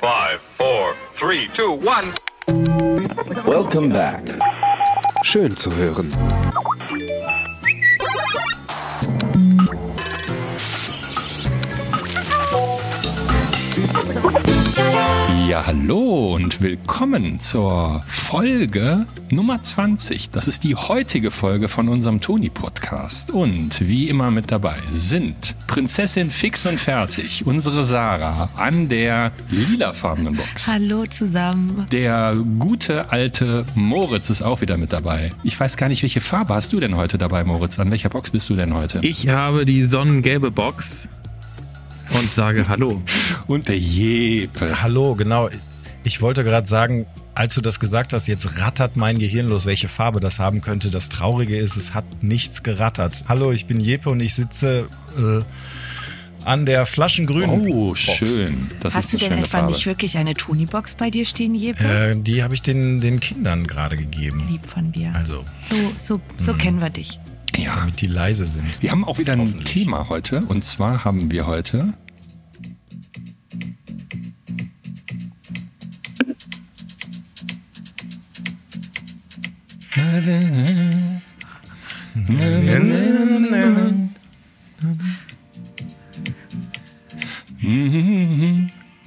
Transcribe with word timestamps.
Five, 0.00 0.40
four, 0.58 0.94
three, 1.14 1.48
two, 1.54 1.72
one. 1.72 2.12
Welcome 3.46 3.88
back. 3.88 4.22
Schön 5.22 5.56
zu 5.56 5.74
hören. 5.74 6.14
Ja, 15.48 15.64
hallo 15.64 16.34
und 16.34 16.60
willkommen 16.60 17.38
zur 17.38 18.02
Folge 18.04 19.06
Nummer 19.30 19.62
20. 19.62 20.30
Das 20.30 20.48
ist 20.48 20.64
die 20.64 20.74
heutige 20.74 21.30
Folge 21.30 21.68
von 21.68 21.88
unserem 21.88 22.20
Toni-Podcast. 22.20 23.30
Und 23.30 23.86
wie 23.86 24.08
immer 24.08 24.32
mit 24.32 24.50
dabei 24.50 24.78
sind 24.90 25.54
Prinzessin 25.68 26.32
Fix 26.32 26.66
und 26.66 26.80
Fertig, 26.80 27.46
unsere 27.46 27.84
Sarah 27.84 28.50
an 28.56 28.88
der 28.88 29.30
lilafarbenen 29.48 30.34
Box. 30.34 30.66
Hallo 30.66 31.06
zusammen. 31.06 31.86
Der 31.92 32.34
gute 32.58 33.12
alte 33.12 33.66
Moritz 33.76 34.30
ist 34.30 34.42
auch 34.42 34.62
wieder 34.62 34.76
mit 34.76 34.92
dabei. 34.92 35.30
Ich 35.44 35.58
weiß 35.58 35.76
gar 35.76 35.88
nicht, 35.88 36.02
welche 36.02 36.20
Farbe 36.20 36.54
hast 36.54 36.72
du 36.72 36.80
denn 36.80 36.96
heute 36.96 37.18
dabei, 37.18 37.44
Moritz? 37.44 37.78
An 37.78 37.92
welcher 37.92 38.08
Box 38.08 38.32
bist 38.32 38.50
du 38.50 38.56
denn 38.56 38.74
heute? 38.74 38.98
Ich 39.02 39.28
habe 39.28 39.64
die 39.64 39.84
sonnengelbe 39.84 40.50
Box 40.50 41.08
und 42.18 42.30
sage 42.30 42.68
Hallo. 42.68 43.02
Und 43.46 43.68
der 43.68 43.78
Jepe. 43.78 44.82
Hallo, 44.82 45.14
genau. 45.14 45.48
Ich 46.04 46.20
wollte 46.22 46.44
gerade 46.44 46.66
sagen, 46.66 47.06
als 47.34 47.54
du 47.54 47.60
das 47.60 47.80
gesagt 47.80 48.12
hast, 48.12 48.26
jetzt 48.28 48.60
rattert 48.60 48.96
mein 48.96 49.18
Gehirn 49.18 49.48
los, 49.48 49.66
welche 49.66 49.88
Farbe 49.88 50.20
das 50.20 50.38
haben 50.38 50.60
könnte. 50.60 50.90
Das 50.90 51.08
Traurige 51.08 51.56
ist, 51.56 51.76
es 51.76 51.94
hat 51.94 52.04
nichts 52.22 52.62
gerattert. 52.62 53.24
Hallo, 53.28 53.52
ich 53.52 53.66
bin 53.66 53.80
Jeppe 53.80 54.10
und 54.10 54.20
ich 54.20 54.34
sitze 54.34 54.88
äh, 55.18 55.42
an 56.44 56.64
der 56.64 56.86
flaschengrünen. 56.86 57.68
Oh, 57.68 57.88
Box. 57.88 58.00
schön. 58.02 58.68
Das 58.80 58.94
Hast 58.94 59.12
ist 59.14 59.22
du 59.22 59.26
eine 59.26 59.34
denn 59.36 59.44
etwa 59.44 59.58
Farbe. 59.58 59.72
nicht 59.72 59.84
wirklich 59.86 60.16
eine 60.16 60.34
Toni-Box 60.34 60.94
bei 60.94 61.10
dir 61.10 61.24
stehen, 61.26 61.54
Jeppe? 61.56 61.84
Äh, 61.84 62.16
die 62.16 62.42
habe 62.44 62.54
ich 62.54 62.62
den, 62.62 63.00
den 63.00 63.18
Kindern 63.18 63.66
gerade 63.66 63.96
gegeben. 63.96 64.42
Lieb 64.48 64.66
von 64.68 64.92
dir. 64.92 65.12
Also, 65.14 65.44
So, 65.68 65.76
so, 65.96 66.20
so 66.38 66.52
Mhm. 66.52 66.58
kennen 66.58 66.80
wir 66.80 66.90
dich. 66.90 67.18
Ja, 67.56 67.74
damit 67.76 68.00
die 68.00 68.06
leise 68.06 68.46
sind. 68.46 68.64
wir 68.80 68.90
haben 68.92 69.04
auch 69.04 69.18
wieder 69.18 69.32
ein. 69.32 69.64
Thema 69.64 70.08
heute. 70.08 70.42
Und 70.46 70.64
zwar 70.64 71.04
haben 71.04 71.30
wir 71.32 71.46
heute 71.46 71.94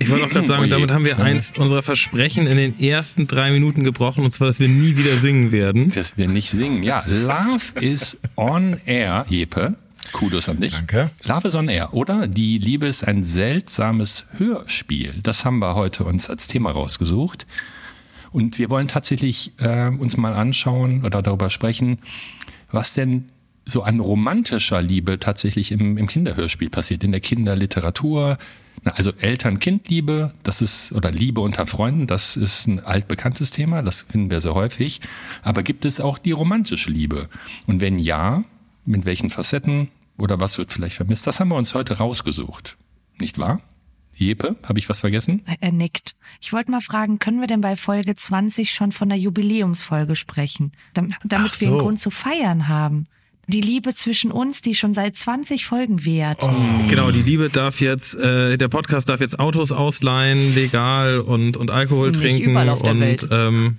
Ich 0.01 0.09
wollte 0.09 0.25
auch 0.25 0.29
gerade 0.29 0.47
sagen, 0.47 0.63
Oh 0.63 0.67
damit 0.67 0.91
haben 0.91 1.05
wir 1.05 1.19
eins 1.19 1.57
unserer 1.57 1.81
Versprechen 1.81 2.47
in 2.47 2.57
den 2.57 2.79
ersten 2.79 3.27
drei 3.27 3.51
Minuten 3.51 3.83
gebrochen, 3.83 4.23
und 4.23 4.31
zwar, 4.31 4.47
dass 4.47 4.59
wir 4.59 4.69
nie 4.69 4.97
wieder 4.97 5.17
singen 5.17 5.51
werden. 5.51 5.89
dass 5.89 6.17
wir 6.17 6.27
nicht 6.27 6.49
singen. 6.49 6.83
Ja, 6.83 7.03
Love 7.07 7.79
is 7.81 8.19
on 8.35 8.79
air, 8.85 9.25
Jepe. 9.29 9.75
Kudos 10.11 10.49
an 10.49 10.59
dich. 10.59 10.73
Danke. 10.73 11.11
Love 11.23 11.47
is 11.47 11.55
on 11.55 11.67
air, 11.69 11.93
oder? 11.93 12.27
Die 12.27 12.57
Liebe 12.57 12.87
ist 12.87 13.07
ein 13.07 13.23
seltsames 13.23 14.25
Hörspiel. 14.37 15.15
Das 15.21 15.45
haben 15.45 15.59
wir 15.59 15.75
heute 15.75 16.03
uns 16.03 16.29
als 16.29 16.47
Thema 16.47 16.71
rausgesucht. 16.71 17.45
Und 18.31 18.59
wir 18.59 18.69
wollen 18.69 18.87
tatsächlich 18.87 19.53
äh, 19.59 19.89
uns 19.89 20.17
mal 20.17 20.33
anschauen 20.33 21.03
oder 21.05 21.21
darüber 21.21 21.49
sprechen, 21.49 21.99
was 22.71 22.93
denn 22.93 23.25
so 23.65 23.83
an 23.83 23.99
romantischer 23.99 24.81
Liebe 24.81 25.19
tatsächlich 25.19 25.71
im, 25.71 25.97
im 25.97 26.07
Kinderhörspiel 26.07 26.69
passiert, 26.69 27.03
in 27.03 27.11
der 27.11 27.21
Kinderliteratur. 27.21 28.37
Na, 28.83 28.91
also 28.93 29.11
Eltern-Kind-Liebe, 29.19 30.31
das 30.43 30.61
ist, 30.61 30.91
oder 30.91 31.11
Liebe 31.11 31.41
unter 31.41 31.65
Freunden, 31.65 32.07
das 32.07 32.37
ist 32.37 32.67
ein 32.67 32.79
altbekanntes 32.79 33.51
Thema, 33.51 33.81
das 33.81 34.03
finden 34.03 34.31
wir 34.31 34.41
sehr 34.41 34.55
häufig. 34.55 35.01
Aber 35.41 35.63
gibt 35.63 35.85
es 35.85 35.99
auch 35.99 36.17
die 36.17 36.31
romantische 36.31 36.89
Liebe? 36.89 37.29
Und 37.67 37.81
wenn 37.81 37.99
ja, 37.99 38.43
mit 38.85 39.05
welchen 39.05 39.29
Facetten 39.29 39.89
oder 40.17 40.39
was 40.39 40.57
wird 40.57 40.73
vielleicht 40.73 40.95
vermisst? 40.95 41.27
Das 41.27 41.39
haben 41.39 41.49
wir 41.49 41.57
uns 41.57 41.73
heute 41.73 41.97
rausgesucht. 41.97 42.77
Nicht 43.19 43.37
wahr? 43.37 43.61
Jepe, 44.19 44.55
habe 44.67 44.79
ich 44.79 44.89
was 44.89 44.99
vergessen? 44.99 45.41
Er 45.61 45.71
nickt. 45.71 46.15
Ich 46.41 46.51
wollte 46.53 46.71
mal 46.71 46.81
fragen, 46.81 47.19
können 47.19 47.39
wir 47.39 47.47
denn 47.47 47.61
bei 47.61 47.75
Folge 47.75 48.15
20 48.15 48.71
schon 48.71 48.91
von 48.91 49.09
der 49.09 49.17
Jubiläumsfolge 49.17 50.15
sprechen? 50.15 50.71
Dam- 50.93 51.07
Damit 51.23 51.51
Ach 51.55 51.61
wir 51.61 51.67
einen 51.69 51.77
so. 51.79 51.83
Grund 51.83 51.99
zu 52.01 52.09
feiern 52.11 52.67
haben. 52.67 53.07
Die 53.47 53.61
Liebe 53.61 53.95
zwischen 53.95 54.31
uns, 54.31 54.61
die 54.61 54.75
schon 54.75 54.93
seit 54.93 55.15
20 55.15 55.65
Folgen 55.65 56.05
währt. 56.05 56.43
Oh. 56.43 56.51
Genau, 56.87 57.09
die 57.09 57.23
Liebe 57.23 57.49
darf 57.49 57.81
jetzt, 57.81 58.13
äh, 58.15 58.57
der 58.57 58.67
Podcast 58.67 59.09
darf 59.09 59.21
jetzt 59.21 59.39
Autos 59.39 59.71
ausleihen, 59.71 60.53
legal 60.53 61.19
und, 61.19 61.57
und 61.57 61.71
Alkohol 61.71 62.11
Nicht 62.11 62.19
trinken. 62.21 62.51
überall 62.51 62.69
auf 62.69 62.83
der 62.83 62.91
und, 62.91 62.99
Welt. 62.99 63.27
Ähm, 63.31 63.77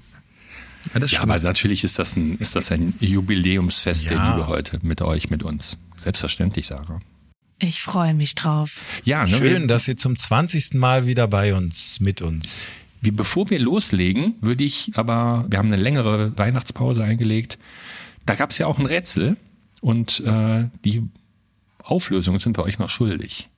ja, 0.93 0.99
das 1.01 1.13
Ja, 1.13 1.21
aber 1.21 1.39
natürlich 1.39 1.85
ist 1.85 2.01
das 2.01 2.17
ein, 2.17 2.37
ist 2.39 2.57
das 2.57 2.73
ein 2.73 2.95
Jubiläumsfest 2.99 4.07
der 4.11 4.17
Ja. 4.17 4.35
Liebe 4.35 4.49
heute 4.49 4.81
mit 4.83 5.03
euch, 5.03 5.31
mit 5.31 5.43
uns. 5.45 5.79
Selbstverständlich, 5.97 6.67
Sarah. 6.67 6.99
Ich 7.63 7.83
freue 7.83 8.15
mich 8.15 8.35
drauf. 8.35 8.83
Ja, 9.05 9.23
ne, 9.23 9.29
Schön, 9.29 9.63
wir, 9.63 9.67
dass 9.69 9.87
ihr 9.87 9.97
zum 9.97 10.17
20. 10.17 10.75
Mal 10.75 11.07
wieder 11.07 11.29
bei 11.29 11.55
uns, 11.55 12.01
mit 12.01 12.23
uns. 12.23 12.67
wie, 13.03 13.11
bevor 13.11 13.51
wir 13.51 13.59
loslegen, 13.59 14.35
würde 14.41 14.65
ich 14.65 14.93
aber, 14.95 15.47
wir 15.49 15.59
haben 15.59 15.73
eine 15.73 15.81
längere 15.81 16.37
Weihnachtspause 16.39 17.05
eingelegt. 17.05 17.59
Da 18.27 18.35
gab 18.35 18.51
es 18.51 18.59
ja 18.59 18.67
auch 18.67 18.79
ein 18.79 18.87
Rätsel 18.87 19.37
und 19.81 20.21
äh, 20.21 20.69
die 20.85 21.03
Auflösung 21.83 22.39
sind 22.39 22.57
wir 22.57 22.65
euch 22.65 22.79
noch 22.79 22.89
schuldig. 22.89 23.49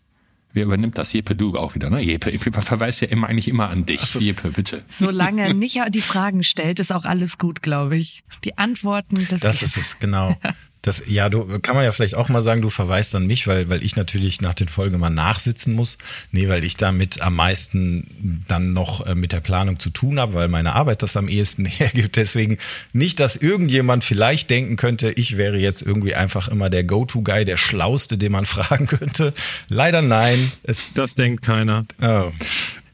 Wer 0.54 0.64
übernimmt 0.64 0.98
das 0.98 1.12
Jeppe 1.12 1.34
du 1.34 1.56
auch 1.56 1.74
wieder, 1.74 1.88
ne? 1.88 2.00
Jeppe, 2.00 2.30
ich 2.30 2.42
verweise 2.42 3.06
ja 3.06 3.12
immer 3.12 3.28
eigentlich 3.28 3.48
immer 3.48 3.70
an 3.70 3.86
dich. 3.86 4.14
Jeppe, 4.16 4.50
bitte. 4.50 4.82
Solange 4.86 5.54
nicht 5.54 5.80
die 5.91 6.00
Fragen 6.02 6.42
stellt, 6.44 6.78
ist 6.78 6.92
auch 6.92 7.04
alles 7.06 7.38
gut, 7.38 7.62
glaube 7.62 7.96
ich. 7.96 8.22
Die 8.44 8.58
Antworten, 8.58 9.26
das, 9.30 9.41
Das 9.41 9.62
ist 9.62 9.76
es, 9.78 9.98
genau. 9.98 10.36
Das, 10.82 11.04
ja, 11.06 11.28
du 11.28 11.60
kann 11.60 11.76
man 11.76 11.84
ja 11.84 11.93
vielleicht 11.93 12.16
auch 12.16 12.28
mal 12.28 12.43
sagen, 12.43 12.60
du 12.60 12.69
verweist 12.69 13.15
an 13.15 13.26
mich, 13.26 13.47
weil, 13.47 13.69
weil 13.69 13.84
ich 13.84 13.94
natürlich 13.94 14.41
nach 14.41 14.54
den 14.54 14.66
Folgen 14.66 14.98
mal 14.98 15.10
nachsitzen 15.10 15.75
muss. 15.75 15.97
Nee, 16.32 16.48
weil 16.48 16.65
ich 16.65 16.76
damit 16.76 17.22
am 17.22 17.37
meisten 17.37 18.43
dann 18.48 18.72
noch 18.72 19.06
äh, 19.06 19.15
mit 19.15 19.32
der 19.32 19.41
Planung 19.41 19.78
zu 19.78 19.91
tun 19.91 20.19
habe, 20.19 20.34
weil 20.34 20.48
meine 20.48 20.75
Arbeit 20.75 21.03
das 21.03 21.16
am 21.16 21.28
ehesten 21.28 21.65
hergibt. 21.66 22.16
Deswegen 22.16 22.59
nicht, 22.92 23.21
dass 23.21 23.37
irgendjemand 23.37 24.03
vielleicht 24.03 24.50
denken 24.50 24.76
könnte, 24.76 25.12
ich 25.12 25.37
wäre 25.37 25.56
jetzt 25.56 25.82
irgendwie 25.82 26.16
einfach 26.16 26.48
immer 26.48 26.69
der 26.69 26.82
Go-To-Guy, 26.82 27.44
der 27.44 27.56
Schlauste, 27.56 28.19
den 28.19 28.32
man 28.32 28.47
fragen 28.53 28.88
könnte. 28.88 29.32
Leider 29.69 30.03
nein. 30.03 30.50
Es 30.65 30.92
das 30.94 31.15
denkt 31.15 31.42
keiner. 31.42 31.87
Oh. 32.00 32.32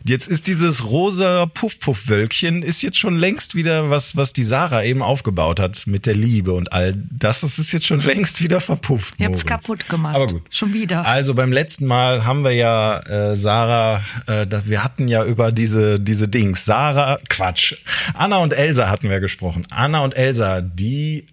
Jetzt 0.08 0.26
ist 0.26 0.46
dieses 0.46 0.86
rosa 0.86 1.44
Puff-Puff-Wölkchen 1.44 2.62
ist 2.62 2.80
jetzt 2.82 2.96
schon 2.96 3.18
längst 3.18 3.54
wieder 3.54 3.90
was, 3.90 4.16
was 4.16 4.32
die 4.32 4.42
Sarah 4.42 4.82
eben 4.82 5.02
aufgebaut 5.02 5.60
hat 5.60 5.86
mit 5.86 6.06
der 6.06 6.14
Liebe 6.14 6.54
und 6.54 6.72
all 6.72 6.94
das. 7.10 7.42
Das 7.42 7.58
ist 7.58 7.72
jetzt 7.72 7.86
schon 7.86 8.00
längst 8.00 8.42
wieder 8.42 8.62
verpufft. 8.62 9.12
Ihr 9.18 9.26
habt's 9.26 9.44
kaputt 9.44 9.86
gemacht. 9.90 10.16
Aber 10.16 10.26
gut. 10.26 10.42
Schon 10.48 10.72
wieder. 10.72 11.04
Also 11.04 11.34
beim 11.34 11.52
letzten 11.52 11.84
Mal 11.84 12.24
haben 12.24 12.42
wir 12.42 12.52
ja 12.52 13.00
äh, 13.00 13.36
Sarah, 13.36 14.02
äh, 14.26 14.46
wir 14.64 14.82
hatten 14.82 15.08
ja 15.08 15.26
über 15.26 15.52
diese 15.52 16.00
diese 16.00 16.26
Dings. 16.26 16.64
Sarah, 16.64 17.18
Quatsch. 17.28 17.74
Anna 18.14 18.38
und 18.38 18.54
Elsa 18.54 18.88
hatten 18.88 19.10
wir 19.10 19.20
gesprochen. 19.20 19.66
Anna 19.68 20.00
und 20.00 20.16
Elsa, 20.16 20.62
die 20.62 21.26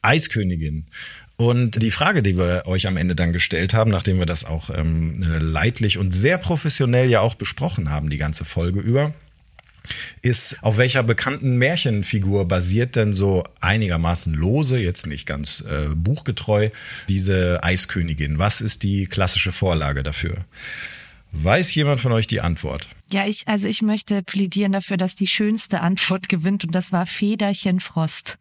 Eiskönigin. 0.00 0.86
Und 1.36 1.82
die 1.82 1.90
Frage, 1.90 2.22
die 2.22 2.38
wir 2.38 2.62
euch 2.66 2.86
am 2.86 2.96
Ende 2.96 3.16
dann 3.16 3.32
gestellt 3.32 3.74
haben, 3.74 3.90
nachdem 3.90 4.18
wir 4.18 4.26
das 4.26 4.44
auch 4.44 4.70
ähm, 4.70 5.22
äh, 5.22 5.38
leidlich 5.38 5.98
und 5.98 6.12
sehr 6.12 6.38
professionell 6.38 7.10
ja 7.10 7.20
auch 7.20 7.34
besprochen 7.34 7.90
haben, 7.90 8.08
die 8.08 8.18
ganze 8.18 8.44
Folge 8.44 8.80
über, 8.80 9.12
ist, 10.22 10.56
auf 10.62 10.78
welcher 10.78 11.02
bekannten 11.02 11.56
Märchenfigur 11.56 12.48
basiert 12.48 12.96
denn 12.96 13.12
so 13.12 13.44
einigermaßen 13.60 14.32
lose, 14.32 14.78
jetzt 14.78 15.06
nicht 15.06 15.26
ganz 15.26 15.62
äh, 15.62 15.88
buchgetreu, 15.94 16.70
diese 17.08 17.62
Eiskönigin? 17.62 18.38
Was 18.38 18.60
ist 18.60 18.82
die 18.82 19.06
klassische 19.06 19.52
Vorlage 19.52 20.02
dafür? 20.02 20.44
Weiß 21.32 21.74
jemand 21.74 22.00
von 22.00 22.12
euch 22.12 22.28
die 22.28 22.40
Antwort? 22.40 22.88
Ja, 23.10 23.26
ich, 23.26 23.48
also 23.48 23.66
ich 23.66 23.82
möchte 23.82 24.22
plädieren 24.22 24.72
dafür, 24.72 24.96
dass 24.96 25.16
die 25.16 25.26
schönste 25.26 25.80
Antwort 25.80 26.28
gewinnt 26.28 26.64
und 26.64 26.74
das 26.74 26.92
war 26.92 27.06
Federchen 27.06 27.80
Frost. 27.80 28.38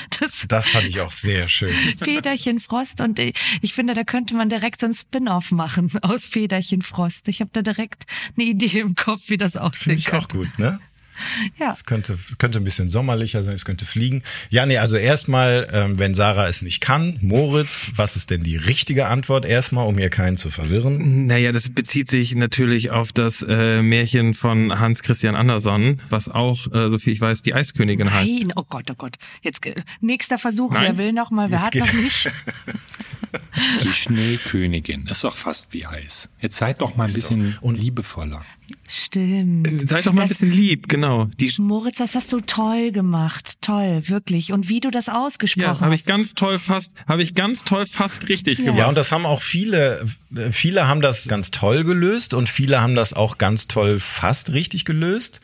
Das 0.20 0.46
Das 0.48 0.68
fand 0.68 0.86
ich 0.86 1.00
auch 1.00 1.10
sehr 1.10 1.48
schön. 1.48 1.72
Federchen 1.98 2.60
Frost 2.60 3.00
und 3.00 3.18
ich, 3.18 3.34
ich 3.60 3.74
finde, 3.74 3.94
da 3.94 4.04
könnte 4.04 4.34
man 4.34 4.48
direkt 4.48 4.80
so 4.80 4.86
ein 4.86 4.94
Spin-off 4.94 5.50
machen 5.50 5.90
aus 6.02 6.26
Federchen 6.26 6.82
Frost. 6.82 7.28
Ich 7.28 7.40
habe 7.40 7.50
da 7.52 7.62
direkt 7.62 8.04
eine 8.36 8.46
Idee 8.46 8.80
im 8.80 8.94
Kopf, 8.94 9.28
wie 9.28 9.36
das 9.36 9.52
Finde 9.52 9.66
aussehen 9.66 9.98
ich 9.98 10.12
auch 10.12 10.28
gut, 10.28 10.58
ne? 10.58 10.80
Ja. 11.58 11.74
Es 11.76 11.84
könnte, 11.84 12.18
könnte 12.38 12.58
ein 12.58 12.64
bisschen 12.64 12.90
sommerlicher 12.90 13.42
sein, 13.44 13.54
es 13.54 13.64
könnte 13.64 13.84
fliegen. 13.84 14.22
Ja, 14.50 14.66
nee, 14.66 14.78
also 14.78 14.96
erstmal, 14.96 15.68
ähm, 15.72 15.98
wenn 15.98 16.14
Sarah 16.14 16.48
es 16.48 16.62
nicht 16.62 16.80
kann, 16.80 17.18
Moritz, 17.20 17.92
was 17.96 18.16
ist 18.16 18.30
denn 18.30 18.42
die 18.42 18.56
richtige 18.56 19.06
Antwort 19.06 19.44
erstmal, 19.44 19.86
um 19.86 19.96
hier 19.96 20.10
keinen 20.10 20.36
zu 20.36 20.50
verwirren? 20.50 21.26
Naja, 21.26 21.52
das 21.52 21.68
bezieht 21.68 22.10
sich 22.10 22.34
natürlich 22.34 22.90
auf 22.90 23.12
das 23.12 23.44
äh, 23.48 23.82
Märchen 23.82 24.34
von 24.34 24.78
Hans 24.78 25.02
Christian 25.02 25.34
Andersen, 25.34 26.00
was 26.10 26.28
auch, 26.28 26.66
äh, 26.72 26.90
so 26.90 26.98
viel 26.98 27.12
ich 27.12 27.20
weiß, 27.20 27.42
die 27.42 27.54
Eiskönigin 27.54 28.12
heißt. 28.12 28.30
Nein, 28.30 28.52
oh 28.56 28.64
Gott, 28.68 28.90
oh 28.90 28.94
Gott. 28.96 29.16
Jetzt 29.42 29.64
äh, 29.66 29.74
nächster 30.00 30.38
Versuch, 30.38 30.72
Nein. 30.72 30.82
wer 30.82 30.98
will 30.98 31.12
noch 31.12 31.30
mal, 31.30 31.50
wer 31.50 31.68
Jetzt 31.72 31.86
hat 31.86 31.94
noch 31.94 32.02
nicht? 32.02 32.30
Die 33.82 33.88
Schneekönigin 33.88 35.06
ist 35.06 35.24
doch 35.24 35.34
fast 35.34 35.72
wie 35.72 35.86
Eis. 35.86 36.28
Jetzt 36.40 36.58
seid 36.58 36.80
doch 36.80 36.96
mal 36.96 37.08
ein 37.08 37.12
bisschen 37.12 37.58
liebevoller. 37.62 38.44
Stimmt. 38.88 39.88
Seid 39.88 40.06
doch 40.06 40.12
mal 40.12 40.22
ein 40.22 40.28
Das- 40.28 40.38
bisschen 40.38 40.52
lieb, 40.52 40.88
genau. 40.88 41.26
Die, 41.40 41.52
Moritz, 41.58 41.98
das 41.98 42.14
hast 42.14 42.32
du 42.32 42.40
toll 42.40 42.92
gemacht. 42.92 43.60
Toll, 43.62 44.02
wirklich. 44.06 44.52
Und 44.52 44.68
wie 44.68 44.80
du 44.80 44.90
das 44.90 45.08
ausgesprochen 45.08 45.62
ja, 45.64 45.80
habe 45.80 45.94
ich 45.94 46.02
hast. 46.02 46.06
ganz 46.06 46.34
toll 46.34 46.58
fast, 46.58 46.92
habe 47.06 47.22
ich 47.22 47.34
ganz 47.34 47.64
toll 47.64 47.86
fast 47.86 48.28
richtig 48.28 48.58
gemacht. 48.58 48.78
Ja, 48.78 48.88
und 48.88 48.96
das 48.96 49.12
haben 49.12 49.24
auch 49.26 49.40
viele, 49.40 50.04
viele 50.50 50.88
haben 50.88 51.00
das 51.00 51.26
ganz 51.28 51.50
toll 51.50 51.84
gelöst 51.84 52.34
und 52.34 52.48
viele 52.48 52.80
haben 52.80 52.94
das 52.94 53.12
auch 53.12 53.38
ganz 53.38 53.66
toll 53.68 53.98
fast 54.00 54.52
richtig 54.52 54.84
gelöst. 54.84 55.40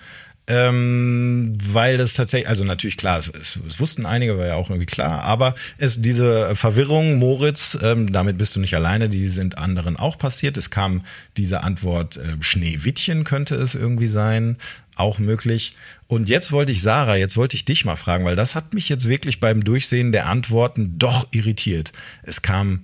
Ähm, 0.50 1.58
weil 1.62 1.98
das 1.98 2.14
tatsächlich, 2.14 2.48
also 2.48 2.64
natürlich 2.64 2.96
klar, 2.96 3.18
es, 3.18 3.28
es, 3.28 3.58
es 3.66 3.80
wussten 3.80 4.06
einige, 4.06 4.38
war 4.38 4.46
ja 4.46 4.54
auch 4.54 4.70
irgendwie 4.70 4.86
klar, 4.86 5.22
aber 5.22 5.54
es 5.76 6.00
diese 6.00 6.56
Verwirrung, 6.56 7.18
Moritz, 7.18 7.76
ähm, 7.82 8.10
damit 8.10 8.38
bist 8.38 8.56
du 8.56 8.60
nicht 8.60 8.74
alleine, 8.74 9.10
die 9.10 9.28
sind 9.28 9.58
anderen 9.58 9.96
auch 9.98 10.16
passiert. 10.16 10.56
Es 10.56 10.70
kam 10.70 11.02
diese 11.36 11.62
Antwort, 11.62 12.16
äh, 12.16 12.36
Schneewittchen 12.40 13.24
könnte 13.24 13.56
es 13.56 13.74
irgendwie 13.74 14.06
sein, 14.06 14.56
auch 14.96 15.18
möglich. 15.18 15.76
Und 16.06 16.30
jetzt 16.30 16.50
wollte 16.50 16.72
ich 16.72 16.80
Sarah, 16.80 17.16
jetzt 17.16 17.36
wollte 17.36 17.54
ich 17.54 17.66
dich 17.66 17.84
mal 17.84 17.96
fragen, 17.96 18.24
weil 18.24 18.36
das 18.36 18.54
hat 18.54 18.72
mich 18.72 18.88
jetzt 18.88 19.06
wirklich 19.06 19.40
beim 19.40 19.62
Durchsehen 19.62 20.12
der 20.12 20.26
Antworten 20.26 20.98
doch 20.98 21.28
irritiert. 21.30 21.92
Es 22.22 22.40
kam 22.40 22.82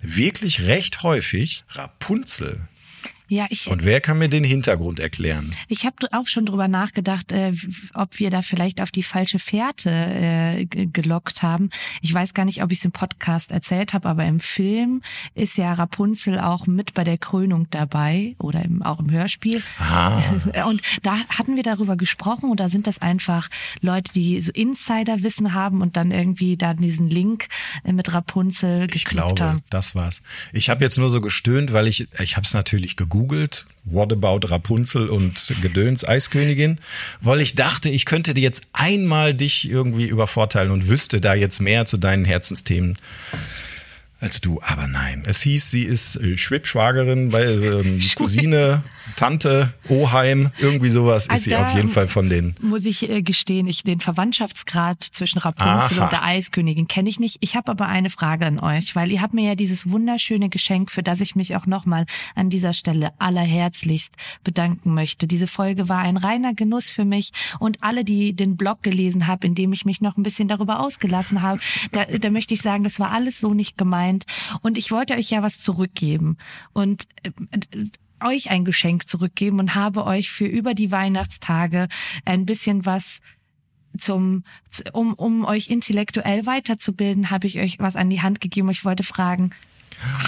wirklich 0.00 0.66
recht 0.66 1.02
häufig 1.02 1.64
Rapunzel. 1.70 2.68
Ja, 3.30 3.46
ich, 3.48 3.68
Und 3.68 3.84
wer 3.84 4.00
kann 4.00 4.18
mir 4.18 4.28
den 4.28 4.42
Hintergrund 4.42 4.98
erklären? 4.98 5.54
Ich 5.68 5.86
habe 5.86 5.94
auch 6.10 6.26
schon 6.26 6.46
drüber 6.46 6.66
nachgedacht, 6.66 7.30
äh, 7.30 7.52
ob 7.94 8.18
wir 8.18 8.28
da 8.28 8.42
vielleicht 8.42 8.80
auf 8.80 8.90
die 8.90 9.04
falsche 9.04 9.38
Fährte 9.38 9.88
äh, 9.88 10.66
gelockt 10.66 11.40
haben. 11.44 11.70
Ich 12.00 12.12
weiß 12.12 12.34
gar 12.34 12.44
nicht, 12.44 12.60
ob 12.60 12.72
ich 12.72 12.78
es 12.78 12.84
im 12.84 12.90
Podcast 12.90 13.52
erzählt 13.52 13.94
habe, 13.94 14.08
aber 14.08 14.24
im 14.24 14.40
Film 14.40 15.00
ist 15.36 15.56
ja 15.58 15.72
Rapunzel 15.72 16.40
auch 16.40 16.66
mit 16.66 16.92
bei 16.92 17.04
der 17.04 17.18
Krönung 17.18 17.68
dabei 17.70 18.34
oder 18.38 18.64
im, 18.64 18.82
auch 18.82 18.98
im 18.98 19.12
Hörspiel. 19.12 19.62
Und 20.66 20.82
da 21.04 21.16
hatten 21.28 21.54
wir 21.54 21.62
darüber 21.62 21.96
gesprochen 21.96 22.50
und 22.50 22.58
da 22.58 22.68
sind 22.68 22.88
das 22.88 23.00
einfach 23.00 23.48
Leute, 23.80 24.12
die 24.12 24.40
so 24.40 24.50
Insiderwissen 24.50 25.54
haben 25.54 25.82
und 25.82 25.96
dann 25.96 26.10
irgendwie 26.10 26.56
da 26.56 26.74
diesen 26.74 27.08
Link 27.08 27.46
äh, 27.84 27.92
mit 27.92 28.12
Rapunzel 28.12 28.88
Ich 28.92 29.04
geknüpft 29.04 29.36
glaube, 29.36 29.40
haben. 29.40 29.62
das 29.70 29.94
war's. 29.94 30.20
Ich 30.52 30.68
habe 30.68 30.82
jetzt 30.82 30.98
nur 30.98 31.10
so 31.10 31.20
gestöhnt, 31.20 31.72
weil 31.72 31.86
ich, 31.86 32.08
ich 32.18 32.36
habe 32.36 32.44
es 32.44 32.54
natürlich 32.54 32.96
gegoogelt. 32.96 33.19
What 33.84 34.12
about 34.12 34.48
Rapunzel 34.48 35.08
und 35.08 35.34
Gedöns 35.62 36.06
Eiskönigin? 36.06 36.78
Weil 37.20 37.40
ich 37.40 37.54
dachte, 37.54 37.88
ich 37.88 38.04
könnte 38.04 38.34
dir 38.34 38.42
jetzt 38.42 38.64
einmal 38.72 39.34
dich 39.34 39.68
irgendwie 39.68 40.06
übervorteilen 40.06 40.70
und 40.70 40.88
wüsste 40.88 41.20
da 41.20 41.34
jetzt 41.34 41.60
mehr 41.60 41.86
zu 41.86 41.96
deinen 41.96 42.24
Herzensthemen 42.24 42.98
als 44.20 44.40
du. 44.40 44.60
Aber 44.62 44.86
nein, 44.86 45.24
es 45.26 45.40
hieß, 45.40 45.70
sie 45.70 45.82
ist 45.82 46.16
äh, 46.16 46.36
Schwibschwagerin, 46.36 47.32
weil 47.32 47.62
ähm, 47.84 48.00
Cousine, 48.14 48.82
Tante, 49.16 49.72
Oheim, 49.88 50.50
irgendwie 50.58 50.90
sowas 50.90 51.26
ist 51.26 51.44
sie 51.44 51.56
auf 51.56 51.74
jeden 51.74 51.88
Fall 51.88 52.06
von 52.06 52.28
den. 52.28 52.54
Muss 52.60 52.84
ich 52.84 53.08
äh, 53.08 53.22
gestehen, 53.22 53.66
ich 53.66 53.82
den 53.82 54.00
Verwandtschaftsgrad 54.00 55.02
zwischen 55.02 55.38
Rapunzel 55.38 55.98
Aha. 55.98 56.04
und 56.04 56.12
der 56.12 56.24
Eiskönigin 56.24 56.86
kenne 56.86 57.08
ich 57.08 57.18
nicht. 57.18 57.38
Ich 57.40 57.56
habe 57.56 57.70
aber 57.70 57.88
eine 57.88 58.10
Frage 58.10 58.46
an 58.46 58.60
euch, 58.60 58.94
weil 58.94 59.10
ihr 59.10 59.22
habt 59.22 59.34
mir 59.34 59.48
ja 59.48 59.54
dieses 59.54 59.90
wunderschöne 59.90 60.50
Geschenk, 60.50 60.90
für 60.90 61.02
das 61.02 61.20
ich 61.20 61.34
mich 61.34 61.56
auch 61.56 61.66
nochmal 61.66 62.04
an 62.34 62.50
dieser 62.50 62.74
Stelle 62.74 63.12
allerherzlichst 63.18 64.14
bedanken 64.44 64.92
möchte. 64.92 65.26
Diese 65.26 65.46
Folge 65.46 65.88
war 65.88 65.98
ein 65.98 66.18
reiner 66.18 66.54
Genuss 66.54 66.90
für 66.90 67.04
mich 67.04 67.30
und 67.58 67.82
alle, 67.82 68.04
die 68.04 68.34
den 68.34 68.56
Blog 68.56 68.82
gelesen 68.82 69.26
haben, 69.26 69.42
in 69.42 69.54
dem 69.54 69.72
ich 69.72 69.86
mich 69.86 70.00
noch 70.00 70.18
ein 70.18 70.22
bisschen 70.22 70.48
darüber 70.48 70.80
ausgelassen 70.80 71.40
habe, 71.40 71.60
da, 71.92 72.04
da 72.04 72.30
möchte 72.30 72.52
ich 72.54 72.60
sagen, 72.60 72.84
das 72.84 73.00
war 73.00 73.12
alles 73.12 73.40
so 73.40 73.54
nicht 73.54 73.78
gemeint 73.78 74.09
und 74.62 74.78
ich 74.78 74.90
wollte 74.90 75.14
euch 75.14 75.30
ja 75.30 75.42
was 75.42 75.60
zurückgeben 75.60 76.36
und 76.72 77.06
äh, 77.22 77.30
euch 78.22 78.50
ein 78.50 78.64
Geschenk 78.64 79.08
zurückgeben 79.08 79.58
und 79.60 79.74
habe 79.74 80.04
euch 80.04 80.30
für 80.30 80.44
über 80.46 80.74
die 80.74 80.90
Weihnachtstage 80.90 81.88
ein 82.24 82.46
bisschen 82.46 82.84
was 82.84 83.20
zum, 83.98 84.44
um, 84.92 85.14
um 85.14 85.44
euch 85.44 85.68
intellektuell 85.68 86.46
weiterzubilden, 86.46 87.30
habe 87.30 87.46
ich 87.46 87.58
euch 87.58 87.78
was 87.78 87.96
an 87.96 88.10
die 88.10 88.22
Hand 88.22 88.40
gegeben. 88.40 88.70
Ich 88.70 88.84
wollte 88.84 89.02
fragen, 89.02 89.50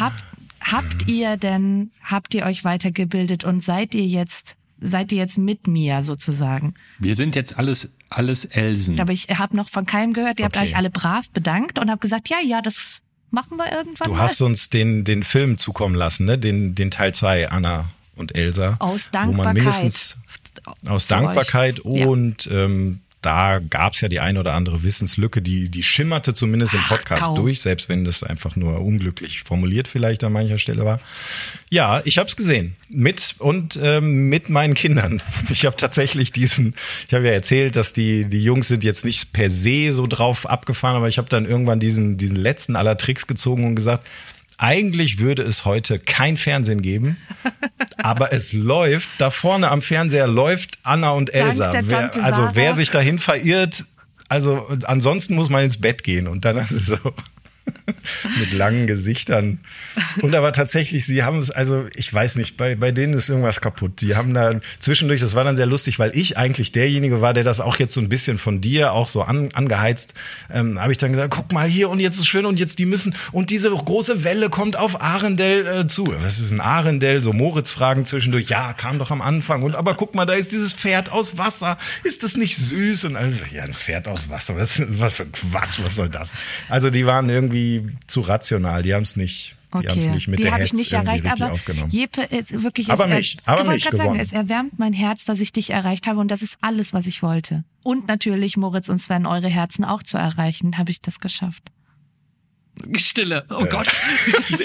habt, 0.01 0.25
habt 0.61 1.07
ihr 1.09 1.37
denn, 1.37 1.93
habt 2.03 2.35
ihr 2.35 2.45
euch 2.45 2.65
weitergebildet 2.65 3.45
und 3.45 3.63
seid 3.63 3.95
ihr 3.95 4.07
jetzt, 4.07 4.57
seid 4.81 5.13
ihr 5.13 5.19
jetzt 5.19 5.39
mit 5.39 5.67
mir 5.69 6.03
sozusagen? 6.03 6.75
Wir 6.99 7.15
sind 7.15 7.37
jetzt 7.37 7.57
alles, 7.59 7.97
alles 8.09 8.47
Elsen. 8.47 8.99
Aber 9.01 9.13
ich 9.13 9.29
habe 9.29 9.57
noch 9.57 9.69
von 9.69 9.87
keinem 9.87 10.13
gehört, 10.13 10.41
ihr 10.41 10.47
habt 10.47 10.57
Okay. 10.57 10.67
euch 10.67 10.77
alle 10.77 10.91
brav 10.91 11.31
bedankt 11.31 11.79
und 11.79 11.91
habt 11.91 12.01
gesagt, 12.03 12.29
ja, 12.31 12.39
ja, 12.45 12.63
das 12.63 13.03
machen 13.33 13.57
wir 13.57 13.73
irgendwann 13.73 14.07
Du 14.07 14.13
mal. 14.15 14.21
hast 14.21 14.41
uns 14.41 14.71
den, 14.71 15.05
den 15.05 15.23
Film 15.25 15.59
zukommen 15.59 15.95
lassen, 15.95 16.25
ne? 16.25 16.39
Den, 16.39 16.75
den 16.75 16.91
Teil 16.91 17.13
2, 17.13 17.51
Anna 17.51 17.87
und 18.15 18.37
Elsa. 18.37 18.77
Aus 18.79 19.11
Wo 19.13 19.19
man 19.19 19.27
Dankbarkeit 19.27 19.55
mindestens 19.55 20.17
aus 20.87 21.09
Dankbarkeit 21.09 21.85
euch. 21.85 21.97
Ja. 21.97 22.07
und 22.07 22.49
ähm, 22.53 23.01
da 23.23 23.61
gab's 23.61 24.01
ja 24.01 24.09
die 24.09 24.21
eine 24.21 24.41
oder 24.41 24.55
andere 24.55 24.83
Wissenslücke, 24.83 25.41
die, 25.41 25.69
die 25.69 25.83
schimmerte 25.85 26.35
zumindest 26.35 26.75
im 26.75 26.81
Podcast 26.81 27.23
kaum. 27.23 27.37
durch, 27.37 27.61
selbst 27.61 27.89
wenn 27.89 28.05
das 28.05 28.25
einfach 28.25 28.57
nur 28.57 28.81
unglücklich 28.81 29.45
formuliert 29.45 29.87
vielleicht 29.87 30.25
an 30.25 30.33
mancher 30.33 30.59
Stelle 30.59 30.85
war. 30.85 31.01
Ja, 31.71 32.03
ich 32.05 32.19
habe 32.19 32.29
es 32.29 32.37
gesehen. 32.37 32.75
Mit 32.89 33.37
und 33.39 33.79
ähm, 33.81 34.29
mit 34.29 34.51
meinen 34.51 34.75
Kindern. 34.75 35.23
Ich 35.51 35.67
habe 35.67 35.77
tatsächlich 35.77 36.33
diesen, 36.33 36.75
ich 37.07 37.15
habe 37.15 37.27
ja 37.27 37.33
erzählt, 37.33 37.77
dass 37.77 37.93
die, 37.93 38.25
die 38.29 38.43
Jungs 38.43 38.69
sind 38.69 38.85
jetzt 38.85 39.05
nicht 39.05 39.33
per 39.33 39.51
se 39.51 39.93
so 39.93 40.07
drauf 40.07 40.49
abgefahren, 40.49 40.97
aber 40.97 41.09
ich 41.09 41.19
habe 41.19 41.29
dann 41.29 41.45
irgendwann 41.47 41.79
diesen, 41.79 42.17
diesen 42.17 42.37
letzten 42.37 42.75
aller 42.75 42.97
Tricks 42.97 43.27
gezogen 43.27 43.65
und 43.65 43.77
gesagt, 43.77 44.07
eigentlich 44.63 45.19
würde 45.19 45.43
es 45.43 45.65
heute 45.65 45.99
kein 45.99 46.37
Fernsehen 46.37 46.83
geben, 46.83 47.17
aber 47.99 48.33
es 48.33 48.53
läuft, 48.53 49.09
da 49.19 49.31
vorne 49.31 49.71
am 49.71 49.83
Fernseher 49.83 50.29
läuft 50.29 50.79
Anna 50.85 51.11
und 51.11 51.35
Elsa. 51.35 51.73
Wer, 51.85 52.15
also 52.23 52.51
wer 52.53 52.73
sich 52.75 52.91
dahin 52.91 53.19
verirrt, 53.19 53.85
also 54.29 54.69
ansonsten 54.85 55.35
muss 55.35 55.51
man 55.51 55.65
ins 55.65 55.81
Bett 55.81 56.05
gehen 56.05 56.29
und 56.29 56.45
dann 56.45 56.57
ist 56.71 56.71
es 56.71 56.87
so 56.87 56.99
mit 58.41 58.53
langen 58.53 58.87
Gesichtern. 58.87 59.59
Und 60.21 60.35
aber 60.35 60.53
tatsächlich, 60.53 61.07
sie 61.07 61.23
haben 61.23 61.39
es, 61.39 61.51
also 61.51 61.87
ich 61.95 62.13
weiß 62.13 62.37
nicht, 62.37 62.57
bei, 62.57 62.75
bei 62.75 62.93
denen 62.93 63.15
ist 63.15 63.29
irgendwas 63.29 63.61
kaputt. 63.61 64.01
Die 64.01 64.17
haben 64.17 64.35
da 64.35 64.61
zwischendurch, 64.79 65.21
das 65.21 65.35
war 65.35 65.45
dann 65.45 65.57
sehr 65.57 65.67
lustig, 65.67 65.99
weil 65.99 66.11
ich 66.17 66.37
eigentlich 66.37 66.73
derjenige 66.73 67.21
war, 67.21 67.35
der 67.35 67.45
das 67.45 67.61
auch 67.61 67.79
jetzt 67.79 67.95
so 67.95 68.01
ein 68.01 68.09
bisschen 68.09 68.39
von 68.39 68.61
dir 68.61 68.93
auch 68.93 69.09
so 69.09 69.23
an, 69.23 69.51
angeheizt, 69.53 70.15
ähm, 70.53 70.81
habe 70.81 70.93
ich 70.93 70.99
dann 70.99 71.13
gesagt, 71.13 71.33
guck 71.35 71.53
mal 71.53 71.69
hier 71.69 71.91
und 71.91 72.01
jetzt 72.01 72.19
ist 72.19 72.27
schön 72.27 72.47
und 72.47 72.59
jetzt 72.59 72.79
die 72.79 72.87
müssen, 72.87 73.15
und 73.33 73.51
diese 73.51 73.71
große 73.71 74.25
Welle 74.25 74.51
kommt 74.51 74.77
auf 74.77 75.01
Arendelle 75.01 75.81
äh, 75.81 75.87
zu. 75.87 76.13
Was 76.23 76.39
ist 76.39 76.53
ein 76.53 76.61
Arendelle? 76.61 77.21
So 77.21 77.33
Moritz-Fragen 77.33 78.05
zwischendurch, 78.05 78.49
ja, 78.49 78.73
kam 78.73 78.99
doch 78.99 79.11
am 79.11 79.23
Anfang. 79.23 79.63
Und 79.63 79.77
aber 79.77 79.95
guck 79.95 80.15
mal, 80.15 80.27
da 80.27 80.35
ist 80.35 80.53
dieses 80.53 80.75
Pferd 80.75 81.13
aus 81.13 81.39
Wasser. 81.39 81.79
Ist 82.05 82.23
das 82.23 82.37
nicht 82.37 82.57
süß? 82.57 83.05
Und 83.05 83.17
alles, 83.17 83.43
ja, 83.53 83.63
ein 83.63 83.75
Pferd 83.75 84.09
aus 84.09 84.29
Wasser, 84.29 84.57
was, 84.57 84.83
was 84.89 85.13
für 85.13 85.27
Quatsch, 85.27 85.79
was 85.83 85.95
soll 85.95 86.09
das? 86.09 86.33
Also 86.69 86.91
die 86.91 87.07
waren 87.07 87.29
irgendwie 87.29 87.52
zu 88.07 88.21
rational, 88.21 88.83
die 88.83 88.95
haben 88.95 89.03
es 89.03 89.17
nicht, 89.17 89.57
die 89.73 89.89
haben 89.89 89.99
es 89.99 90.09
nicht 90.09 90.29
mit 90.29 90.39
die 90.39 90.45
der 90.45 90.53
habe 90.53 90.63
Hetz 90.63 90.73
ich 90.73 90.79
nicht 90.79 90.93
irgendwie 90.93 91.19
erreicht, 91.19 91.43
aber 91.43 91.53
aufgenommen. 91.53 91.91
Jeppe, 91.91 92.23
ist 92.23 92.63
wirklich, 92.63 92.91
Aber 92.91 93.05
es 93.05 93.17
mich, 93.17 93.37
aber 93.45 93.65
mich 93.65 93.85
sagen, 93.85 94.19
es 94.19 94.33
erwärmt 94.33 94.79
mein 94.79 94.93
Herz, 94.93 95.25
dass 95.25 95.41
ich 95.41 95.53
dich 95.53 95.71
erreicht 95.71 96.07
habe 96.07 96.21
und 96.21 96.29
das 96.29 96.43
ist 96.43 96.59
alles, 96.61 96.93
was 96.93 97.07
ich 97.07 97.23
wollte. 97.23 97.65
Und 97.83 98.09
natürlich, 98.09 98.57
Moritz 98.57 98.89
und 98.89 98.99
Sven, 98.99 99.27
eure 99.27 99.49
Herzen 99.49 99.85
auch 99.85 100.03
zu 100.03 100.19
erreichen, 100.19 100.79
habe 100.79 100.91
ich 100.91 101.01
das 101.01 101.21
geschafft. 101.21 101.71
Stille, 102.97 103.45
oh 103.51 103.65
Gott. 103.67 103.89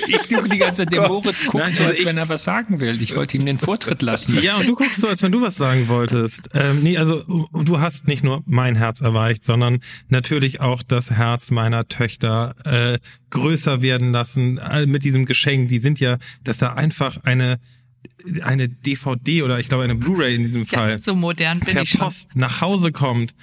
Ich 0.07 0.29
gucke 0.35 0.49
die 0.49 0.57
ganze 0.57 0.83
Zeit, 0.83 0.93
der 0.93 1.07
Moritz 1.07 1.45
guckt 1.45 1.63
Nein, 1.63 1.73
so, 1.73 1.81
also 1.83 1.91
als 1.91 1.99
ich- 2.01 2.05
wenn 2.05 2.17
er 2.17 2.29
was 2.29 2.43
sagen 2.43 2.79
will. 2.79 3.01
Ich 3.01 3.15
wollte 3.15 3.37
ihm 3.37 3.45
den 3.45 3.57
Vortritt 3.57 4.01
lassen. 4.01 4.41
Ja, 4.41 4.57
und 4.57 4.67
du 4.67 4.75
guckst 4.75 4.95
so, 5.01 5.07
als 5.07 5.21
wenn 5.23 5.31
du 5.31 5.41
was 5.41 5.55
sagen 5.55 5.87
wolltest. 5.87 6.49
Ähm, 6.53 6.81
nee, 6.83 6.97
also 6.97 7.23
du 7.53 7.79
hast 7.79 8.07
nicht 8.07 8.23
nur 8.23 8.43
mein 8.45 8.75
Herz 8.75 9.01
erreicht, 9.01 9.43
sondern 9.43 9.79
natürlich 10.09 10.59
auch 10.61 10.83
das 10.83 11.11
Herz 11.11 11.51
meiner 11.51 11.87
Töchter 11.87 12.55
äh, 12.65 12.99
größer 13.29 13.81
werden 13.81 14.11
lassen 14.11 14.57
äh, 14.57 14.85
mit 14.85 15.03
diesem 15.03 15.25
Geschenk. 15.25 15.69
Die 15.69 15.79
sind 15.79 15.99
ja, 15.99 16.17
dass 16.43 16.57
da 16.59 16.73
einfach 16.73 17.17
eine 17.23 17.59
eine 18.41 18.69
DVD 18.69 19.43
oder 19.43 19.59
ich 19.59 19.67
glaube 19.69 19.83
eine 19.83 19.95
Blu-ray 19.95 20.35
in 20.35 20.43
diesem 20.43 20.65
Fall 20.65 20.91
Ja, 20.91 20.97
so 20.97 21.13
modern 21.15 21.59
bin 21.59 21.73
per 21.73 21.83
ich 21.83 21.89
schon. 21.91 22.01
Post 22.01 22.35
nach 22.35 22.61
Hause 22.61 22.91
kommt 22.91 23.33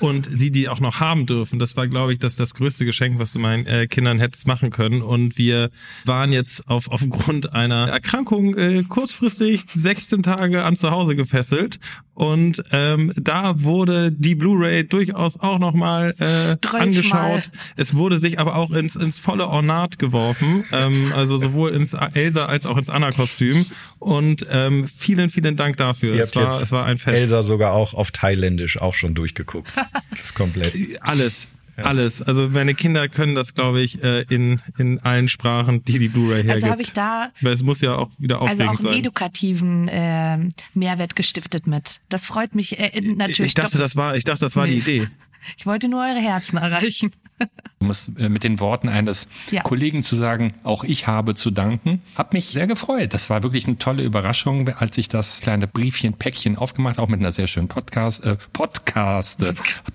und 0.00 0.28
sie 0.30 0.50
die 0.50 0.68
auch 0.68 0.80
noch 0.80 1.00
haben 1.00 1.26
dürfen. 1.26 1.58
Das 1.58 1.76
war, 1.76 1.86
glaube 1.88 2.12
ich, 2.12 2.18
das 2.18 2.36
das 2.36 2.54
größte 2.54 2.84
Geschenk, 2.84 3.18
was 3.18 3.32
du 3.32 3.38
meinen 3.38 3.66
äh, 3.66 3.86
Kindern 3.86 4.18
hättest 4.18 4.46
machen 4.46 4.70
können. 4.70 5.02
Und 5.02 5.38
wir 5.38 5.70
waren 6.04 6.32
jetzt 6.32 6.68
auf 6.68 6.88
aufgrund 6.90 7.52
einer 7.52 7.88
Erkrankung 7.88 8.56
äh, 8.56 8.82
kurzfristig 8.88 9.64
16 9.66 10.22
Tage 10.22 10.64
an 10.64 10.76
zu 10.76 10.90
Hause 10.90 11.16
gefesselt. 11.16 11.78
Und 12.14 12.62
ähm, 12.70 13.12
da 13.16 13.64
wurde 13.64 14.12
die 14.12 14.36
Blu-ray 14.36 14.86
durchaus 14.86 15.38
auch 15.38 15.58
nochmal 15.58 16.14
äh, 16.20 16.54
angeschaut. 16.76 17.50
Es 17.76 17.96
wurde 17.96 18.20
sich 18.20 18.38
aber 18.38 18.54
auch 18.54 18.70
ins, 18.70 18.94
ins 18.94 19.18
volle 19.18 19.48
Ornat 19.48 19.98
geworfen, 19.98 20.64
ähm, 20.70 21.12
also 21.16 21.38
sowohl 21.38 21.72
ins 21.72 21.92
Elsa 21.92 22.46
als 22.46 22.66
auch 22.66 22.76
ins 22.76 22.88
Anna-Kostüm. 22.88 23.66
Und 23.98 24.46
ähm, 24.48 24.86
vielen, 24.86 25.28
vielen 25.28 25.56
Dank 25.56 25.76
dafür. 25.76 26.14
Es 26.14 26.36
war, 26.36 26.62
es 26.62 26.70
war 26.70 26.84
ein 26.84 26.98
Fest. 26.98 27.16
Elsa 27.16 27.42
sogar 27.42 27.72
auch 27.72 27.94
auf 27.94 28.12
Thailändisch 28.12 28.80
auch 28.80 28.94
schon 28.94 29.14
durchgeguckt. 29.14 29.72
Das 30.10 30.24
ist 30.26 30.34
komplett. 30.34 30.74
Alles. 31.00 31.48
Alles. 31.76 32.22
Also 32.22 32.48
meine 32.50 32.74
Kinder 32.74 33.08
können 33.08 33.34
das, 33.34 33.54
glaube 33.54 33.80
ich, 33.80 34.00
äh, 34.02 34.22
in, 34.28 34.60
in 34.78 35.00
allen 35.00 35.26
Sprachen, 35.26 35.84
die 35.84 35.98
die 35.98 36.06
Blu-ray 36.08 36.44
hergibt. 36.44 36.54
Also 36.54 36.68
habe 36.68 36.82
ich 36.82 36.92
da 36.92 37.32
Weil 37.40 37.52
es 37.52 37.62
muss 37.64 37.80
ja 37.80 37.96
auch 37.96 38.10
wieder 38.18 38.36
also 38.40 38.44
aufregend 38.44 38.68
auch 38.68 38.78
einen 38.78 38.82
sein. 38.92 38.98
edukativen 39.00 39.88
ähm, 39.90 40.48
Mehrwert 40.74 41.16
gestiftet 41.16 41.66
mit. 41.66 42.00
Das 42.08 42.26
freut 42.26 42.54
mich 42.54 42.78
äh, 42.78 43.00
natürlich. 43.00 43.48
Ich 43.48 43.54
dachte, 43.54 43.78
das 43.78 43.96
war, 43.96 44.14
ich 44.16 44.22
dachte, 44.22 44.40
das 44.44 44.54
war 44.54 44.66
die 44.66 44.74
Nee. 44.74 44.78
Idee. 44.78 45.08
Ich 45.56 45.66
wollte 45.66 45.88
nur 45.88 46.00
eure 46.02 46.20
Herzen 46.20 46.58
erreichen. 46.58 47.12
Um 47.80 47.90
es 47.90 48.16
äh, 48.16 48.28
mit 48.28 48.44
den 48.44 48.60
Worten 48.60 48.88
eines 48.88 49.28
Ja. 49.50 49.62
Kollegen 49.62 50.04
zu 50.04 50.14
sagen, 50.14 50.54
auch 50.62 50.84
ich 50.84 51.06
habe 51.08 51.34
zu 51.34 51.50
danken. 51.50 52.00
Hab 52.16 52.32
mich 52.32 52.46
sehr 52.46 52.66
gefreut. 52.66 53.12
Das 53.12 53.28
war 53.28 53.42
wirklich 53.42 53.66
eine 53.66 53.76
tolle 53.76 54.04
Überraschung, 54.04 54.68
als 54.68 54.96
ich 54.98 55.08
das 55.08 55.40
kleine 55.40 55.66
Briefchen, 55.66 56.14
Päckchen 56.14 56.56
aufgemacht, 56.56 56.98
auch 56.98 57.08
mit 57.08 57.20
einer 57.20 57.32
sehr 57.32 57.48
schönen 57.48 57.68
Podcast, 57.68 58.24
äh, 58.24 58.36
Podcast, 58.52 59.44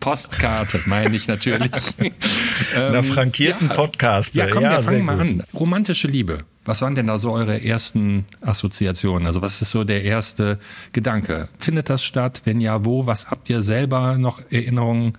Postkarte, 0.02 0.82
meine 0.86 1.16
ich 1.16 1.28
natürlich. 1.28 1.72
Einer 2.76 3.04
frankierten 3.04 3.70
ja. 3.70 3.74
Podcast. 3.74 4.36
Ja, 4.36 4.48
komm, 4.48 4.64
wir 4.64 4.70
sehr 4.72 4.82
fangen 4.82 5.06
mal 5.06 5.20
an. 5.20 5.44
Romantische 5.54 6.10
Liebe. 6.10 6.44
Was 6.66 6.82
waren 6.82 6.96
denn 6.96 7.08
da 7.08 7.18
so 7.18 7.32
eure 7.32 7.64
ersten 7.64 8.26
Assoziationen? 8.42 9.26
Also 9.26 9.42
was 9.42 9.62
ist 9.62 9.72
so 9.72 9.84
der 9.84 10.04
erste 10.04 10.60
Gedanke? 10.92 11.48
Findet 11.58 11.90
das 11.90 12.04
statt? 12.04 12.42
Wenn 12.46 12.60
ja, 12.60 12.86
wo? 12.86 13.06
Was 13.06 13.32
habt 13.32 13.50
ihr 13.50 13.62
selber 13.62 14.18
noch 14.18 14.42
Erinnerungen 14.52 15.14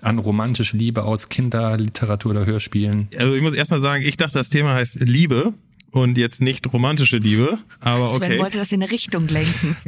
an 0.00 0.18
romantische 0.18 0.76
Liebe 0.76 1.04
aus 1.04 1.28
Kinderliteratur 1.28 2.32
oder 2.32 2.46
Hörspielen? 2.46 3.08
Also 3.16 3.34
ich 3.34 3.42
muss 3.42 3.54
erstmal 3.54 3.80
sagen, 3.80 4.02
ich 4.02 4.16
dachte, 4.16 4.38
das 4.38 4.48
Thema 4.48 4.74
heißt 4.74 4.98
Liebe 5.00 5.54
und 5.92 6.16
jetzt 6.18 6.40
nicht 6.40 6.72
romantische 6.72 7.18
Liebe. 7.18 7.58
Aber 7.80 8.06
Sven 8.08 8.32
okay. 8.32 8.38
wollte 8.40 8.58
das 8.58 8.72
in 8.72 8.82
eine 8.82 8.90
Richtung 8.90 9.28
lenken. 9.28 9.76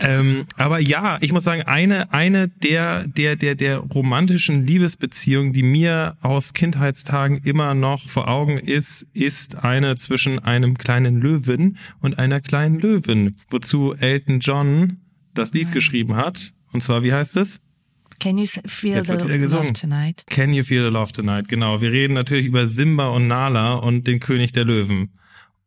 Ähm, 0.00 0.46
aber 0.56 0.78
ja, 0.78 1.18
ich 1.22 1.32
muss 1.32 1.42
sagen, 1.42 1.62
eine, 1.62 2.12
eine 2.12 2.46
der, 2.48 3.08
der, 3.08 3.34
der, 3.34 3.56
der 3.56 3.78
romantischen 3.78 4.64
Liebesbeziehungen, 4.64 5.52
die 5.52 5.64
mir 5.64 6.16
aus 6.20 6.52
Kindheitstagen 6.52 7.38
immer 7.38 7.74
noch 7.74 8.06
vor 8.06 8.28
Augen 8.28 8.58
ist, 8.58 9.06
ist 9.12 9.56
eine 9.56 9.96
zwischen 9.96 10.38
einem 10.38 10.78
kleinen 10.78 11.20
Löwen 11.20 11.78
und 12.00 12.18
einer 12.18 12.40
kleinen 12.40 12.78
Löwin, 12.78 13.36
wozu 13.50 13.94
Elton 13.94 14.38
John 14.38 14.98
das 15.34 15.52
Lied 15.52 15.72
geschrieben 15.72 16.14
hat. 16.14 16.52
Und 16.72 16.82
zwar, 16.82 17.02
wie 17.02 17.12
heißt 17.12 17.36
es? 17.36 17.60
Can 18.20 18.36
you 18.36 18.46
feel 18.66 18.96
Jetzt 18.96 19.06
the 19.06 19.14
love 19.14 19.72
tonight? 19.72 20.24
Can 20.28 20.52
You 20.52 20.64
Feel 20.64 20.84
the 20.84 20.90
Love 20.90 21.12
Tonight? 21.12 21.48
Genau. 21.48 21.80
Wir 21.80 21.92
reden 21.92 22.14
natürlich 22.14 22.46
über 22.46 22.66
Simba 22.66 23.08
und 23.08 23.28
Nala 23.28 23.74
und 23.74 24.06
den 24.06 24.18
König 24.18 24.52
der 24.52 24.64
Löwen. 24.64 25.10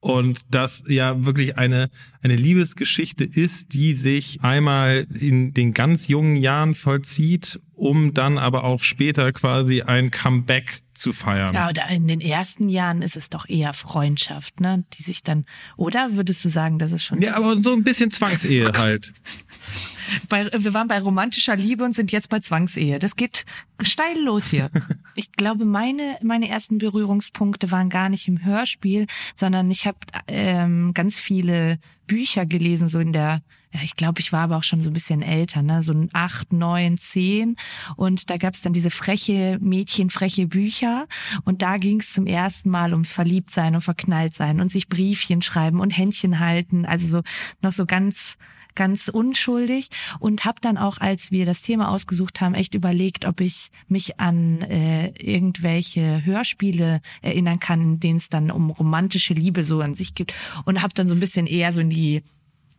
Und 0.01 0.41
das 0.49 0.83
ja 0.87 1.25
wirklich 1.25 1.59
eine, 1.59 1.91
eine 2.23 2.35
Liebesgeschichte 2.35 3.23
ist, 3.23 3.73
die 3.75 3.93
sich 3.93 4.39
einmal 4.41 5.05
in 5.13 5.53
den 5.53 5.75
ganz 5.75 6.07
jungen 6.07 6.37
Jahren 6.37 6.73
vollzieht, 6.73 7.59
um 7.75 8.15
dann 8.15 8.39
aber 8.39 8.63
auch 8.63 8.81
später 8.81 9.31
quasi 9.31 9.83
ein 9.83 10.09
Comeback 10.09 10.81
zu 10.95 11.13
feiern. 11.13 11.53
Ja, 11.53 11.69
oder 11.69 11.87
in 11.89 12.07
den 12.07 12.19
ersten 12.19 12.67
Jahren 12.67 13.03
ist 13.03 13.15
es 13.15 13.29
doch 13.29 13.47
eher 13.47 13.73
Freundschaft, 13.73 14.59
ne? 14.59 14.83
Die 14.93 15.03
sich 15.03 15.21
dann, 15.21 15.45
oder 15.77 16.15
würdest 16.15 16.43
du 16.45 16.49
sagen, 16.49 16.79
das 16.79 16.91
ist 16.93 17.03
schon 17.03 17.21
Ja, 17.21 17.35
aber 17.35 17.61
so 17.61 17.71
ein 17.71 17.83
bisschen 17.83 18.09
Zwangsehe 18.09 18.71
halt. 18.75 19.13
bei, 20.29 20.49
wir 20.51 20.73
waren 20.73 20.87
bei 20.87 20.99
romantischer 20.99 21.55
Liebe 21.55 21.83
und 21.83 21.95
sind 21.95 22.11
jetzt 22.11 22.29
bei 22.29 22.39
Zwangsehe. 22.39 22.99
Das 22.99 23.15
geht 23.15 23.45
steil 23.81 24.19
los 24.23 24.47
hier. 24.49 24.69
Ich 25.13 25.33
glaube, 25.33 25.65
meine, 25.65 26.17
meine 26.23 26.47
ersten 26.47 26.77
Berührungspunkte 26.77 27.69
waren 27.69 27.89
gar 27.89 28.07
nicht 28.07 28.29
im 28.29 28.45
Hörspiel, 28.45 29.07
sondern 29.35 29.69
ich 29.69 29.85
habe 29.85 29.97
ähm, 30.27 30.93
ganz 30.93 31.19
viele 31.19 31.79
Bücher 32.11 32.45
gelesen, 32.45 32.89
so 32.89 32.99
in 32.99 33.13
der, 33.13 33.41
ja, 33.73 33.79
ich 33.83 33.95
glaube, 33.95 34.19
ich 34.19 34.33
war 34.33 34.41
aber 34.41 34.57
auch 34.57 34.63
schon 34.63 34.81
so 34.81 34.89
ein 34.89 34.93
bisschen 34.93 35.21
älter, 35.21 35.61
ne? 35.61 35.81
so 35.81 35.93
ein 35.93 36.09
acht, 36.11 36.51
neun, 36.51 36.97
zehn. 36.97 37.55
Und 37.95 38.29
da 38.29 38.35
gab 38.35 38.53
es 38.53 38.61
dann 38.61 38.73
diese 38.73 38.89
freche 38.89 39.57
Mädchen, 39.61 40.09
freche 40.09 40.47
Bücher. 40.47 41.07
Und 41.45 41.61
da 41.61 41.77
ging 41.77 42.01
es 42.01 42.11
zum 42.11 42.27
ersten 42.27 42.69
Mal 42.69 42.91
ums 42.91 43.13
Verliebtsein 43.13 43.75
und 43.75 43.81
Verknalltsein 43.81 44.59
und 44.59 44.71
sich 44.71 44.89
Briefchen 44.89 45.41
schreiben 45.41 45.79
und 45.79 45.97
Händchen 45.97 46.39
halten. 46.39 46.85
Also 46.85 47.07
so 47.07 47.23
noch 47.61 47.71
so 47.71 47.85
ganz 47.85 48.37
ganz 48.75 49.07
unschuldig 49.07 49.89
und 50.19 50.45
habe 50.45 50.59
dann 50.61 50.77
auch, 50.77 50.99
als 50.99 51.31
wir 51.31 51.45
das 51.45 51.61
Thema 51.61 51.89
ausgesucht 51.89 52.41
haben, 52.41 52.55
echt 52.55 52.75
überlegt, 52.75 53.25
ob 53.25 53.41
ich 53.41 53.71
mich 53.87 54.19
an 54.19 54.61
äh, 54.61 55.07
irgendwelche 55.19 56.25
Hörspiele 56.25 57.01
erinnern 57.21 57.59
kann, 57.59 57.81
in 57.81 57.99
denen 57.99 58.17
es 58.17 58.29
dann 58.29 58.51
um 58.51 58.69
romantische 58.69 59.33
Liebe 59.33 59.63
so 59.63 59.81
an 59.81 59.95
sich 59.95 60.15
gibt 60.15 60.33
und 60.65 60.81
habe 60.81 60.93
dann 60.93 61.07
so 61.07 61.15
ein 61.15 61.19
bisschen 61.19 61.47
eher 61.47 61.73
so 61.73 61.81
in 61.81 61.89
die 61.89 62.21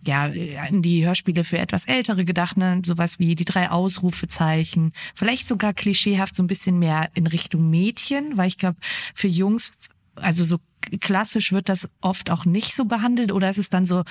ja, 0.04 0.26
in 0.26 0.82
die 0.82 1.06
Hörspiele 1.06 1.44
für 1.44 1.58
etwas 1.58 1.84
Ältere 1.86 2.24
gedacht, 2.24 2.56
ne? 2.56 2.82
sowas 2.84 3.18
wie 3.18 3.34
die 3.34 3.44
drei 3.44 3.70
Ausrufezeichen, 3.70 4.92
vielleicht 5.14 5.46
sogar 5.46 5.72
klischeehaft 5.72 6.34
so 6.34 6.42
ein 6.42 6.48
bisschen 6.48 6.78
mehr 6.78 7.10
in 7.14 7.26
Richtung 7.26 7.70
Mädchen, 7.70 8.36
weil 8.36 8.48
ich 8.48 8.58
glaube, 8.58 8.78
für 9.14 9.28
Jungs, 9.28 9.70
also 10.16 10.44
so 10.44 10.58
klassisch 11.00 11.52
wird 11.52 11.68
das 11.68 11.88
oft 12.00 12.30
auch 12.30 12.44
nicht 12.44 12.74
so 12.74 12.84
behandelt 12.84 13.32
oder 13.32 13.50
ist 13.50 13.58
es 13.58 13.70
dann 13.70 13.86
so, 13.86 14.02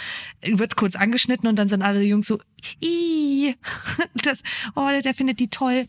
wird 0.41 0.75
kurz 0.75 0.95
angeschnitten 0.95 1.47
und 1.47 1.55
dann 1.57 1.69
sind 1.69 1.81
alle 1.81 2.01
Jungs 2.03 2.27
so, 2.27 2.39
Ih, 2.81 3.55
das, 4.23 4.43
oh, 4.75 4.87
der 5.03 5.13
findet 5.13 5.39
die 5.39 5.49
toll. 5.49 5.87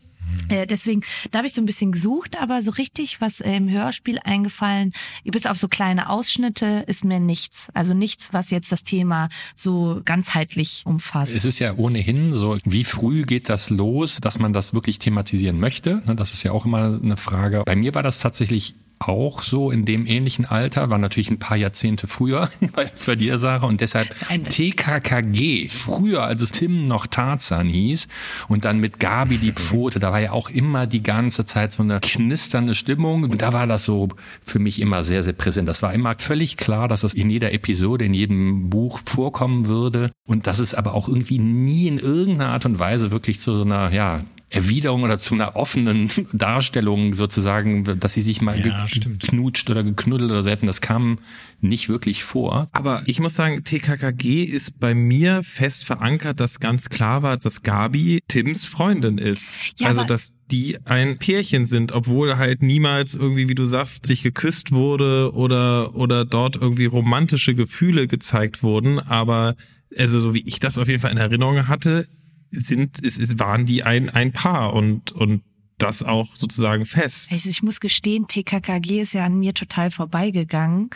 Äh, 0.48 0.66
deswegen, 0.66 1.02
da 1.30 1.38
habe 1.38 1.46
ich 1.46 1.54
so 1.54 1.60
ein 1.60 1.66
bisschen 1.66 1.92
gesucht, 1.92 2.36
aber 2.40 2.62
so 2.62 2.70
richtig 2.72 3.20
was 3.20 3.40
äh, 3.40 3.56
im 3.56 3.70
Hörspiel 3.70 4.18
eingefallen, 4.22 4.92
bis 5.24 5.46
auf 5.46 5.56
so 5.56 5.68
kleine 5.68 6.08
Ausschnitte, 6.08 6.84
ist 6.86 7.04
mir 7.04 7.20
nichts. 7.20 7.68
Also 7.74 7.94
nichts, 7.94 8.32
was 8.32 8.50
jetzt 8.50 8.72
das 8.72 8.82
Thema 8.82 9.28
so 9.56 10.00
ganzheitlich 10.04 10.82
umfasst. 10.84 11.34
Es 11.34 11.44
ist 11.44 11.58
ja 11.58 11.74
ohnehin 11.76 12.34
so, 12.34 12.58
wie 12.64 12.84
früh 12.84 13.22
geht 13.24 13.48
das 13.48 13.70
los, 13.70 14.18
dass 14.20 14.38
man 14.38 14.52
das 14.52 14.74
wirklich 14.74 14.98
thematisieren 14.98 15.58
möchte? 15.58 16.02
Ne, 16.06 16.16
Das 16.16 16.32
ist 16.34 16.42
ja 16.42 16.52
auch 16.52 16.66
immer 16.66 16.98
eine 17.02 17.16
Frage. 17.16 17.62
Bei 17.64 17.76
mir 17.76 17.94
war 17.94 18.02
das 18.02 18.20
tatsächlich 18.20 18.74
auch 19.02 19.42
so 19.42 19.70
in 19.70 19.84
dem 19.84 20.06
ähnlichen 20.06 20.44
Alter, 20.44 20.90
war 20.90 20.98
natürlich 20.98 21.30
ein 21.30 21.38
paar 21.38 21.56
Jahrzehnte 21.56 22.06
früher 22.06 22.48
als 22.74 23.04
bei 23.04 23.16
dir, 23.16 23.38
Sarah, 23.38 23.66
und 23.66 23.80
deshalb 23.80 24.14
Ein- 24.28 24.44
TKKG, 24.44 25.68
früher 25.68 26.22
als 26.24 26.42
es 26.42 26.52
Tim 26.52 26.88
noch 26.88 27.06
Tarzan 27.06 27.68
hieß 27.68 28.08
und 28.48 28.64
dann 28.64 28.80
mit 28.80 29.00
Gabi 29.00 29.38
die 29.38 29.52
Pfote, 29.52 29.98
da 29.98 30.12
war 30.12 30.20
ja 30.20 30.32
auch 30.32 30.50
immer 30.50 30.86
die 30.86 31.02
ganze 31.02 31.44
Zeit 31.44 31.72
so 31.72 31.82
eine 31.82 32.00
knisternde 32.00 32.74
Stimmung 32.74 33.24
und 33.24 33.42
da 33.42 33.52
war 33.52 33.66
das 33.66 33.84
so 33.84 34.08
für 34.44 34.58
mich 34.58 34.80
immer 34.80 35.02
sehr, 35.02 35.22
sehr 35.22 35.32
präsent. 35.32 35.68
Das 35.68 35.82
war 35.82 35.92
immer 35.92 36.14
völlig 36.18 36.56
klar, 36.56 36.88
dass 36.88 37.02
das 37.02 37.14
in 37.14 37.30
jeder 37.30 37.52
Episode, 37.52 38.04
in 38.04 38.14
jedem 38.14 38.70
Buch 38.70 39.00
vorkommen 39.04 39.66
würde 39.66 40.10
und 40.26 40.46
dass 40.46 40.58
es 40.58 40.74
aber 40.74 40.94
auch 40.94 41.08
irgendwie 41.08 41.38
nie 41.38 41.86
in 41.88 41.98
irgendeiner 41.98 42.52
Art 42.52 42.66
und 42.66 42.78
Weise 42.78 43.10
wirklich 43.10 43.40
zu 43.40 43.56
so 43.56 43.64
einer, 43.64 43.92
ja, 43.92 44.20
Erwiderung 44.52 45.02
oder 45.02 45.18
zu 45.18 45.34
einer 45.34 45.56
offenen 45.56 46.10
Darstellung 46.32 47.14
sozusagen, 47.14 47.98
dass 47.98 48.14
sie 48.14 48.22
sich 48.22 48.42
mal 48.42 48.58
Ja, 48.58 48.84
geknutscht 48.86 49.70
oder 49.70 49.82
geknuddelt 49.82 50.30
oder 50.30 50.42
so 50.42 50.50
hätten, 50.50 50.66
das 50.66 50.80
kam 50.80 51.18
nicht 51.60 51.88
wirklich 51.88 52.24
vor. 52.24 52.66
Aber 52.72 53.02
ich 53.06 53.20
muss 53.20 53.34
sagen, 53.34 53.64
TKKG 53.64 54.44
ist 54.44 54.78
bei 54.78 54.94
mir 54.94 55.42
fest 55.42 55.84
verankert, 55.84 56.40
dass 56.40 56.60
ganz 56.60 56.90
klar 56.90 57.22
war, 57.22 57.36
dass 57.36 57.62
Gabi 57.62 58.20
Tims 58.28 58.66
Freundin 58.66 59.18
ist. 59.18 59.54
Ja, 59.78 59.88
also, 59.88 60.04
dass 60.04 60.34
die 60.50 60.78
ein 60.84 61.18
Pärchen 61.18 61.64
sind, 61.64 61.92
obwohl 61.92 62.36
halt 62.36 62.62
niemals 62.62 63.14
irgendwie, 63.14 63.48
wie 63.48 63.54
du 63.54 63.64
sagst, 63.64 64.06
sich 64.06 64.22
geküsst 64.22 64.72
wurde 64.72 65.32
oder, 65.32 65.94
oder 65.94 66.24
dort 66.24 66.56
irgendwie 66.56 66.86
romantische 66.86 67.54
Gefühle 67.54 68.06
gezeigt 68.06 68.62
wurden. 68.62 68.98
Aber, 68.98 69.54
also, 69.96 70.20
so 70.20 70.34
wie 70.34 70.42
ich 70.46 70.58
das 70.58 70.76
auf 70.78 70.88
jeden 70.88 71.00
Fall 71.00 71.12
in 71.12 71.18
Erinnerung 71.18 71.68
hatte, 71.68 72.06
sind, 72.52 73.04
es, 73.04 73.18
es 73.18 73.38
waren 73.38 73.66
die 73.66 73.82
ein, 73.82 74.10
ein 74.10 74.32
Paar 74.32 74.72
und, 74.74 75.12
und 75.12 75.42
das 75.78 76.02
auch 76.02 76.36
sozusagen 76.36 76.86
fest. 76.86 77.32
Also 77.32 77.50
ich 77.50 77.62
muss 77.62 77.80
gestehen, 77.80 78.28
TKKG 78.28 79.00
ist 79.00 79.14
ja 79.14 79.24
an 79.24 79.38
mir 79.38 79.54
total 79.54 79.90
vorbeigegangen. 79.90 80.90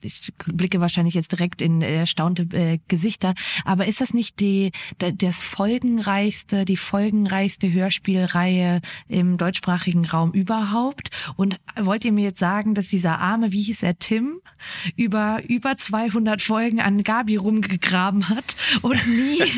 Ich 0.00 0.32
blicke 0.46 0.80
wahrscheinlich 0.80 1.14
jetzt 1.14 1.32
direkt 1.32 1.62
in 1.62 1.82
äh, 1.82 1.96
erstaunte 1.96 2.42
äh, 2.52 2.78
Gesichter. 2.88 3.34
Aber 3.64 3.86
ist 3.86 4.00
das 4.00 4.14
nicht 4.14 4.40
die, 4.40 4.72
da- 4.98 5.10
das 5.10 5.42
folgenreichste, 5.42 6.64
die 6.64 6.76
folgenreichste 6.76 7.70
Hörspielreihe 7.72 8.80
im 9.08 9.36
deutschsprachigen 9.36 10.04
Raum 10.06 10.32
überhaupt? 10.32 11.10
Und 11.36 11.58
wollt 11.78 12.04
ihr 12.04 12.12
mir 12.12 12.24
jetzt 12.24 12.40
sagen, 12.40 12.74
dass 12.74 12.86
dieser 12.88 13.18
arme, 13.18 13.52
wie 13.52 13.62
hieß 13.62 13.82
er, 13.82 13.98
Tim, 13.98 14.40
über 14.96 15.40
über 15.48 15.76
200 15.76 16.42
Folgen 16.42 16.80
an 16.80 17.02
Gabi 17.04 17.36
rumgegraben 17.36 18.28
hat 18.28 18.56
und 18.82 19.06
nie, 19.08 19.40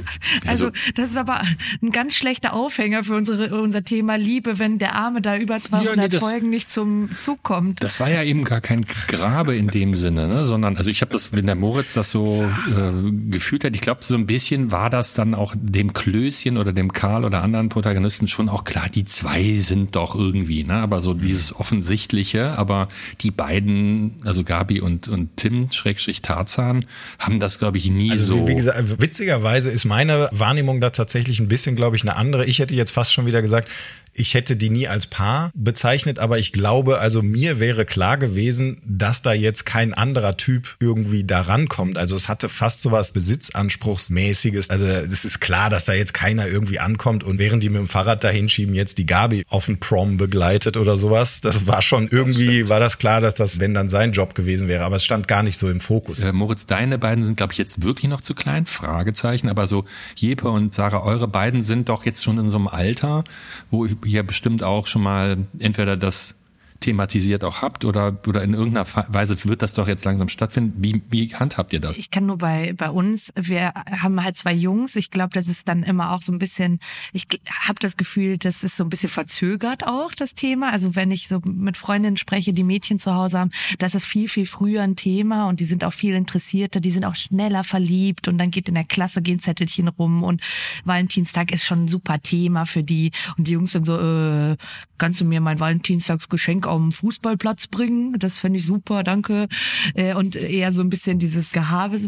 also 0.46 0.70
das 0.94 1.10
ist 1.10 1.16
aber 1.16 1.42
ein 1.82 1.90
ganz 1.90 2.14
schlechter 2.16 2.52
Aufhänger 2.52 3.04
für 3.04 3.14
unsere, 3.14 3.60
unser 3.60 3.84
Thema 3.84 4.16
Liebe, 4.16 4.58
wenn 4.58 4.78
der 4.78 4.94
Arme 4.94 5.20
da 5.20 5.36
über 5.36 5.60
200 5.60 5.96
Ja, 5.96 6.02
nee, 6.02 6.08
das- 6.08 6.28
Folgen 6.30 6.50
nicht 6.50 6.70
zum 6.70 7.04
Zug 7.20 7.42
kommt. 7.42 7.82
Das 7.82 8.00
war 8.00 8.10
ja 8.10 8.22
eben 8.22 8.44
gar 8.44 8.60
kein 8.60 8.84
Graben 9.08 9.45
Gabe 9.46 9.56
in 9.56 9.68
dem 9.68 9.94
Sinne, 9.94 10.28
ne? 10.28 10.44
sondern 10.44 10.76
also 10.76 10.90
ich 10.90 11.00
habe 11.00 11.12
das, 11.12 11.32
wenn 11.32 11.46
der 11.46 11.54
Moritz 11.54 11.94
das 11.94 12.10
so 12.10 12.42
äh, 12.42 13.30
gefühlt 13.30 13.64
hat, 13.64 13.74
ich 13.74 13.80
glaube 13.80 14.04
so 14.04 14.14
ein 14.14 14.26
bisschen 14.26 14.72
war 14.72 14.90
das 14.90 15.14
dann 15.14 15.34
auch 15.34 15.54
dem 15.56 15.92
Klößchen 15.92 16.58
oder 16.58 16.72
dem 16.72 16.92
Karl 16.92 17.24
oder 17.24 17.42
anderen 17.42 17.68
Protagonisten 17.68 18.28
schon 18.28 18.48
auch 18.48 18.64
klar, 18.64 18.86
die 18.92 19.04
zwei 19.04 19.54
sind 19.58 19.94
doch 19.96 20.14
irgendwie, 20.14 20.64
ne? 20.64 20.74
aber 20.74 21.00
so 21.00 21.14
dieses 21.14 21.54
offensichtliche, 21.54 22.58
aber 22.58 22.88
die 23.20 23.30
beiden, 23.30 24.16
also 24.24 24.44
Gabi 24.44 24.80
und 24.80 25.08
und 25.08 25.36
Tim 25.36 25.70
Schrägstrich 25.70 26.22
Tarzan, 26.22 26.84
haben 27.18 27.38
das 27.38 27.58
glaube 27.58 27.78
ich 27.78 27.88
nie 27.88 28.10
Also 28.10 28.34
so. 28.34 28.42
wie, 28.42 28.52
wie 28.52 28.54
gesagt, 28.56 29.00
witzigerweise 29.00 29.70
ist 29.70 29.84
meine 29.84 30.28
Wahrnehmung 30.32 30.80
da 30.80 30.90
tatsächlich 30.90 31.40
ein 31.40 31.48
bisschen, 31.48 31.76
glaube 31.76 31.96
ich, 31.96 32.02
eine 32.02 32.16
andere. 32.16 32.44
Ich 32.46 32.58
hätte 32.58 32.74
jetzt 32.74 32.90
fast 32.90 33.12
schon 33.12 33.26
wieder 33.26 33.42
gesagt, 33.42 33.68
ich 34.18 34.34
hätte 34.34 34.56
die 34.56 34.70
nie 34.70 34.88
als 34.88 35.06
Paar 35.06 35.50
bezeichnet, 35.54 36.18
aber 36.18 36.38
ich 36.38 36.52
glaube, 36.52 36.98
also 36.98 37.22
mir 37.22 37.60
wäre 37.60 37.84
klar 37.84 38.16
gewesen, 38.16 38.80
dass 38.84 39.20
da 39.20 39.32
jetzt 39.32 39.66
kein 39.66 39.92
anderer 39.92 40.36
Typ 40.36 40.76
irgendwie 40.80 41.24
da 41.24 41.42
rankommt. 41.42 41.98
Also 41.98 42.16
es 42.16 42.28
hatte 42.28 42.48
fast 42.48 42.80
so 42.80 42.90
was 42.90 43.12
Besitzanspruchsmäßiges. 43.12 44.70
Also 44.70 44.86
es 44.86 45.24
ist 45.24 45.40
klar, 45.40 45.68
dass 45.68 45.84
da 45.84 45.92
jetzt 45.92 46.14
keiner 46.14 46.48
irgendwie 46.48 46.78
ankommt 46.78 47.24
und 47.24 47.38
während 47.38 47.62
die 47.62 47.68
mit 47.68 47.78
dem 47.78 47.88
Fahrrad 47.88 48.24
dahin 48.24 48.48
schieben, 48.48 48.74
jetzt 48.74 48.96
die 48.98 49.06
Gabi 49.06 49.44
auf 49.48 49.66
den 49.66 49.80
Prom 49.80 50.16
begleitet 50.16 50.78
oder 50.78 50.96
sowas. 50.96 51.42
Das 51.42 51.66
war 51.66 51.82
schon 51.82 52.08
irgendwie, 52.08 52.68
war 52.70 52.80
das 52.80 52.98
klar, 52.98 53.20
dass 53.20 53.34
das, 53.34 53.60
wenn 53.60 53.74
dann 53.74 53.90
sein 53.90 54.12
Job 54.12 54.34
gewesen 54.34 54.66
wäre. 54.66 54.84
Aber 54.84 54.96
es 54.96 55.04
stand 55.04 55.28
gar 55.28 55.42
nicht 55.42 55.58
so 55.58 55.68
im 55.68 55.80
Fokus. 55.80 56.22
Äh, 56.22 56.32
Moritz, 56.32 56.64
deine 56.64 56.98
beiden 56.98 57.22
sind, 57.22 57.36
glaube 57.36 57.52
ich, 57.52 57.58
jetzt 57.58 57.82
wirklich 57.82 58.10
noch 58.10 58.22
zu 58.22 58.34
klein, 58.34 58.64
Fragezeichen, 58.64 59.50
aber 59.50 59.66
so 59.66 59.84
Jeppe 60.16 60.48
und 60.48 60.74
Sarah, 60.74 61.02
eure 61.02 61.28
beiden 61.28 61.62
sind 61.62 61.90
doch 61.90 62.06
jetzt 62.06 62.24
schon 62.24 62.38
in 62.38 62.48
so 62.48 62.56
einem 62.56 62.68
Alter, 62.68 63.24
wo 63.70 63.84
ihr 64.06 64.22
bestimmt 64.22 64.62
auch 64.62 64.86
schon 64.86 65.02
mal 65.02 65.36
entweder 65.58 65.96
das 65.96 66.35
thematisiert 66.80 67.44
auch 67.44 67.62
habt 67.62 67.84
oder, 67.84 68.16
oder 68.26 68.42
in 68.42 68.54
irgendeiner 68.54 68.86
Weise 69.08 69.36
wird 69.44 69.62
das 69.62 69.74
doch 69.74 69.88
jetzt 69.88 70.04
langsam 70.04 70.28
stattfinden. 70.28 70.74
Wie, 70.82 71.02
wie 71.10 71.34
handhabt 71.34 71.72
ihr 71.72 71.80
das? 71.80 71.98
Ich 71.98 72.10
kann 72.10 72.26
nur 72.26 72.38
bei 72.38 72.74
bei 72.76 72.90
uns, 72.90 73.32
wir 73.34 73.72
haben 73.74 74.22
halt 74.22 74.36
zwei 74.36 74.52
Jungs. 74.52 74.96
Ich 74.96 75.10
glaube, 75.10 75.30
das 75.34 75.48
ist 75.48 75.68
dann 75.68 75.82
immer 75.82 76.12
auch 76.12 76.22
so 76.22 76.32
ein 76.32 76.38
bisschen, 76.38 76.80
ich 77.12 77.26
habe 77.66 77.78
das 77.80 77.96
Gefühl, 77.96 78.38
das 78.38 78.62
ist 78.62 78.76
so 78.76 78.84
ein 78.84 78.90
bisschen 78.90 79.08
verzögert 79.08 79.86
auch 79.86 80.12
das 80.14 80.34
Thema. 80.34 80.72
Also 80.72 80.94
wenn 80.94 81.10
ich 81.10 81.28
so 81.28 81.40
mit 81.44 81.76
Freundinnen 81.76 82.16
spreche, 82.16 82.52
die 82.52 82.64
Mädchen 82.64 82.98
zu 82.98 83.14
Hause 83.14 83.38
haben, 83.38 83.50
das 83.78 83.94
ist 83.94 84.06
viel 84.06 84.28
viel 84.28 84.46
früher 84.46 84.82
ein 84.82 84.96
Thema 84.96 85.48
und 85.48 85.60
die 85.60 85.64
sind 85.64 85.84
auch 85.84 85.92
viel 85.92 86.14
interessierter, 86.14 86.80
die 86.80 86.90
sind 86.90 87.04
auch 87.04 87.14
schneller 87.14 87.64
verliebt 87.64 88.28
und 88.28 88.38
dann 88.38 88.50
geht 88.50 88.68
in 88.68 88.74
der 88.74 88.84
Klasse 88.84 89.22
gehen 89.22 89.40
Zettelchen 89.40 89.88
rum 89.88 90.22
und 90.22 90.42
Valentinstag 90.84 91.52
ist 91.52 91.64
schon 91.64 91.84
ein 91.84 91.88
super 91.88 92.20
Thema 92.20 92.66
für 92.66 92.82
die 92.82 93.12
und 93.36 93.46
die 93.46 93.52
Jungs 93.52 93.72
sind 93.72 93.86
so, 93.86 93.98
äh, 93.98 94.56
kannst 94.98 95.20
du 95.20 95.24
mir 95.24 95.40
mein 95.40 95.60
Valentinstagsgeschenk 95.60 96.66
auf 96.66 96.80
den 96.80 96.92
Fußballplatz 96.92 97.68
bringen? 97.68 98.14
Das 98.18 98.38
fände 98.38 98.58
ich 98.58 98.64
super, 98.64 99.02
danke. 99.02 99.48
Äh, 99.94 100.14
Und 100.14 100.36
eher 100.36 100.72
so 100.72 100.82
ein 100.82 100.90
bisschen 100.90 101.18
dieses 101.18 101.52
Gehabe. 101.52 102.00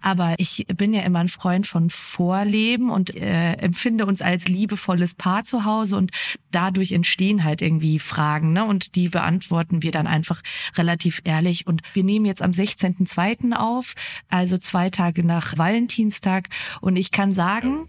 Aber 0.00 0.34
ich 0.38 0.66
bin 0.76 0.92
ja 0.92 1.02
immer 1.02 1.20
ein 1.20 1.28
Freund 1.28 1.66
von 1.66 1.90
Vorleben 1.90 2.90
und 2.90 3.14
äh, 3.14 3.52
empfinde 3.54 4.06
uns 4.06 4.22
als 4.22 4.48
liebevolles 4.48 5.14
Paar 5.14 5.44
zu 5.44 5.64
Hause 5.64 5.96
und 5.96 6.10
dadurch 6.50 6.92
entstehen 6.92 7.44
halt 7.44 7.62
irgendwie 7.62 7.98
Fragen, 7.98 8.52
ne? 8.52 8.64
Und 8.64 8.94
die 8.94 9.08
beantworten 9.08 9.82
wir 9.82 9.90
dann 9.90 10.06
einfach 10.06 10.40
relativ 10.76 11.20
ehrlich. 11.24 11.66
Und 11.66 11.82
wir 11.92 12.04
nehmen 12.04 12.26
jetzt 12.26 12.42
am 12.42 12.52
16.02. 12.52 13.52
auf, 13.52 13.94
also 14.28 14.58
zwei 14.58 14.90
Tage 14.90 15.24
nach 15.24 15.58
Valentinstag. 15.58 16.48
Und 16.80 16.96
ich 16.96 17.10
kann 17.10 17.34
sagen, 17.34 17.88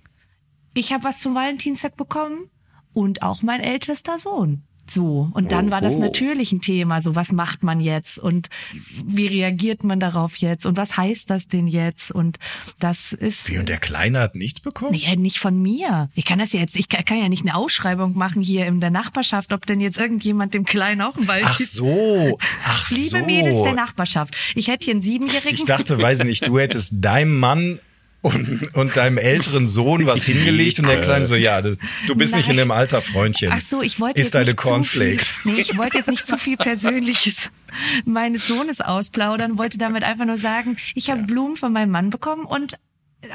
ich 0.74 0.94
habe 0.94 1.04
was 1.04 1.20
zum 1.20 1.36
Valentinstag 1.36 1.96
bekommen 1.96 2.50
und 2.96 3.22
auch 3.22 3.44
mein 3.44 3.62
ältester 3.62 4.18
Sohn. 4.18 4.64
So, 4.88 5.32
und 5.34 5.52
dann 5.52 5.72
war 5.72 5.82
das 5.82 5.98
natürlich 5.98 6.52
ein 6.52 6.62
Thema, 6.62 7.02
so 7.02 7.16
was 7.16 7.32
macht 7.32 7.64
man 7.64 7.80
jetzt 7.80 8.20
und 8.20 8.50
wie 9.04 9.26
reagiert 9.26 9.84
man 9.84 10.00
darauf 10.00 10.38
jetzt 10.38 10.68
und 10.68 10.78
was 10.78 10.96
heißt 10.96 11.28
das 11.32 11.48
denn 11.48 11.66
jetzt 11.66 12.12
und 12.12 12.38
das 12.80 13.12
ist 13.12 13.50
Wie, 13.50 13.58
und 13.58 13.68
der 13.68 13.80
Kleine 13.80 14.20
hat 14.20 14.36
nichts 14.36 14.60
bekommen? 14.60 14.94
ja, 14.94 15.16
nicht 15.16 15.40
von 15.40 15.60
mir. 15.60 16.10
Ich 16.14 16.24
kann 16.24 16.38
das 16.38 16.54
ja 16.54 16.60
jetzt, 16.60 16.78
ich 16.78 16.88
kann, 16.88 17.04
kann 17.04 17.18
ja 17.18 17.30
nicht 17.30 17.42
eine 17.42 17.56
Ausschreibung 17.56 18.16
machen 18.16 18.44
hier 18.44 18.68
in 18.68 18.80
der 18.80 18.92
Nachbarschaft, 18.92 19.54
ob 19.54 19.66
denn 19.66 19.80
jetzt 19.82 19.98
irgendjemand 19.98 20.54
dem 20.54 20.66
Kleinen 20.66 21.02
auch 21.02 21.18
einen 21.18 21.26
Ball 21.26 21.42
Ach 21.44 21.58
so, 21.58 22.38
ach 22.64 22.86
so. 22.86 22.96
Liebe 22.96 23.24
Mädels 23.26 23.64
der 23.64 23.74
Nachbarschaft, 23.74 24.36
ich 24.54 24.68
hätte 24.68 24.86
hier 24.86 24.94
einen 24.94 25.02
Siebenjährigen. 25.02 25.56
Ich 25.56 25.66
dachte, 25.66 26.00
weiß 26.00 26.20
ich 26.20 26.26
nicht, 26.26 26.48
du 26.48 26.60
hättest 26.60 26.94
deinem 26.98 27.40
Mann 27.40 27.80
und, 28.26 28.74
und 28.74 28.98
deinem 28.98 29.20
älteren 29.20 29.68
Sohn 29.68 30.08
was 30.08 30.24
hingelegt 30.26 30.80
und 30.80 30.88
der 30.88 31.02
Kleine 31.02 31.26
so, 31.26 31.36
ja, 31.36 31.62
das, 31.62 31.78
du 32.08 32.16
bist 32.16 32.36
nicht 32.36 32.50
in 32.50 32.56
Nein. 32.56 32.68
dem 32.68 32.72
Alter, 32.72 33.02
Freundchen. 33.04 33.52
Ach 33.54 33.62
so, 33.62 33.84
ich 33.84 34.00
wollte 34.00 34.20
Ist 34.20 34.28
jetzt 34.28 34.36
deine 34.36 34.46
nicht 34.48 34.58
Cornflakes. 34.58 35.28
Zu 35.28 35.34
viel, 35.36 35.52
nee, 35.54 35.62
ich 35.62 35.78
wollte 35.78 35.98
jetzt 35.98 36.10
nicht 36.10 36.28
zu 36.28 36.38
viel 36.38 36.58
Persönliches 36.58 37.52
meines 38.04 38.48
Sohnes 38.48 38.82
ausplaudern, 38.82 39.60
wollte 39.60 39.78
damit 39.78 40.04
einfach 40.04 40.26
nur 40.26 40.38
sagen, 40.38 40.78
ich 40.96 41.12
habe 41.12 41.22
Blumen 41.24 41.56
von 41.56 41.72
meinem 41.72 41.92
Mann 41.92 42.10
bekommen 42.10 42.46
und 42.46 42.80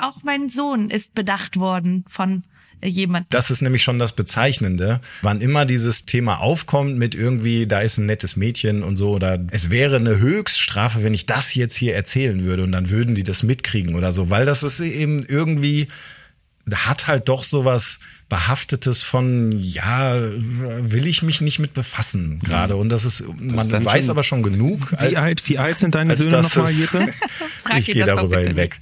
auch 0.01 0.23
mein 0.25 0.49
Sohn 0.49 0.91
ist 0.91 1.15
bedacht 1.15 1.57
worden 1.59 2.05
von 2.09 2.43
jemandem. 2.89 3.27
Das 3.31 3.51
ist 3.51 3.61
nämlich 3.63 3.83
schon 3.83 3.99
das 3.99 4.13
Bezeichnende. 4.13 5.01
Wann 5.23 5.41
immer 5.41 5.67
dieses 5.67 6.07
Thema 6.07 6.41
aufkommt 6.41 6.97
mit 6.97 7.15
irgendwie, 7.15 7.67
da 7.67 7.81
ist 7.81 7.99
ein 7.99 8.07
nettes 8.07 8.37
Mädchen 8.37 8.83
und 8.83 8.97
so, 8.97 9.11
oder 9.11 9.39
es 9.51 9.71
wäre 9.71 9.97
eine 9.97 10.19
Höchststrafe, 10.19 11.03
wenn 11.03 11.15
ich 11.15 11.27
das 11.27 11.55
jetzt 11.55 11.77
hier 11.77 11.95
erzählen 11.95 12.43
würde 12.45 12.63
und 12.65 12.73
dann 12.73 12.91
würden 12.91 13.15
die 13.15 13.25
das 13.25 13.43
mitkriegen 13.43 13.95
oder 13.95 14.13
so, 14.13 14.31
weil 14.31 14.47
das 14.47 14.63
ist 14.63 14.81
eben 14.81 15.25
irgendwie, 15.27 15.89
hat 16.73 17.07
halt 17.09 17.29
doch 17.29 17.43
sowas 17.43 17.99
behaftetes 18.29 19.03
von, 19.03 19.51
ja, 19.53 20.15
will 20.21 21.07
ich 21.09 21.23
mich 21.23 21.41
nicht 21.41 21.59
mit 21.59 21.75
befassen 21.75 22.39
gerade. 22.45 22.77
Und 22.77 22.89
das 22.91 23.05
ist, 23.05 23.25
man 23.41 23.69
dann 23.69 23.85
weiß 23.85 24.05
schon- 24.05 24.11
aber 24.11 24.23
schon 24.23 24.43
genug. 24.45 24.93
Wie 25.01 25.17
alt, 25.17 25.49
wie 25.49 25.59
alt 25.59 25.81
sind 25.81 25.97
deine 25.97 26.15
Söhne 26.15 26.41
nochmal, 26.43 26.71
Jeppe? 26.73 27.09
Ich 27.79 27.87
gehe 27.87 28.05
das 28.05 28.15
darüber 28.17 28.39
hinweg. 28.41 28.79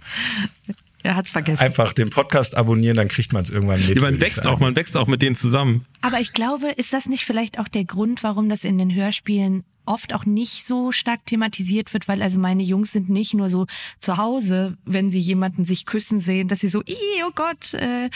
Er 1.02 1.16
hat's 1.16 1.30
vergessen. 1.30 1.62
Einfach 1.62 1.92
den 1.92 2.11
Podcast 2.11 2.56
abonnieren, 2.56 2.96
dann 2.96 3.08
kriegt 3.08 3.32
man 3.32 3.42
es 3.42 3.50
irgendwann 3.50 3.80
mit. 3.87 3.96
Ja, 3.96 4.02
man 4.02 4.20
wächst 4.20 4.46
auch, 4.46 4.58
man 4.58 4.74
wächst 4.74 4.96
auch 4.96 5.06
mit 5.06 5.22
denen 5.22 5.37
zusammen. 5.37 5.84
Aber 6.00 6.18
ich 6.20 6.32
glaube, 6.32 6.68
ist 6.76 6.92
das 6.92 7.08
nicht 7.08 7.24
vielleicht 7.24 7.58
auch 7.58 7.68
der 7.68 7.84
Grund, 7.84 8.22
warum 8.22 8.48
das 8.48 8.64
in 8.64 8.78
den 8.78 8.94
Hörspielen 8.94 9.64
oft 9.88 10.14
auch 10.14 10.24
nicht 10.24 10.66
so 10.66 10.92
stark 10.92 11.24
thematisiert 11.27 11.92
wird, 11.92 12.09
weil 12.09 12.22
also 12.22 12.38
meine 12.38 12.62
Jungs 12.62 12.92
sind 12.92 13.09
nicht 13.09 13.35
nur 13.35 13.51
so 13.51 13.66
zu 14.01 14.16
Hause, 14.16 14.77
wenn 14.85 15.11
sie 15.11 15.20
jemanden 15.20 15.64
sich 15.64 15.87
küssen 15.87 16.20
sehen, 16.20 16.48
dass 16.48 16.61
sie 16.61 16.68
so, 16.68 16.83
"Ih, 16.83 17.22
oh 17.27 17.33
Gott, 17.35 17.74
äh, 17.74 18.11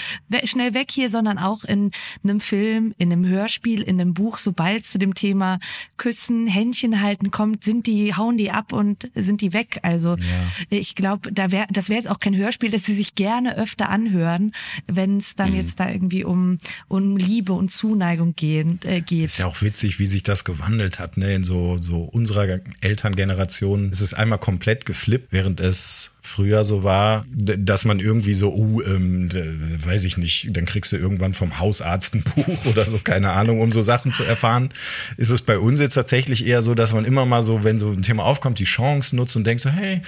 schnell 0.45 0.75
weg 0.75 0.91
hier, 0.91 1.11
sondern 1.11 1.39
auch 1.39 1.65
in 1.65 1.91
einem 2.23 2.41
Film, 2.41 2.95
in 2.99 3.13
einem 3.13 3.27
Hörspiel, 3.27 3.83
in 3.83 4.01
einem 4.01 4.15
Buch, 4.15 4.39
sobald 4.39 4.85
es 4.85 4.91
zu 4.91 4.99
dem 4.99 5.15
Thema 5.15 5.59
Küssen, 5.97 6.47
Händchen 6.47 7.01
halten 7.01 7.31
kommt, 7.31 7.65
sind 7.65 7.87
die, 7.87 8.15
hauen 8.15 8.37
die 8.37 8.51
ab 8.51 8.73
und 8.73 9.11
sind 9.15 9.41
die 9.41 9.53
weg. 9.53 9.81
Also 9.83 10.17
ich 10.69 10.95
glaube, 10.95 11.33
da 11.33 11.51
wär, 11.51 11.67
das 11.71 11.89
wäre 11.89 11.99
jetzt 11.99 12.09
auch 12.09 12.21
kein 12.21 12.37
Hörspiel, 12.37 12.71
das 12.71 12.85
sie 12.85 12.95
sich 12.95 13.15
gerne 13.15 13.57
öfter 13.57 13.89
anhören, 13.89 14.53
wenn 14.87 15.17
es 15.17 15.35
dann 15.35 15.55
jetzt 15.55 15.81
da 15.81 15.91
irgendwie 15.91 16.25
um, 16.25 16.59
um 16.89 17.17
Liebe 17.17 17.53
und 17.53 17.71
Zuneigung 17.71 18.35
gehen, 18.35 18.79
äh, 18.85 19.01
geht. 19.01 19.27
Ist 19.27 19.39
ja 19.39 19.47
auch 19.47 19.63
witzig, 19.63 19.99
wie 19.99 20.07
sich 20.07 20.23
das 20.23 20.45
gewandelt 20.45 20.99
hat, 20.99 21.17
ne? 21.17 21.35
In 21.35 21.45
so, 21.45 21.62
so 21.79 22.03
unserer 22.03 22.61
Elterngeneration 22.81 23.91
ist 23.91 24.01
es 24.01 24.15
einmal 24.15 24.39
komplett 24.39 24.87
geflippt, 24.87 25.29
während 25.31 25.61
es 25.61 26.11
früher 26.21 26.63
so 26.63 26.85
war, 26.85 27.25
dass 27.29 27.85
man 27.85 27.99
irgendwie 27.99 28.35
so, 28.35 28.55
uh, 28.55 28.81
ähm, 28.83 29.29
weiß 29.33 30.05
ich 30.05 30.19
nicht, 30.19 30.49
dann 30.57 30.67
kriegst 30.67 30.93
du 30.93 30.97
irgendwann 30.97 31.35
vom 31.35 31.59
Hausarzt 31.59 32.15
ein 32.15 32.23
Buch 32.37 32.67
oder 32.67 32.85
so, 32.85 32.99
keine 32.99 33.33
Ahnung, 33.33 33.61
um 33.61 33.73
so 33.73 33.83
Sachen 33.83 34.13
zu 34.13 34.23
erfahren. 34.23 34.69
Ist 35.17 35.31
es 35.31 35.43
bei 35.43 35.59
uns 35.59 35.81
jetzt 35.81 35.95
tatsächlich 35.95 36.47
eher 36.47 36.63
so, 36.63 36.75
dass 36.75 36.93
man 36.93 37.05
immer 37.05 37.27
mal 37.27 37.43
so, 37.43 37.65
wenn 37.65 37.79
so 37.79 37.91
ein 37.91 38.03
Thema 38.03 38.25
aufkommt, 38.25 38.59
die 38.59 38.65
Chance 38.65 39.17
nutzt 39.17 39.37
und 39.37 39.45
denkt 39.45 39.63
so, 39.63 39.71
hey, 39.71 40.03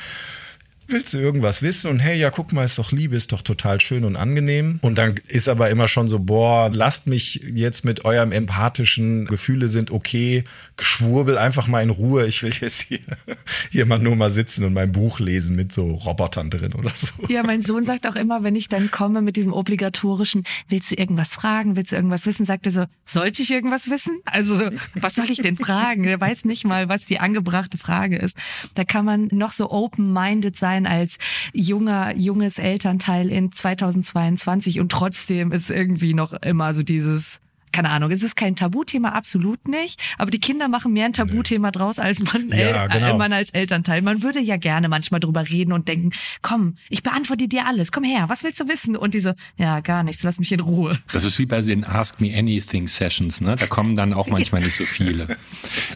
willst 0.89 1.15
du 1.15 1.19
irgendwas 1.19 1.63
wissen? 1.63 1.91
Und 1.91 1.99
hey, 1.99 2.19
ja, 2.19 2.31
guck 2.31 2.53
mal, 2.53 2.65
ist 2.65 2.79
doch 2.79 2.93
Liebe, 2.93 3.17
ist 3.17 3.33
doch 3.33 3.43
total 3.43 3.81
schön 3.81 4.05
und 4.05 4.17
angenehm. 4.17 4.79
Und 4.83 4.99
dann 4.99 5.15
ist 5.29 5.49
aber 5.49 5.71
immer 5.71 5.89
schon 5.89 6.09
so, 6.09 6.19
boah, 6.19 6.71
lasst 6.73 7.07
mich 7.07 7.41
jetzt 7.53 7.85
mit 7.85 8.05
eurem 8.05 8.33
empathischen 8.33 9.27
Gefühle 9.27 9.69
sind 9.69 9.91
okay, 9.91 10.45
Geschwurbel 10.77 11.39
einfach 11.39 11.67
mal 11.67 11.83
in 11.83 11.91
Ruhe. 11.91 12.27
Ich 12.27 12.43
will 12.43 12.53
jetzt 12.61 12.83
hier, 12.83 13.01
hier 13.71 13.87
mal 13.87 13.99
nur 13.99 14.17
mal 14.17 14.31
sitzen 14.31 14.65
und 14.65 14.73
mein 14.73 14.93
Buch 14.93 15.21
lesen 15.21 15.57
mit 15.57 15.73
so 15.73 15.93
Robotern 15.93 16.51
drin 16.51 16.75
oder 16.75 16.91
so. 16.91 17.13
Ja, 17.29 17.43
mein 17.43 17.63
Sohn 17.63 17.85
sagt 17.85 18.07
auch 18.07 18.17
immer, 18.17 18.43
wenn 18.43 18.57
ich 18.57 18.69
dann 18.69 18.91
komme 18.91 19.23
mit 19.23 19.37
diesem 19.37 19.53
obligatorischen, 19.53 20.45
willst 20.69 20.91
du 20.91 20.97
irgendwas 20.97 21.35
fragen, 21.35 21.77
willst 21.77 21.93
du 21.93 21.97
irgendwas 21.97 22.27
wissen, 22.27 22.47
sagt 22.47 22.67
er 22.67 22.73
so, 22.73 22.85
sollte 23.05 23.43
ich 23.43 23.51
irgendwas 23.51 23.91
wissen? 23.91 24.21
Also, 24.27 24.57
so, 24.57 24.71
was 24.95 25.15
soll 25.15 25.31
ich 25.31 25.39
denn 25.39 25.57
fragen? 25.57 26.05
Er 26.05 26.21
weiß 26.21 26.45
nicht 26.45 26.65
mal, 26.65 26.89
was 26.89 27.07
die 27.07 27.21
angebrachte 27.21 27.79
Frage 27.79 28.17
ist. 28.17 28.37
Da 28.75 28.85
kann 28.85 29.05
man 29.05 29.29
noch 29.33 29.53
so 29.53 29.71
open-minded 29.71 30.57
sein 30.59 30.74
als 30.87 31.17
junger, 31.53 32.15
junges 32.17 32.59
Elternteil 32.59 33.31
in 33.31 33.53
2022 33.53 34.81
und 34.81 34.91
trotzdem 34.91 35.53
ist 35.53 35.71
irgendwie 35.71 36.15
noch 36.15 36.33
immer 36.33 36.75
so 36.75 36.83
dieses, 36.83 37.41
keine 37.75 37.91
Ahnung, 37.91 38.11
es 38.13 38.23
ist 38.23 38.37
kein 38.37 38.55
Tabuthema, 38.57 39.11
absolut 39.11 39.67
nicht, 39.69 40.01
aber 40.17 40.31
die 40.31 40.39
Kinder 40.41 40.69
machen 40.69 40.93
mehr 40.93 41.07
ein 41.07 41.13
Tabuthema 41.13 41.71
draus, 41.73 41.99
als 41.99 42.23
man, 42.33 42.49
Ja, 42.51 42.85
El- 42.85 42.89
genau. 42.89 43.15
äh, 43.15 43.19
man 43.19 43.33
als 43.33 43.51
Elternteil. 43.51 44.01
Man 44.03 44.23
würde 44.23 44.41
ja 44.41 44.57
gerne 44.57 44.89
manchmal 44.89 45.21
drüber 45.21 45.49
reden 45.49 45.73
und 45.73 45.89
denken, 45.89 46.11
komm, 46.43 46.77
ich 46.89 47.03
beantworte 47.03 47.49
dir 47.49 47.67
alles, 47.67 47.91
komm 47.93 48.05
her, 48.05 48.29
was 48.29 48.45
willst 48.45 48.61
du 48.61 48.69
wissen? 48.69 48.97
Und 48.97 49.15
die 49.15 49.21
so, 49.21 49.33
ja, 49.57 49.81
gar 49.81 50.03
nichts, 50.05 50.23
lass 50.23 50.39
mich 50.39 50.53
in 50.53 50.61
Ruhe. 50.61 50.99
Das 51.13 51.25
ist 51.25 51.39
wie 51.39 51.47
bei 51.47 51.61
den 51.61 51.85
Ask 51.85 52.21
Me 52.21 52.33
Anything 52.37 52.87
Sessions, 52.89 53.41
ne? 53.41 53.57
Da 53.57 53.67
kommen 53.67 53.97
dann 53.97 54.13
auch 54.15 54.29
manchmal 54.29 54.63
nicht 54.63 54.77
so 54.77 54.85
viele. 54.85 55.37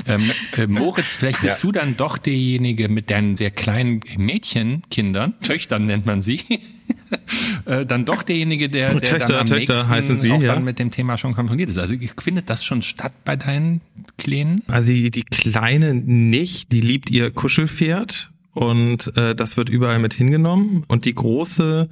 Ähm, 0.06 0.30
äh, 0.56 0.66
Moritz, 0.66 1.16
vielleicht 1.16 1.42
bist 1.42 1.62
du 1.62 1.70
dann 1.72 1.96
doch 1.96 2.18
derjenige 2.18 2.88
mit 2.88 3.10
deinen 3.10 3.36
sehr 3.36 3.50
kleinen 3.50 4.00
Mädchenkindern, 4.16 5.34
Töchtern 5.40 5.86
nennt 5.86 6.06
man 6.06 6.22
sie, 6.22 6.40
äh, 6.48 6.58
dann 7.86 8.04
doch 8.04 8.22
derjenige, 8.22 8.68
der, 8.68 8.94
der 8.94 9.00
Töchter, 9.00 9.28
dann 9.28 9.40
am 9.40 9.46
Töchter 9.46 9.74
nächsten 9.74 9.90
heißen 9.90 10.18
sie, 10.18 10.32
auch 10.32 10.42
ja. 10.42 10.54
dann 10.54 10.64
mit 10.64 10.78
dem 10.78 10.90
Thema 10.90 11.18
schon 11.18 11.34
konfrontiert 11.34 11.68
ist. 11.68 11.78
Also 11.78 11.96
findet 12.18 12.48
das 12.50 12.64
schon 12.64 12.82
statt 12.82 13.12
bei 13.24 13.36
deinen 13.36 13.80
Kleinen? 14.16 14.62
Also 14.68 14.92
die 14.92 15.10
die 15.10 15.24
Kleine 15.24 15.94
nicht, 15.94 16.72
die 16.72 16.80
liebt 16.80 17.10
ihr 17.10 17.30
Kuschelpferd 17.30 18.30
und 18.52 19.16
äh, 19.16 19.34
das 19.34 19.56
wird 19.56 19.68
überall 19.68 19.98
mit 20.00 20.14
hingenommen. 20.14 20.84
Und 20.88 21.04
die 21.04 21.14
Große, 21.14 21.88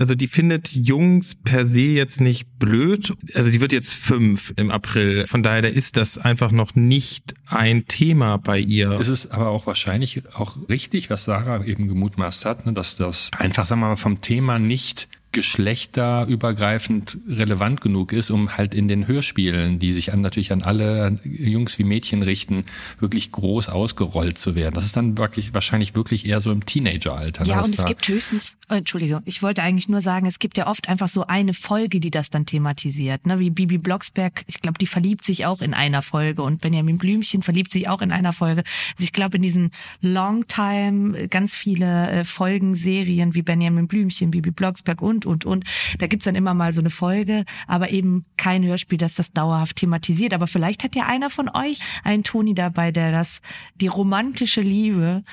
also 0.00 0.14
die 0.14 0.28
findet 0.28 0.72
Jungs 0.72 1.34
per 1.34 1.66
se 1.66 1.80
jetzt 1.80 2.20
nicht 2.20 2.58
blöd. 2.58 3.12
Also 3.34 3.50
die 3.50 3.60
wird 3.60 3.72
jetzt 3.72 3.92
fünf 3.92 4.52
im 4.56 4.70
April. 4.70 5.26
Von 5.26 5.42
daher 5.42 5.60
da 5.60 5.68
ist 5.68 5.98
das 5.98 6.16
einfach 6.16 6.52
noch 6.52 6.74
nicht 6.74 7.34
ein 7.46 7.86
Thema 7.86 8.38
bei 8.38 8.58
ihr. 8.58 8.92
Es 8.92 9.08
ist 9.08 9.26
aber 9.26 9.48
auch 9.48 9.66
wahrscheinlich 9.66 10.22
auch 10.34 10.56
richtig, 10.70 11.10
was 11.10 11.24
Sarah 11.24 11.64
eben 11.64 11.86
gemutmaßt 11.86 12.46
hat, 12.46 12.64
ne, 12.64 12.72
dass 12.72 12.96
das 12.96 13.30
einfach, 13.36 13.66
sagen 13.66 13.82
wir 13.82 13.88
mal, 13.88 13.96
vom 13.96 14.22
Thema 14.22 14.58
nicht 14.58 15.08
geschlechterübergreifend 15.32 17.18
relevant 17.28 17.80
genug 17.80 18.12
ist, 18.12 18.30
um 18.30 18.56
halt 18.56 18.74
in 18.74 18.88
den 18.88 19.06
Hörspielen, 19.06 19.78
die 19.78 19.92
sich 19.92 20.12
an, 20.12 20.20
natürlich 20.20 20.52
an 20.52 20.62
alle 20.62 21.18
Jungs 21.24 21.78
wie 21.78 21.84
Mädchen 21.84 22.22
richten, 22.22 22.64
wirklich 22.98 23.30
groß 23.32 23.68
ausgerollt 23.68 24.38
zu 24.38 24.54
werden. 24.54 24.74
Das 24.74 24.84
ist 24.84 24.96
dann 24.96 25.18
wirklich 25.18 25.54
wahrscheinlich 25.54 25.94
wirklich 25.94 26.26
eher 26.26 26.40
so 26.40 26.50
im 26.50 26.66
Teenageralter. 26.66 27.44
ne, 27.44 27.50
Ja, 27.50 27.60
und 27.60 27.78
es 27.78 27.84
gibt 27.84 28.06
höchstens, 28.08 28.56
äh, 28.68 28.78
Entschuldige, 28.78 29.22
ich 29.24 29.42
wollte 29.42 29.62
eigentlich 29.62 29.88
nur 29.88 30.00
sagen, 30.00 30.26
es 30.26 30.38
gibt 30.38 30.56
ja 30.56 30.66
oft 30.66 30.88
einfach 30.88 31.08
so 31.08 31.26
eine 31.26 31.54
Folge, 31.54 32.00
die 32.00 32.10
das 32.10 32.30
dann 32.30 32.46
thematisiert, 32.46 33.26
ne? 33.26 33.38
Wie 33.38 33.50
Bibi 33.50 33.78
Blocksberg, 33.78 34.44
ich 34.46 34.60
glaube, 34.60 34.78
die 34.78 34.86
verliebt 34.86 35.24
sich 35.24 35.46
auch 35.46 35.60
in 35.60 35.74
einer 35.74 36.02
Folge 36.02 36.42
und 36.42 36.60
Benjamin 36.60 36.98
Blümchen 36.98 37.42
verliebt 37.42 37.72
sich 37.72 37.88
auch 37.88 38.02
in 38.02 38.12
einer 38.12 38.32
Folge. 38.32 38.62
Also 38.92 39.04
ich 39.04 39.12
glaube, 39.12 39.36
in 39.36 39.42
diesen 39.42 39.70
Longtime 40.00 41.18
äh, 41.18 41.28
ganz 41.28 41.54
viele 41.54 42.10
äh, 42.10 42.24
Folgen, 42.24 42.74
Serien 42.74 43.34
wie 43.34 43.42
Benjamin 43.42 43.86
Blümchen, 43.86 44.30
Bibi 44.30 44.50
Blocksberg 44.50 45.02
und, 45.02 45.19
und, 45.26 45.44
und, 45.44 45.64
da 45.98 46.06
gibt's 46.06 46.24
dann 46.24 46.34
immer 46.34 46.54
mal 46.54 46.72
so 46.72 46.80
eine 46.80 46.90
Folge, 46.90 47.44
aber 47.66 47.90
eben 47.90 48.24
kein 48.36 48.64
Hörspiel, 48.64 48.98
das 48.98 49.14
das 49.14 49.32
dauerhaft 49.32 49.76
thematisiert. 49.76 50.34
Aber 50.34 50.46
vielleicht 50.46 50.84
hat 50.84 50.94
ja 50.94 51.06
einer 51.06 51.30
von 51.30 51.48
euch 51.48 51.80
einen 52.04 52.24
Toni 52.24 52.54
dabei, 52.54 52.92
der 52.92 53.12
das, 53.12 53.40
die 53.74 53.86
romantische 53.88 54.60
Liebe 54.60 55.24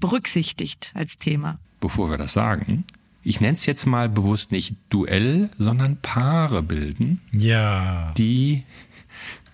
berücksichtigt 0.00 0.92
als 0.94 1.18
Thema. 1.18 1.58
bevor 1.80 2.10
wir 2.10 2.18
das 2.18 2.32
sagen, 2.32 2.84
ich 3.22 3.40
nenne 3.40 3.54
es 3.54 3.64
jetzt 3.66 3.86
mal 3.86 4.08
bewusst 4.08 4.52
nicht 4.52 4.76
Duell, 4.90 5.48
sondern 5.58 5.96
Paare 5.96 6.62
bilden. 6.62 7.20
Ja. 7.32 8.12
die, 8.18 8.64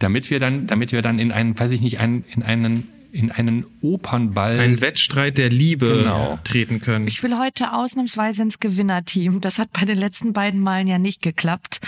damit 0.00 0.30
wir 0.30 0.40
dann, 0.40 0.66
damit 0.66 0.92
wir 0.92 1.02
dann 1.02 1.18
in 1.18 1.30
einen, 1.30 1.58
weiß 1.58 1.70
ich 1.70 1.80
nicht, 1.80 2.00
einen, 2.00 2.24
in 2.34 2.42
einen, 2.42 2.88
in 3.12 3.30
einen 3.30 3.64
Opernball. 3.80 4.58
Ein 4.60 4.80
Wettstreit 4.80 5.38
der 5.38 5.48
Liebe 5.50 5.98
Genau. 6.02 6.38
treten 6.44 6.80
können. 6.80 7.06
Ich 7.06 7.22
will 7.22 7.38
heute 7.38 7.72
ausnahmsweise 7.72 8.42
ins 8.42 8.58
Gewinnerteam. 8.60 9.40
Das 9.40 9.58
hat 9.58 9.72
bei 9.72 9.84
den 9.84 9.98
letzten 9.98 10.32
beiden 10.32 10.60
Malen 10.60 10.86
ja 10.86 10.98
nicht 10.98 11.22
geklappt. 11.22 11.80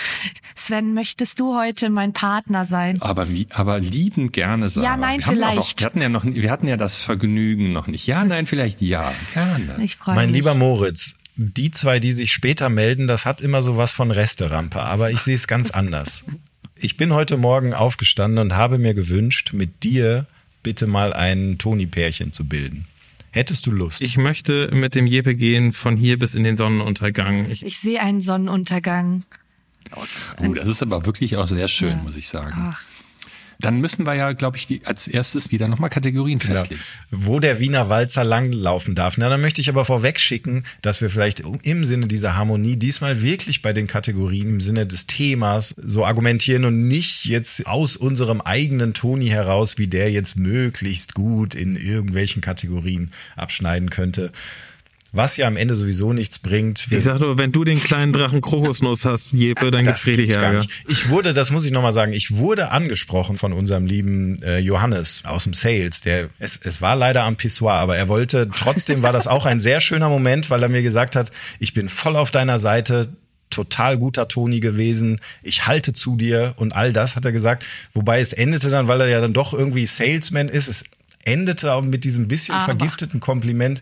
Sven, 0.55 0.93
möchtest 0.93 1.39
du 1.39 1.55
heute 1.57 1.89
mein 1.89 2.13
Partner 2.13 2.65
sein? 2.65 3.01
aber 3.01 3.29
wie, 3.31 3.47
aber 3.51 3.79
liebend 3.79 4.33
gerne 4.33 4.69
sagen. 4.69 4.85
Ja, 4.85 4.97
nein, 4.97 5.19
wir 5.25 5.33
ja 5.33 5.55
Noch, 5.55 5.65
vielleicht. 5.65 5.79
wir 5.81 5.85
hatten 5.85 6.01
ja 6.01 6.09
noch, 6.09 6.23
wir 6.25 6.51
hatten 6.51 6.67
ja 6.67 6.77
das 6.77 7.01
Vergnügen 7.01 7.73
noch 7.73 7.87
nicht. 7.87 8.07
Ja, 8.07 8.23
nein, 8.23 8.45
vielleicht 8.45 8.81
ja, 8.81 9.11
gerne. 9.33 9.77
Ich 9.83 9.95
freue 9.95 10.15
Mein 10.15 10.27
mich. 10.31 10.37
lieber 10.37 10.53
Moritz, 10.55 11.15
die 11.35 11.71
zwei, 11.71 11.99
die 11.99 12.11
sich 12.11 12.31
später 12.31 12.69
melden, 12.69 13.07
das 13.07 13.25
hat 13.25 13.41
immer 13.41 13.61
so 13.61 13.77
was 13.77 13.91
von 13.91 14.11
Resterampe, 14.11 14.79
aber 14.81 15.11
ich 15.11 15.19
sehe 15.19 15.35
es 15.35 15.47
ganz 15.47 15.71
anders. 15.71 16.23
Ich 16.75 16.97
bin 16.97 17.13
heute 17.13 17.37
Morgen 17.37 17.73
aufgestanden 17.73 18.39
und 18.39 18.55
habe 18.55 18.77
mir 18.77 18.93
gewünscht, 18.93 19.53
mit 19.53 19.83
dir 19.83 20.27
bitte 20.63 20.87
mal 20.87 21.13
ein 21.13 21.57
Toni-Pärchen 21.57 22.31
zu 22.31 22.47
bilden. 22.47 22.87
Hättest 23.31 23.65
du 23.65 23.71
Lust? 23.71 24.01
Ich 24.01 24.17
möchte 24.17 24.69
mit 24.73 24.95
dem 24.95 25.07
Jeppe 25.07 25.35
gehen 25.35 25.73
von 25.73 25.97
hier 25.97 26.19
bis 26.19 26.35
in 26.35 26.43
den 26.43 26.55
Sonnenuntergang. 26.55 27.49
Ich, 27.49 27.65
Ich 27.65 27.79
sehe 27.79 27.99
einen 27.99 28.21
Sonnenuntergang. 28.21 29.23
Uh, 30.39 30.53
das 30.53 30.67
ist 30.67 30.81
aber 30.81 31.05
wirklich 31.05 31.37
auch 31.37 31.47
sehr 31.47 31.67
schön, 31.67 32.01
muss 32.03 32.15
ich 32.17 32.27
sagen. 32.27 32.53
Ach, 32.55 32.83
Dann 33.63 33.79
müssen 33.79 34.05
wir 34.05 34.13
ja, 34.13 34.33
glaube 34.33 34.57
ich, 34.57 34.85
als 34.85 35.07
erstes 35.07 35.51
wieder 35.51 35.69
nochmal 35.69 35.89
Kategorien 35.89 36.39
Ja. 36.39 36.47
festlegen. 36.47 36.81
Wo 37.11 37.39
der 37.39 37.59
Wiener 37.59 37.87
Walzer 37.87 38.25
langlaufen 38.25 38.93
darf. 38.93 39.17
Na, 39.17 39.29
dann 39.29 39.39
möchte 39.39 39.61
ich 39.61 39.69
aber 39.69 39.85
vorweg 39.85 40.19
schicken, 40.19 40.65
dass 40.81 40.99
wir 40.99 41.09
vielleicht 41.09 41.41
im 41.61 41.85
Sinne 41.85 42.07
dieser 42.07 42.35
Harmonie 42.35 42.75
diesmal 42.75 43.21
wirklich 43.21 43.61
bei 43.61 43.71
den 43.71 43.87
Kategorien 43.87 44.49
im 44.49 44.61
Sinne 44.61 44.85
des 44.85 45.07
Themas 45.07 45.73
so 45.81 46.05
argumentieren 46.05 46.65
und 46.65 46.89
nicht 46.89 47.23
jetzt 47.23 47.65
aus 47.65 47.95
unserem 47.95 48.41
eigenen 48.41 48.93
Toni 48.93 49.27
heraus, 49.27 49.77
wie 49.77 49.87
der 49.87 50.11
jetzt 50.11 50.35
möglichst 50.35 51.13
gut 51.13 51.55
in 51.55 51.77
irgendwelchen 51.77 52.41
Kategorien 52.41 53.11
abschneiden 53.37 53.89
könnte. 53.89 54.33
Was 55.15 55.37
ja 55.37 55.45
am 55.45 55.57
Ende 55.57 55.75
sowieso 55.75 56.11
nichts 56.11 56.39
bringt. 56.39 56.87
Ich 56.89 57.03
sag 57.03 57.19
nur, 57.19 57.37
wenn 57.37 57.51
du 57.51 57.63
den 57.63 57.79
kleinen 57.79 58.11
Drachen 58.11 58.41
Krokusnuss 58.41 59.05
hast, 59.05 59.31
Jeppe, 59.31 59.69
dann 59.69 59.85
gibt's 59.85 60.07
richtig 60.07 60.31
Ärger. 60.31 60.61
nicht. 60.61 60.69
Ich 60.87 61.09
wurde, 61.09 61.35
das 61.35 61.51
muss 61.51 61.65
ich 61.65 61.71
nochmal 61.71 61.93
sagen, 61.93 62.13
ich 62.13 62.35
wurde 62.37 62.71
angesprochen 62.71 63.35
von 63.35 63.53
unserem 63.53 63.85
lieben 63.85 64.41
äh, 64.41 64.57
Johannes 64.57 65.23
aus 65.25 65.43
dem 65.43 65.53
Sales. 65.53 66.01
Der, 66.01 66.29
es, 66.39 66.59
es 66.63 66.81
war 66.81 66.95
leider 66.95 67.25
am 67.25 67.35
Pissoir, 67.35 67.75
aber 67.75 67.95
er 67.95 68.07
wollte, 68.09 68.49
trotzdem 68.49 69.03
war 69.03 69.13
das 69.13 69.27
auch 69.27 69.45
ein 69.45 69.59
sehr 69.59 69.81
schöner 69.81 70.09
Moment, 70.09 70.49
weil 70.49 70.63
er 70.63 70.69
mir 70.69 70.81
gesagt 70.81 71.15
hat, 71.15 71.31
ich 71.59 71.75
bin 71.75 71.89
voll 71.89 72.15
auf 72.15 72.31
deiner 72.31 72.57
Seite, 72.57 73.09
total 73.51 73.99
guter 73.99 74.27
Toni 74.27 74.61
gewesen, 74.61 75.21
ich 75.43 75.67
halte 75.67 75.93
zu 75.93 76.15
dir 76.15 76.53
und 76.57 76.75
all 76.75 76.91
das 76.91 77.15
hat 77.15 77.23
er 77.23 77.31
gesagt. 77.31 77.65
Wobei 77.93 78.19
es 78.19 78.33
endete 78.33 78.71
dann, 78.71 78.87
weil 78.87 79.01
er 79.01 79.09
ja 79.09 79.21
dann 79.21 79.33
doch 79.33 79.53
irgendwie 79.53 79.85
Salesman 79.85 80.49
ist, 80.49 80.67
es 80.67 80.83
endete 81.25 81.73
auch 81.73 81.81
mit 81.81 82.03
diesem 82.03 82.27
bisschen 82.27 82.55
Aber. 82.55 82.65
vergifteten 82.65 83.19
Kompliment. 83.19 83.81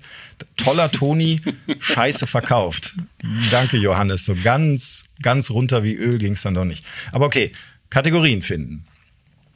Toller 0.58 0.91
Toni, 0.91 1.41
scheiße 1.80 2.27
verkauft. 2.27 2.95
Danke, 3.51 3.77
Johannes. 3.77 4.25
So 4.25 4.36
ganz, 4.43 5.06
ganz 5.21 5.49
runter 5.49 5.84
wie 5.84 5.95
Öl 5.95 6.17
ging's 6.17 6.41
dann 6.41 6.54
doch 6.54 6.65
nicht. 6.65 6.86
Aber 7.12 7.25
okay, 7.25 7.51
Kategorien 7.89 8.41
finden. 8.41 8.86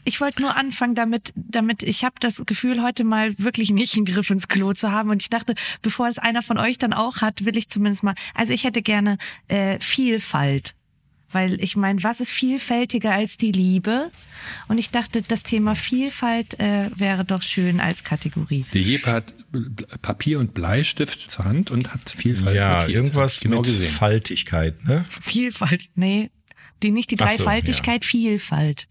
Ich 0.08 0.22
wollte 0.22 0.44
nur 0.44 0.56
anfangen 0.56 0.94
damit, 0.94 1.34
damit 1.36 1.82
ich 1.82 2.04
habe 2.04 2.16
das 2.20 2.44
Gefühl, 2.46 2.84
heute 2.84 3.04
mal 3.04 3.38
wirklich 3.40 3.72
nicht 3.72 3.96
einen 3.96 4.06
Griff 4.06 4.30
ins 4.30 4.48
Klo 4.48 4.74
zu 4.74 4.92
haben. 4.92 5.10
Und 5.10 5.24
ich 5.24 5.30
dachte, 5.32 5.56
bevor 5.82 6.08
es 6.08 6.20
einer 6.20 6.44
von 6.44 6.60
euch 6.60 6.78
dann 6.78 6.94
auch 6.94 7.22
hat, 7.22 7.44
will 7.44 7.58
ich 7.58 7.70
zumindest 7.70 8.04
mal. 8.04 8.14
Also 8.36 8.54
ich 8.54 8.64
hätte 8.64 8.84
gerne 8.84 9.18
äh, 9.48 9.80
Vielfalt. 9.80 10.76
Weil 11.36 11.62
ich 11.62 11.76
meine, 11.76 12.02
was 12.02 12.22
ist 12.22 12.32
vielfältiger 12.32 13.12
als 13.12 13.36
die 13.36 13.52
Liebe? 13.52 14.10
Und 14.70 14.78
ich 14.78 14.92
dachte, 14.92 15.22
das 15.22 15.44
Thema 15.44 15.76
Vielfalt 15.76 16.58
äh, 16.62 16.90
wäre 16.96 17.26
doch 17.26 17.42
schön 17.42 17.82
als 17.82 18.06
Kategorie. 18.06 18.64
Der 18.74 18.82
Jeppe 18.82 19.12
hat 19.12 19.34
Papier 20.02 20.40
und 20.40 20.54
Bleistift 20.54 21.30
zur 21.30 21.44
Hand 21.44 21.72
und 21.72 21.94
hat 21.94 22.10
Vielfalt 22.10 22.56
ja, 22.56 22.80
notiert. 22.80 22.96
irgendwas 22.96 23.42
genau 23.42 23.58
mit 23.58 23.66
gesehen. 23.66 23.92
Faltigkeit, 23.92 24.86
ne? 24.86 25.04
Vielfalt, 25.10 25.90
nee, 25.96 26.32
die 26.82 26.92
nicht 26.92 27.12
die 27.12 27.20
Ach 27.20 27.30
so, 27.30 27.36
Dreifaltigkeit, 27.36 28.06
Vielfalt. 28.06 28.88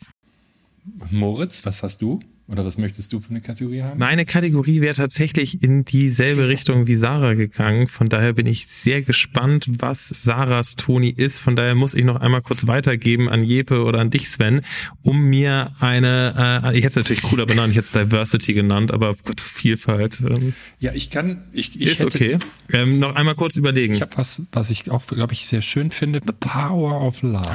Moritz, 1.11 1.65
was 1.65 1.83
hast 1.83 2.03
du? 2.03 2.21
Oder 2.47 2.63
was 2.67 2.77
möchtest 2.77 3.11
du 3.15 3.21
für 3.21 3.31
eine 3.31 3.41
Kategorie 3.41 3.81
haben? 3.81 3.99
Meine 3.99 4.27
Kategorie 4.27 4.83
wäre 4.83 4.95
tatsächlich 4.95 5.63
in 5.63 5.87
dieselbe 5.87 6.47
Richtung 6.47 6.87
wie 6.87 6.97
Sarah 6.97 7.33
gegangen. 7.33 7.87
Von 7.87 8.11
daher 8.11 8.35
bin 8.35 8.47
ich 8.47 8.67
sehr 8.67 9.01
gespannt, 9.01 9.67
was 9.79 10.09
Sarahs 10.11 10.77
Toni 10.77 11.09
ist. 11.09 11.39
Von 11.39 11.57
daher 11.57 11.75
muss 11.75 11.95
ich 11.95 12.05
noch 12.05 12.17
einmal 12.17 12.43
kurz 12.43 12.67
weitergeben 12.67 13.31
an 13.31 13.45
Jeppe 13.45 13.83
oder 13.83 14.01
an 14.01 14.11
dich, 14.11 14.29
Sven, 14.29 14.61
um 15.01 15.23
mir 15.23 15.73
eine, 15.81 16.63
äh, 16.65 16.77
ich 16.77 16.85
hätte 16.85 16.89
es 16.89 16.97
natürlich 16.97 17.23
cooler 17.23 17.47
benannt, 17.47 17.71
ich 17.71 17.77
hätte 17.79 18.01
es 18.01 18.11
Diversity 18.11 18.53
genannt, 18.53 18.93
aber 18.93 19.15
Gott, 19.25 19.41
Vielfalt 19.41 20.21
ähm, 20.21 20.53
Ja, 20.81 20.93
ich 20.93 21.11
kann, 21.11 21.45
ich, 21.55 21.81
ich 21.81 21.87
ist 21.87 22.01
hätte, 22.01 22.07
okay. 22.07 22.39
Ähm, 22.71 22.99
noch 22.99 23.15
einmal 23.15 23.37
kurz 23.37 23.57
überlegen. 23.57 23.95
Ich 23.95 24.03
habe 24.03 24.17
was, 24.17 24.43
was 24.53 24.69
ich 24.69 24.91
auch, 24.91 25.07
glaube 25.07 25.33
ich, 25.33 25.47
sehr 25.47 25.63
schön 25.63 25.91
finde. 25.91 26.21
The 26.25 26.35
Power 26.39 27.01
of 27.01 27.23
Love. 27.23 27.51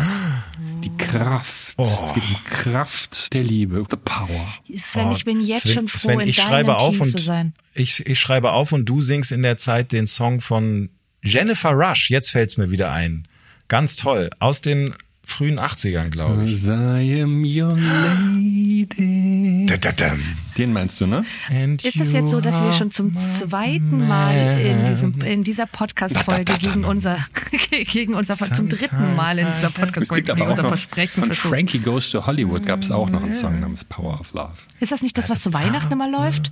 Die 0.84 0.96
Kraft. 0.98 1.76
Es 1.78 2.14
geht 2.14 2.24
um 2.24 2.44
Kraft 2.46 3.34
der 3.34 3.44
Liebe. 3.44 3.86
The 3.90 3.98
Power. 3.98 4.54
Sven, 4.76 5.12
ich 5.12 5.26
bin 5.26 5.42
jetzt 5.42 5.64
Sven- 5.64 5.74
schon 5.74 5.88
froh, 5.88 6.10
Sven, 6.10 6.20
in 6.22 6.30
ich 6.30 6.36
deinem 6.38 6.48
schreibe 6.48 6.78
auf 6.78 6.92
Team 6.92 7.02
und 7.02 7.08
zu 7.08 7.18
sein. 7.20 7.54
Ich, 7.74 8.06
ich 8.06 8.20
schreibe 8.20 8.52
auf 8.52 8.72
und 8.72 8.86
du 8.86 9.02
singst 9.02 9.32
in 9.32 9.42
der 9.42 9.58
Zeit 9.58 9.92
den 9.92 10.08
Song 10.08 10.42
von 10.42 10.90
Jennifer 11.24 11.72
Rush. 11.72 12.10
Jetzt 12.10 12.32
fällt's 12.32 12.58
mir 12.58 12.72
wieder 12.72 12.92
ein. 12.92 13.28
Ganz 13.68 13.96
toll. 13.96 14.30
Aus 14.40 14.62
den 14.62 14.94
frühen 15.30 15.60
80ern, 15.60 16.10
glaube 16.10 16.46
ich. 16.46 16.64
I 16.66 17.22
am 17.22 17.44
your 17.44 17.78
lady. 17.78 19.66
Da-da-dam. 19.68 20.20
Den 20.58 20.74
meinst 20.74 21.00
du, 21.00 21.08
ne? 21.08 21.24
And 21.50 21.84
Ist 21.86 22.00
es 22.00 22.12
jetzt 22.12 22.32
so, 22.32 22.42
dass 22.42 22.62
wir 22.62 22.74
schon 22.74 22.92
zum 22.92 23.16
zweiten 23.16 24.08
Mal 24.08 24.60
in 24.60 24.86
diesem 24.88 25.22
in 25.22 25.44
dieser 25.44 25.66
Podcast-Folge 25.68 26.54
gegen 26.60 26.84
unser 26.84 27.20
gegen 27.70 28.14
unser 28.14 28.36
zum 28.36 28.68
dritten 28.68 29.16
Mal 29.16 29.40
in 29.40 29.48
dieser 29.48 29.68
Es 29.68 29.74
Podcast-Folge 29.74 30.34
gegen 30.34 30.42
unser 30.48 30.68
Versprechen 30.68 31.22
von 31.22 31.26
verstoßen? 31.26 31.52
Frankie 31.52 31.80
Goes 31.80 32.12
to 32.12 32.26
Hollywood 32.26 32.66
gab 32.66 32.82
es 32.82 32.92
auch 32.92 33.10
noch 33.10 33.24
einen 33.24 33.34
Song 33.34 33.60
namens 33.60 33.86
Power 33.86 34.20
of 34.20 34.34
Love. 34.34 34.54
Ist 34.80 34.92
das 34.92 35.02
nicht 35.02 35.18
das, 35.18 35.30
was 35.30 35.42
zu 35.42 35.54
Weihnachten 35.54 35.94
immer 35.94 36.10
läuft? 36.10 36.52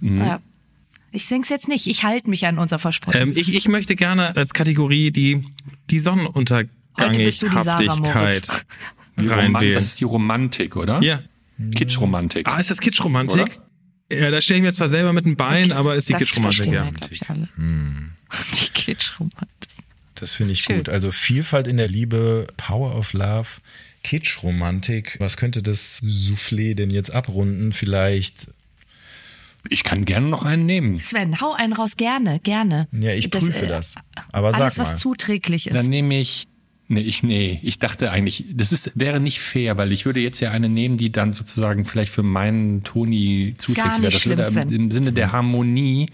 Ja. 0.00 0.40
Ich 1.12 1.26
sing's 1.26 1.48
jetzt 1.48 1.68
nicht. 1.68 1.86
Ich 1.86 2.02
halte 2.02 2.28
mich 2.28 2.44
an 2.46 2.58
unser 2.58 2.80
Versprechen. 2.80 3.30
Ähm, 3.30 3.32
ich, 3.36 3.54
ich 3.54 3.68
möchte 3.68 3.94
gerne 3.94 4.36
als 4.36 4.52
Kategorie 4.52 5.12
die, 5.12 5.44
die 5.90 6.00
Heute 6.98 7.18
bist 7.18 7.42
du 7.42 7.48
die 7.48 7.58
Sarah 7.60 7.96
Moritz. 7.96 8.64
Reinwählen. 9.18 9.74
das 9.74 9.86
ist 9.86 10.00
die 10.00 10.04
Romantik, 10.04 10.76
oder? 10.76 11.00
Ja. 11.02 11.22
Kitschromantik. 11.74 12.48
Ah, 12.48 12.58
ist 12.58 12.70
das 12.70 12.80
Kitschromantik? 12.80 13.60
Ja, 14.10 14.30
da 14.30 14.40
stelle 14.42 14.58
ich 14.58 14.64
mir 14.64 14.72
zwar 14.72 14.88
selber 14.88 15.12
mit 15.12 15.24
dem 15.24 15.36
Bein, 15.36 15.72
aber 15.72 15.94
ist 15.94 16.08
die 16.08 16.12
das 16.12 16.20
Kitschromantik, 16.22 16.66
ja. 16.66 16.84
wir, 16.84 16.92
glaub 16.92 17.12
ich, 17.12 17.30
alle. 17.30 17.48
Hm. 17.56 18.10
Die 18.54 18.72
Kitschromantik. 18.72 19.70
Das 20.16 20.34
finde 20.34 20.52
ich 20.52 20.62
Schön. 20.62 20.78
gut. 20.78 20.88
Also 20.88 21.10
Vielfalt 21.10 21.66
in 21.66 21.76
der 21.76 21.88
Liebe, 21.88 22.46
Power 22.56 22.96
of 22.96 23.12
Love, 23.12 23.48
Kitsch-Romantik. 24.02 25.16
Was 25.18 25.36
könnte 25.36 25.62
das 25.62 26.00
Soufflé 26.02 26.74
denn 26.74 26.90
jetzt 26.90 27.12
abrunden? 27.14 27.72
Vielleicht, 27.72 28.48
Ich 29.68 29.82
kann 29.82 30.04
gerne 30.04 30.28
noch 30.28 30.44
einen 30.44 30.66
nehmen. 30.66 31.00
Sven, 31.00 31.40
hau 31.40 31.52
einen 31.54 31.72
raus, 31.72 31.96
gerne, 31.96 32.38
gerne. 32.40 32.86
ja, 32.92 33.12
ich 33.12 33.30
prüfe 33.30 33.64
äh, 33.64 33.68
das. 33.68 33.94
Aber 34.30 34.52
sag 34.52 34.60
Alles, 34.60 34.76
mal. 34.76 34.82
was 34.84 34.98
zuträglich 34.98 35.66
ist. 35.68 35.74
Dann 35.74 35.86
nehme 35.86 36.20
ich. 36.20 36.46
Nee, 36.86 37.00
ich, 37.00 37.22
nee, 37.22 37.60
ich 37.62 37.78
dachte 37.78 38.10
eigentlich, 38.10 38.44
das 38.52 38.70
ist, 38.70 38.92
wäre 38.94 39.18
nicht 39.18 39.40
fair, 39.40 39.78
weil 39.78 39.90
ich 39.90 40.04
würde 40.04 40.20
jetzt 40.20 40.40
ja 40.40 40.50
eine 40.50 40.68
nehmen, 40.68 40.98
die 40.98 41.10
dann 41.10 41.32
sozusagen 41.32 41.84
vielleicht 41.86 42.12
für 42.12 42.22
meinen 42.22 42.84
Toni 42.84 43.54
zuträglich 43.56 44.02
wäre. 44.02 44.12
Das 44.12 44.26
würde 44.26 44.44
schlimm, 44.44 44.62
im, 44.62 44.68
Sven. 44.70 44.80
im 44.82 44.90
Sinne 44.90 45.12
der 45.12 45.32
Harmonie. 45.32 46.10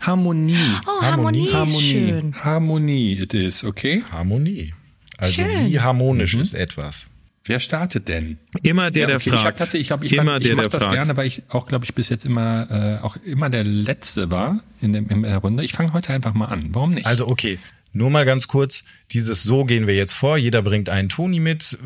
Harmonie. 0.00 0.56
oh, 0.86 1.02
Harmonie, 1.04 1.46
ist 1.46 1.54
Harmonie. 1.54 1.80
schön. 1.82 2.34
Harmonie 2.44 3.12
it 3.20 3.34
is, 3.34 3.64
okay? 3.64 4.02
Harmonie. 4.10 4.74
Also 5.18 5.42
Schön. 5.42 5.68
wie 5.70 5.78
harmonisch 5.80 6.34
Mhm. 6.34 6.40
ist 6.40 6.54
etwas? 6.54 7.06
Wer 7.44 7.58
startet 7.60 8.06
denn? 8.08 8.38
Immer 8.62 8.90
der, 8.92 9.06
der 9.08 9.16
okay, 9.16 9.30
Ich, 9.30 9.32
hab 9.34 9.40
fragt. 9.40 9.58
tatsächlich, 9.58 9.88
ich, 9.88 9.90
hab, 9.92 10.04
ich, 10.04 10.12
immer 10.12 10.32
fand, 10.32 10.42
ich 10.42 10.48
der, 10.48 10.56
mach 10.56 10.62
der 10.64 10.70
das 10.70 10.82
fragt. 10.84 10.94
gerne, 10.96 11.16
weil 11.16 11.26
ich 11.26 11.42
auch, 11.48 11.66
glaube 11.66 11.84
ich, 11.84 11.94
bis 11.94 12.08
jetzt 12.08 12.24
immer 12.24 12.98
äh, 13.00 13.04
auch 13.04 13.16
immer 13.24 13.50
der 13.50 13.64
Letzte 13.64 14.30
war 14.30 14.60
in, 14.80 14.92
dem, 14.92 15.08
in 15.08 15.22
der 15.22 15.38
Runde. 15.38 15.64
Ich 15.64 15.72
fange 15.72 15.92
heute 15.92 16.12
einfach 16.12 16.34
mal 16.34 16.46
an. 16.46 16.68
Warum 16.72 16.94
nicht? 16.94 17.06
Also 17.06 17.26
okay, 17.26 17.58
nur 17.92 18.10
mal 18.10 18.24
ganz 18.24 18.48
kurz, 18.48 18.84
dieses 19.10 19.42
So 19.42 19.64
gehen 19.64 19.86
wir 19.86 19.94
jetzt 19.94 20.14
vor, 20.14 20.36
jeder 20.36 20.62
bringt 20.62 20.88
einen 20.88 21.08
Toni 21.08 21.40
mit, 21.40 21.76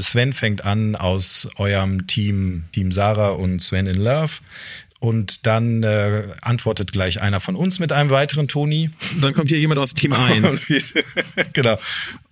Sven 0.00 0.32
fängt 0.32 0.64
an 0.64 0.96
aus 0.96 1.48
eurem 1.56 2.06
Team, 2.06 2.64
Team 2.72 2.92
Sarah 2.92 3.30
und 3.30 3.60
Sven 3.60 3.86
in 3.86 3.96
Love 3.96 4.40
und 5.00 5.46
dann 5.46 5.82
äh, 5.82 6.28
antwortet 6.42 6.92
gleich 6.92 7.20
einer 7.20 7.40
von 7.40 7.56
uns 7.56 7.78
mit 7.78 7.90
einem 7.90 8.10
weiteren 8.10 8.48
Toni. 8.48 8.90
Dann 9.20 9.32
kommt 9.34 9.48
hier 9.48 9.58
jemand 9.58 9.80
aus 9.80 9.94
Team 9.94 10.12
1. 10.14 10.44
Und 10.44 10.68
wir- 10.68 11.04
genau. 11.52 11.78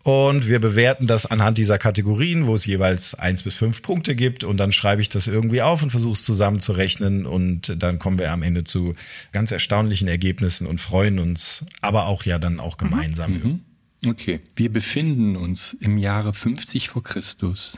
Und 0.02 0.48
wir 0.48 0.59
bewerten 0.61 1.07
das 1.07 1.26
anhand 1.26 1.59
dieser 1.59 1.76
Kategorien, 1.78 2.46
wo 2.46 2.54
es 2.54 2.64
jeweils 2.66 3.14
eins 3.14 3.42
bis 3.42 3.54
fünf 3.57 3.83
Punkte 3.83 4.14
gibt. 4.14 4.44
Und 4.44 4.57
dann 4.59 4.72
schreibe 4.72 5.02
ich 5.02 5.09
das 5.09 5.26
irgendwie 5.26 5.61
auf 5.62 5.83
und 5.83 5.90
versuche 5.90 6.12
es 6.12 6.24
zusammenzurechnen. 6.24 7.26
Und 7.26 7.74
dann 7.83 7.98
kommen 7.98 8.18
wir 8.18 8.33
am 8.33 8.42
Ende 8.42 8.64
zu 8.64 8.94
ganz 9.33 9.50
erstaunlichen 9.50 10.09
Ergebnissen 10.09 10.66
und 10.66 10.81
freuen 10.81 11.18
uns, 11.18 11.64
aber 11.83 12.07
auch 12.07 12.24
ja 12.24 12.38
dann 12.38 12.61
auch 12.61 12.76
gemeinsam. 12.78 13.61
Okay. 14.07 14.40
Wir 14.57 14.70
befinden 14.72 15.37
uns 15.37 15.72
im 15.74 15.98
Jahre 15.98 16.33
50 16.33 16.88
vor 16.90 17.02
Christus. 17.02 17.76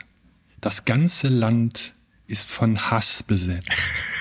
Das 0.61 0.85
ganze 0.85 1.27
Land 1.27 1.95
ist 2.27 2.51
von 2.51 2.79
Hass 2.89 3.23
besetzt. 3.23 3.69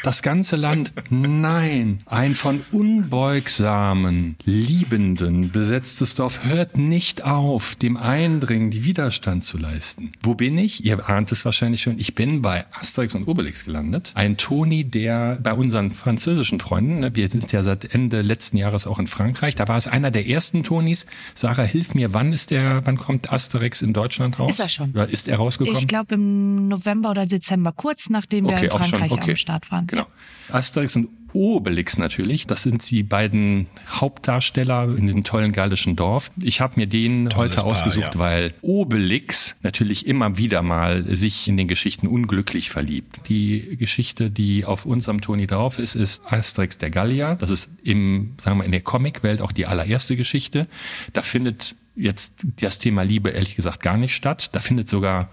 Das 0.02 0.22
ganze 0.22 0.56
Land, 0.56 0.92
nein, 1.10 2.00
ein 2.06 2.34
von 2.34 2.64
unbeugsamen, 2.72 4.36
Liebenden 4.44 5.50
besetztes 5.50 6.14
Dorf 6.14 6.44
hört 6.44 6.78
nicht 6.78 7.22
auf, 7.22 7.74
dem 7.76 7.96
Eindringen 7.96 8.70
die 8.70 8.84
Widerstand 8.84 9.44
zu 9.44 9.58
leisten. 9.58 10.12
Wo 10.22 10.34
bin 10.34 10.56
ich? 10.56 10.84
Ihr 10.84 11.08
ahnt 11.08 11.30
es 11.32 11.44
wahrscheinlich 11.44 11.82
schon. 11.82 11.98
Ich 11.98 12.14
bin 12.14 12.40
bei 12.40 12.64
Asterix 12.72 13.14
und 13.14 13.28
Obelix 13.28 13.66
gelandet. 13.66 14.12
Ein 14.14 14.38
Toni, 14.38 14.84
der 14.84 15.38
bei 15.42 15.52
unseren 15.52 15.90
französischen 15.90 16.60
Freunden, 16.60 17.00
ne, 17.00 17.14
wir 17.14 17.28
sind 17.28 17.52
ja 17.52 17.62
seit 17.62 17.94
Ende 17.94 18.22
letzten 18.22 18.56
Jahres 18.56 18.86
auch 18.86 18.98
in 18.98 19.06
Frankreich, 19.06 19.54
da 19.54 19.68
war 19.68 19.76
es 19.76 19.86
einer 19.86 20.10
der 20.10 20.26
ersten 20.26 20.64
Tonis. 20.64 21.06
Sarah, 21.34 21.62
hilf 21.62 21.94
mir, 21.94 22.14
wann 22.14 22.32
ist 22.32 22.50
der, 22.50 22.80
wann 22.86 22.96
kommt 22.96 23.30
Asterix 23.30 23.82
in 23.82 23.92
Deutschland 23.92 24.38
raus? 24.38 24.52
Ist 24.52 24.60
er 24.60 24.68
schon. 24.70 24.90
Oder 24.92 25.08
ist 25.08 25.28
er 25.28 25.36
rausgekommen? 25.36 25.78
Ich 25.78 25.86
glaube 25.86 26.14
im 26.14 26.68
November 26.68 27.10
oder 27.10 27.26
Dezember, 27.26 27.72
kurz 27.72 27.99
nachdem 28.08 28.48
wir 28.48 28.56
in 28.56 28.70
auch 28.70 28.80
schon, 28.80 28.98
Frankreich 28.98 29.12
okay. 29.12 29.30
am 29.32 29.36
Start 29.36 29.70
waren. 29.70 29.86
Genau. 29.86 30.06
Asterix 30.50 30.96
und 30.96 31.08
Obelix 31.32 31.98
natürlich, 31.98 32.46
das 32.46 32.62
sind 32.62 32.90
die 32.90 33.02
beiden 33.02 33.66
Hauptdarsteller 33.88 34.84
in 34.96 35.06
diesem 35.06 35.24
tollen 35.24 35.52
gallischen 35.52 35.96
Dorf. 35.96 36.30
Ich 36.40 36.60
habe 36.60 36.74
mir 36.76 36.86
den 36.86 37.28
heute 37.36 37.56
Paar, 37.56 37.66
ausgesucht, 37.66 38.14
ja. 38.14 38.20
weil 38.20 38.54
Obelix 38.62 39.56
natürlich 39.62 40.06
immer 40.06 40.38
wieder 40.38 40.62
mal 40.62 41.04
sich 41.16 41.46
in 41.48 41.56
den 41.56 41.68
Geschichten 41.68 42.08
unglücklich 42.08 42.70
verliebt. 42.70 43.28
Die 43.28 43.76
Geschichte, 43.78 44.30
die 44.30 44.64
auf 44.64 44.86
unserem 44.86 45.20
Toni 45.20 45.46
drauf 45.46 45.78
ist, 45.78 45.94
ist 45.94 46.22
Asterix 46.26 46.78
der 46.78 46.90
Gallier. 46.90 47.36
Das 47.38 47.50
ist 47.50 47.70
im, 47.82 48.34
sagen 48.42 48.58
wir, 48.58 48.64
in 48.64 48.72
der 48.72 48.80
Comicwelt 48.80 49.40
auch 49.40 49.52
die 49.52 49.66
allererste 49.66 50.16
Geschichte. 50.16 50.66
Da 51.12 51.22
findet 51.22 51.76
jetzt 51.94 52.46
das 52.60 52.78
Thema 52.78 53.02
Liebe 53.02 53.30
ehrlich 53.30 53.56
gesagt 53.56 53.82
gar 53.82 53.96
nicht 53.96 54.14
statt. 54.14 54.50
Da 54.54 54.60
findet 54.60 54.88
sogar 54.88 55.28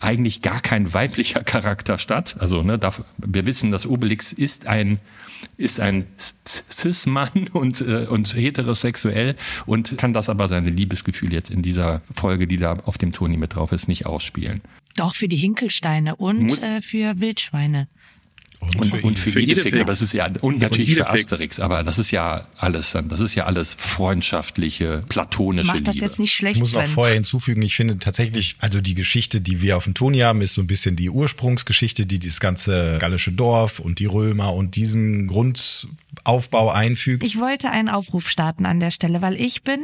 eigentlich 0.00 0.42
gar 0.42 0.60
kein 0.60 0.92
weiblicher 0.92 1.44
Charakter 1.44 1.98
statt. 1.98 2.36
Also 2.40 2.62
ne, 2.62 2.78
darf, 2.78 3.04
wir 3.18 3.46
wissen, 3.46 3.70
dass 3.70 3.86
Obelix 3.86 4.32
ist 4.32 4.66
ein 4.66 4.98
ist 5.56 5.80
ein 5.80 6.06
Cis-Mann 6.46 7.48
und, 7.52 7.80
äh, 7.80 8.06
und 8.06 8.34
heterosexuell 8.34 9.36
und 9.64 9.96
kann 9.96 10.12
das 10.12 10.28
aber 10.28 10.48
seine 10.48 10.68
Liebesgefühle 10.68 11.34
jetzt 11.34 11.50
in 11.50 11.62
dieser 11.62 12.02
Folge, 12.12 12.46
die 12.46 12.58
da 12.58 12.74
auf 12.84 12.98
dem 12.98 13.12
Toni 13.12 13.38
mit 13.38 13.54
drauf 13.54 13.72
ist, 13.72 13.88
nicht 13.88 14.04
ausspielen. 14.04 14.60
Doch 14.96 15.14
für 15.14 15.28
die 15.28 15.36
Hinkelsteine 15.36 16.16
und 16.16 16.52
äh, 16.62 16.82
für 16.82 17.20
Wildschweine. 17.20 17.88
Und, 18.60 18.92
und 19.04 19.18
für, 19.18 19.30
für 19.32 19.40
Idefix, 19.40 19.60
Idefix. 19.66 19.80
aber 19.80 19.90
das 19.90 20.02
ist 20.02 20.12
ja 20.12 20.28
und 20.42 20.60
natürlich 20.60 20.92
für 20.94 21.00
Idefix. 21.00 21.24
Asterix, 21.32 21.60
aber 21.60 21.82
das 21.82 21.98
ist 21.98 22.10
ja 22.10 22.46
alles, 22.58 22.92
dann- 22.92 23.08
das 23.08 23.20
ist 23.20 23.34
ja 23.34 23.46
alles 23.46 23.72
freundschaftliche, 23.72 25.00
platonische 25.08 25.68
Macht 25.72 25.88
das 25.88 25.94
Liebe. 25.96 26.06
jetzt 26.06 26.18
nicht 26.18 26.30
Ich 26.32 26.36
schlecht, 26.36 26.60
muss 26.60 26.74
noch 26.74 26.84
vorher 26.84 27.14
hinzufügen, 27.14 27.62
ich 27.62 27.74
finde 27.74 27.98
tatsächlich, 27.98 28.56
also 28.58 28.82
die 28.82 28.94
Geschichte, 28.94 29.40
die 29.40 29.62
wir 29.62 29.78
auf 29.78 29.84
dem 29.84 29.94
Toni 29.94 30.18
haben, 30.18 30.42
ist 30.42 30.52
so 30.54 30.60
ein 30.60 30.66
bisschen 30.66 30.94
die 30.94 31.08
Ursprungsgeschichte, 31.08 32.04
die 32.04 32.18
das 32.18 32.38
ganze 32.38 32.98
gallische 33.00 33.32
Dorf 33.32 33.78
und 33.80 33.98
die 33.98 34.04
Römer 34.06 34.52
und 34.52 34.76
diesen 34.76 35.26
Grundaufbau 35.26 36.70
einfügt. 36.70 37.24
Ich 37.24 37.38
wollte 37.38 37.70
einen 37.70 37.88
Aufruf 37.88 38.28
starten 38.28 38.66
an 38.66 38.78
der 38.80 38.90
Stelle, 38.90 39.22
weil 39.22 39.40
ich 39.40 39.62
bin 39.62 39.80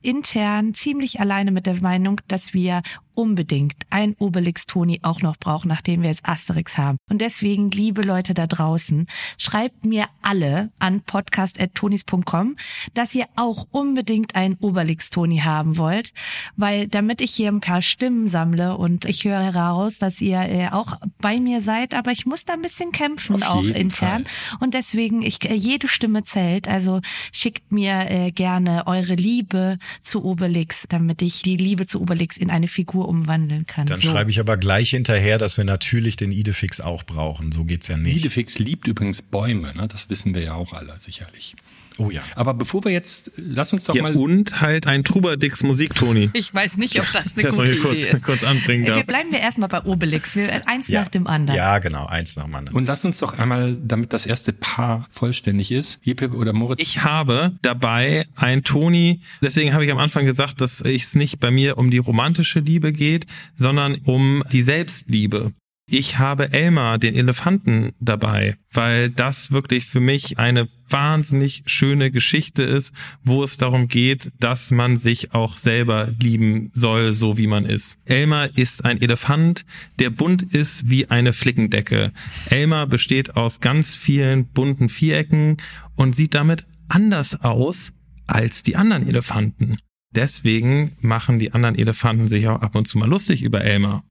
intern 0.00 0.74
ziemlich 0.74 1.20
alleine 1.20 1.50
mit 1.52 1.66
der 1.66 1.80
Meinung, 1.80 2.20
dass 2.28 2.54
wir 2.54 2.82
unbedingt 3.14 3.74
ein 3.90 4.14
Obelix-Toni 4.18 5.00
auch 5.02 5.22
noch 5.22 5.36
brauchen, 5.36 5.68
nachdem 5.68 6.02
wir 6.02 6.10
jetzt 6.10 6.26
Asterix 6.26 6.78
haben. 6.78 6.98
Und 7.10 7.20
deswegen, 7.20 7.70
liebe 7.70 8.02
Leute 8.02 8.34
da 8.34 8.46
draußen, 8.46 9.06
schreibt 9.38 9.84
mir 9.84 10.06
alle 10.22 10.70
an 10.78 11.02
podcast.tonis.com, 11.02 12.56
dass 12.94 13.14
ihr 13.14 13.26
auch 13.36 13.66
unbedingt 13.70 14.34
einen 14.34 14.56
Obelix-Toni 14.60 15.38
haben 15.38 15.78
wollt, 15.78 16.12
weil 16.56 16.88
damit 16.88 17.20
ich 17.20 17.32
hier 17.32 17.48
ein 17.48 17.60
paar 17.60 17.82
Stimmen 17.82 18.26
sammle 18.26 18.76
und 18.76 19.04
ich 19.04 19.24
höre 19.24 19.42
heraus, 19.42 19.98
dass 19.98 20.20
ihr 20.20 20.40
äh, 20.40 20.68
auch 20.70 20.94
bei 21.20 21.40
mir 21.40 21.60
seid, 21.60 21.94
aber 21.94 22.12
ich 22.12 22.26
muss 22.26 22.44
da 22.44 22.54
ein 22.54 22.62
bisschen 22.62 22.92
kämpfen, 22.92 23.42
auch 23.42 23.64
intern. 23.64 24.24
Und 24.60 24.74
deswegen, 24.74 25.22
ich, 25.22 25.44
äh, 25.48 25.54
jede 25.54 25.88
Stimme 25.88 26.24
zählt. 26.24 26.68
Also 26.68 27.00
schickt 27.32 27.72
mir 27.72 28.10
äh, 28.10 28.30
gerne 28.30 28.86
eure 28.86 29.14
Liebe 29.14 29.78
zu 30.02 30.24
Obelix, 30.24 30.86
damit 30.88 31.22
ich 31.22 31.42
die 31.42 31.56
Liebe 31.56 31.86
zu 31.86 32.00
Obelix 32.00 32.36
in 32.36 32.50
eine 32.50 32.68
Figur 32.68 33.01
umwandeln 33.08 33.66
kann. 33.66 33.86
Dann 33.86 34.00
so. 34.00 34.10
schreibe 34.10 34.30
ich 34.30 34.40
aber 34.40 34.56
gleich 34.56 34.90
hinterher, 34.90 35.38
dass 35.38 35.56
wir 35.56 35.64
natürlich 35.64 36.16
den 36.16 36.32
Idefix 36.32 36.80
auch 36.80 37.02
brauchen. 37.04 37.52
So 37.52 37.64
geht's 37.64 37.88
ja 37.88 37.96
nicht. 37.96 38.16
Idefix 38.16 38.58
liebt 38.58 38.86
übrigens 38.86 39.22
Bäume, 39.22 39.74
ne? 39.74 39.88
das 39.88 40.10
wissen 40.10 40.34
wir 40.34 40.42
ja 40.42 40.54
auch 40.54 40.72
alle 40.72 40.94
sicherlich. 40.98 41.54
Oh 41.98 42.10
ja. 42.10 42.22
Aber 42.36 42.54
bevor 42.54 42.84
wir 42.84 42.92
jetzt, 42.92 43.32
lass 43.36 43.72
uns 43.72 43.84
doch 43.84 43.94
Ja, 43.94 44.02
mal 44.02 44.14
und 44.14 44.60
halt 44.60 44.86
ein 44.86 45.04
Trubadix 45.04 45.62
Musiktoni. 45.62 46.30
Ich 46.32 46.52
weiß 46.54 46.76
nicht, 46.76 46.98
ob 46.98 47.06
das 47.12 47.32
eine 47.34 47.42
Das 47.42 47.56
mal 47.56 47.62
gute 47.66 47.72
hier 47.74 47.82
kurz, 47.82 48.02
Idee 48.02 48.10
ist. 48.16 48.24
kurz 48.24 48.44
anbringen 48.44 48.84
Äh, 48.84 48.88
Wir 48.88 48.94
darf. 48.96 49.06
bleiben 49.06 49.32
wir 49.32 49.40
erstmal 49.40 49.68
bei 49.68 49.82
Obelix. 49.84 50.36
Wir, 50.36 50.48
äh, 50.50 50.60
eins 50.66 50.88
Ja. 50.88 51.02
nach 51.02 51.08
dem 51.08 51.26
anderen. 51.26 51.56
Ja, 51.56 51.78
genau, 51.78 52.06
eins 52.06 52.36
nach 52.36 52.44
dem 52.44 52.54
anderen. 52.54 52.76
Und 52.76 52.86
lass 52.88 53.04
uns 53.04 53.18
doch 53.18 53.38
einmal, 53.38 53.76
damit 53.82 54.12
das 54.12 54.26
erste 54.26 54.52
Paar 54.52 55.06
vollständig 55.10 55.70
ist, 55.70 56.00
Jeppe 56.04 56.28
oder 56.30 56.52
Moritz. 56.52 56.80
Ich 56.80 57.02
habe 57.02 57.52
dabei 57.62 58.26
ein 58.36 58.62
Toni, 58.64 59.20
deswegen 59.42 59.72
habe 59.74 59.84
ich 59.84 59.90
am 59.92 59.98
Anfang 59.98 60.24
gesagt, 60.26 60.60
dass 60.60 60.80
es 60.80 61.14
nicht 61.14 61.40
bei 61.40 61.50
mir 61.50 61.78
um 61.78 61.90
die 61.90 61.98
romantische 61.98 62.60
Liebe 62.60 62.92
geht, 62.92 63.26
sondern 63.56 63.96
um 64.04 64.42
die 64.52 64.62
Selbstliebe. 64.62 65.52
Ich 65.86 66.18
habe 66.18 66.52
Elmar, 66.52 66.98
den 66.98 67.14
Elefanten, 67.14 67.92
dabei, 68.00 68.56
weil 68.72 69.10
das 69.10 69.50
wirklich 69.50 69.86
für 69.86 70.00
mich 70.00 70.38
eine 70.38 70.68
wahnsinnig 70.88 71.64
schöne 71.66 72.10
Geschichte 72.10 72.62
ist, 72.62 72.94
wo 73.24 73.42
es 73.42 73.56
darum 73.56 73.88
geht, 73.88 74.30
dass 74.38 74.70
man 74.70 74.96
sich 74.96 75.34
auch 75.34 75.56
selber 75.56 76.12
lieben 76.20 76.70
soll, 76.72 77.14
so 77.14 77.36
wie 77.36 77.46
man 77.46 77.64
ist. 77.64 77.98
Elmar 78.04 78.56
ist 78.56 78.84
ein 78.84 79.00
Elefant, 79.00 79.64
der 79.98 80.10
bunt 80.10 80.42
ist 80.42 80.88
wie 80.88 81.10
eine 81.10 81.32
Flickendecke. 81.32 82.12
Elmar 82.48 82.86
besteht 82.86 83.36
aus 83.36 83.60
ganz 83.60 83.96
vielen 83.96 84.46
bunten 84.46 84.88
Vierecken 84.88 85.56
und 85.96 86.14
sieht 86.14 86.34
damit 86.34 86.64
anders 86.88 87.40
aus 87.40 87.92
als 88.26 88.62
die 88.62 88.76
anderen 88.76 89.08
Elefanten. 89.08 89.78
Deswegen 90.14 90.92
machen 91.00 91.38
die 91.38 91.52
anderen 91.52 91.74
Elefanten 91.74 92.28
sich 92.28 92.46
auch 92.46 92.60
ab 92.60 92.76
und 92.76 92.86
zu 92.86 92.98
mal 92.98 93.08
lustig 93.08 93.42
über 93.42 93.62
Elmar. 93.62 94.04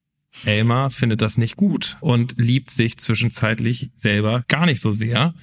Elmar 0.46 0.92
findet 0.92 1.22
das 1.22 1.38
nicht 1.38 1.56
gut 1.56 1.98
und 2.00 2.36
liebt 2.38 2.72
sich 2.72 2.98
zwischenzeitlich 2.98 3.92
selber 3.96 4.44
gar 4.48 4.66
nicht 4.66 4.82
so 4.82 4.92
sehr, 4.92 5.34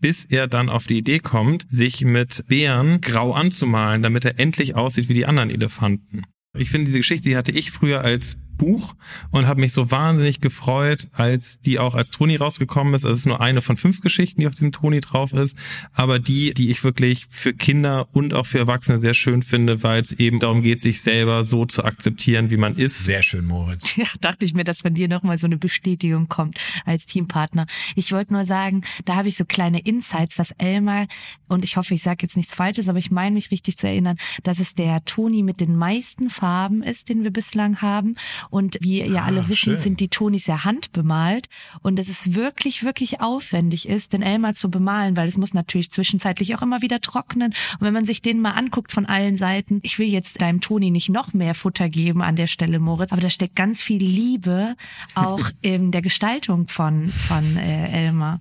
bis 0.00 0.24
er 0.24 0.46
dann 0.46 0.68
auf 0.68 0.86
die 0.86 0.98
Idee 0.98 1.18
kommt, 1.18 1.66
sich 1.70 2.04
mit 2.04 2.44
Bären 2.46 3.00
grau 3.00 3.32
anzumalen, 3.32 4.02
damit 4.02 4.24
er 4.24 4.38
endlich 4.38 4.74
aussieht 4.74 5.08
wie 5.08 5.14
die 5.14 5.26
anderen 5.26 5.50
Elefanten. 5.50 6.24
Ich 6.56 6.70
finde, 6.70 6.86
diese 6.86 6.98
Geschichte, 6.98 7.28
die 7.28 7.36
hatte 7.36 7.52
ich 7.52 7.70
früher 7.70 8.02
als 8.02 8.38
Buch 8.56 8.94
und 9.30 9.46
habe 9.46 9.60
mich 9.60 9.72
so 9.72 9.90
wahnsinnig 9.90 10.40
gefreut, 10.40 11.08
als 11.12 11.60
die 11.60 11.78
auch 11.78 11.94
als 11.94 12.10
Toni 12.10 12.36
rausgekommen 12.36 12.94
ist. 12.94 13.04
Also 13.04 13.14
es 13.14 13.20
ist 13.20 13.26
nur 13.26 13.40
eine 13.40 13.62
von 13.62 13.76
fünf 13.76 14.00
Geschichten, 14.00 14.40
die 14.40 14.46
auf 14.46 14.54
diesem 14.54 14.72
Toni 14.72 15.00
drauf 15.00 15.32
ist, 15.32 15.56
aber 15.92 16.18
die, 16.18 16.54
die 16.54 16.70
ich 16.70 16.84
wirklich 16.84 17.26
für 17.30 17.54
Kinder 17.54 18.08
und 18.12 18.34
auch 18.34 18.46
für 18.46 18.58
Erwachsene 18.58 19.00
sehr 19.00 19.14
schön 19.14 19.42
finde, 19.42 19.82
weil 19.82 20.02
es 20.02 20.12
eben 20.12 20.40
darum 20.40 20.62
geht, 20.62 20.82
sich 20.82 21.00
selber 21.00 21.44
so 21.44 21.66
zu 21.66 21.84
akzeptieren, 21.84 22.50
wie 22.50 22.56
man 22.56 22.76
ist. 22.76 23.04
Sehr 23.04 23.22
schön, 23.22 23.46
Moritz. 23.46 23.96
Ja, 23.96 24.06
dachte 24.20 24.44
ich 24.44 24.54
mir, 24.54 24.64
dass 24.64 24.82
von 24.82 24.94
dir 24.94 25.08
nochmal 25.08 25.38
so 25.38 25.46
eine 25.46 25.56
Bestätigung 25.56 26.28
kommt 26.28 26.58
als 26.84 27.06
Teampartner. 27.06 27.66
Ich 27.94 28.12
wollte 28.12 28.32
nur 28.32 28.44
sagen, 28.44 28.82
da 29.04 29.16
habe 29.16 29.28
ich 29.28 29.36
so 29.36 29.44
kleine 29.44 29.80
Insights, 29.80 30.36
dass 30.36 30.50
Elmar, 30.52 31.06
und 31.48 31.64
ich 31.64 31.76
hoffe, 31.76 31.94
ich 31.94 32.02
sage 32.02 32.18
jetzt 32.22 32.36
nichts 32.36 32.54
Falsches, 32.54 32.88
aber 32.88 32.98
ich 32.98 33.10
meine 33.10 33.34
mich 33.34 33.50
richtig 33.50 33.76
zu 33.76 33.86
erinnern, 33.86 34.16
dass 34.42 34.58
es 34.58 34.74
der 34.74 35.04
Toni 35.04 35.42
mit 35.42 35.60
den 35.60 35.76
meisten 35.76 36.30
Farben 36.30 36.82
ist, 36.82 37.08
den 37.08 37.22
wir 37.22 37.30
bislang 37.30 37.80
haben. 37.82 38.16
Und 38.50 38.78
wie 38.80 39.02
ihr 39.02 39.22
Ah, 39.22 39.26
alle 39.26 39.48
wissen, 39.48 39.74
schön. 39.74 39.78
sind 39.78 40.00
die 40.00 40.08
Tonis 40.08 40.46
ja 40.46 40.64
handbemalt. 40.64 41.48
Und 41.82 41.98
es 41.98 42.08
ist 42.08 42.34
wirklich, 42.34 42.84
wirklich 42.84 43.20
aufwendig 43.20 43.88
ist, 43.88 44.12
den 44.12 44.22
Elmar 44.22 44.54
zu 44.54 44.70
bemalen, 44.70 45.16
weil 45.16 45.28
es 45.28 45.36
muss 45.36 45.54
natürlich 45.54 45.90
zwischenzeitlich 45.90 46.54
auch 46.54 46.62
immer 46.62 46.82
wieder 46.82 47.00
trocknen. 47.00 47.54
Und 47.78 47.80
wenn 47.80 47.92
man 47.92 48.06
sich 48.06 48.22
den 48.22 48.40
mal 48.40 48.52
anguckt 48.52 48.92
von 48.92 49.06
allen 49.06 49.36
Seiten, 49.36 49.80
ich 49.82 49.98
will 49.98 50.08
jetzt 50.08 50.40
deinem 50.40 50.60
Toni 50.60 50.90
nicht 50.90 51.08
noch 51.08 51.32
mehr 51.32 51.54
Futter 51.54 51.88
geben 51.88 52.22
an 52.22 52.36
der 52.36 52.46
Stelle, 52.46 52.78
Moritz, 52.80 53.12
aber 53.12 53.20
da 53.20 53.30
steckt 53.30 53.56
ganz 53.56 53.82
viel 53.82 54.02
Liebe 54.02 54.76
auch 55.14 55.48
in 55.60 55.90
der 55.90 56.02
Gestaltung 56.02 56.68
von, 56.68 57.08
von 57.08 57.56
äh, 57.56 58.06
Elmar. 58.06 58.40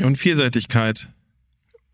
Und 0.00 0.16
Vielseitigkeit. 0.16 1.08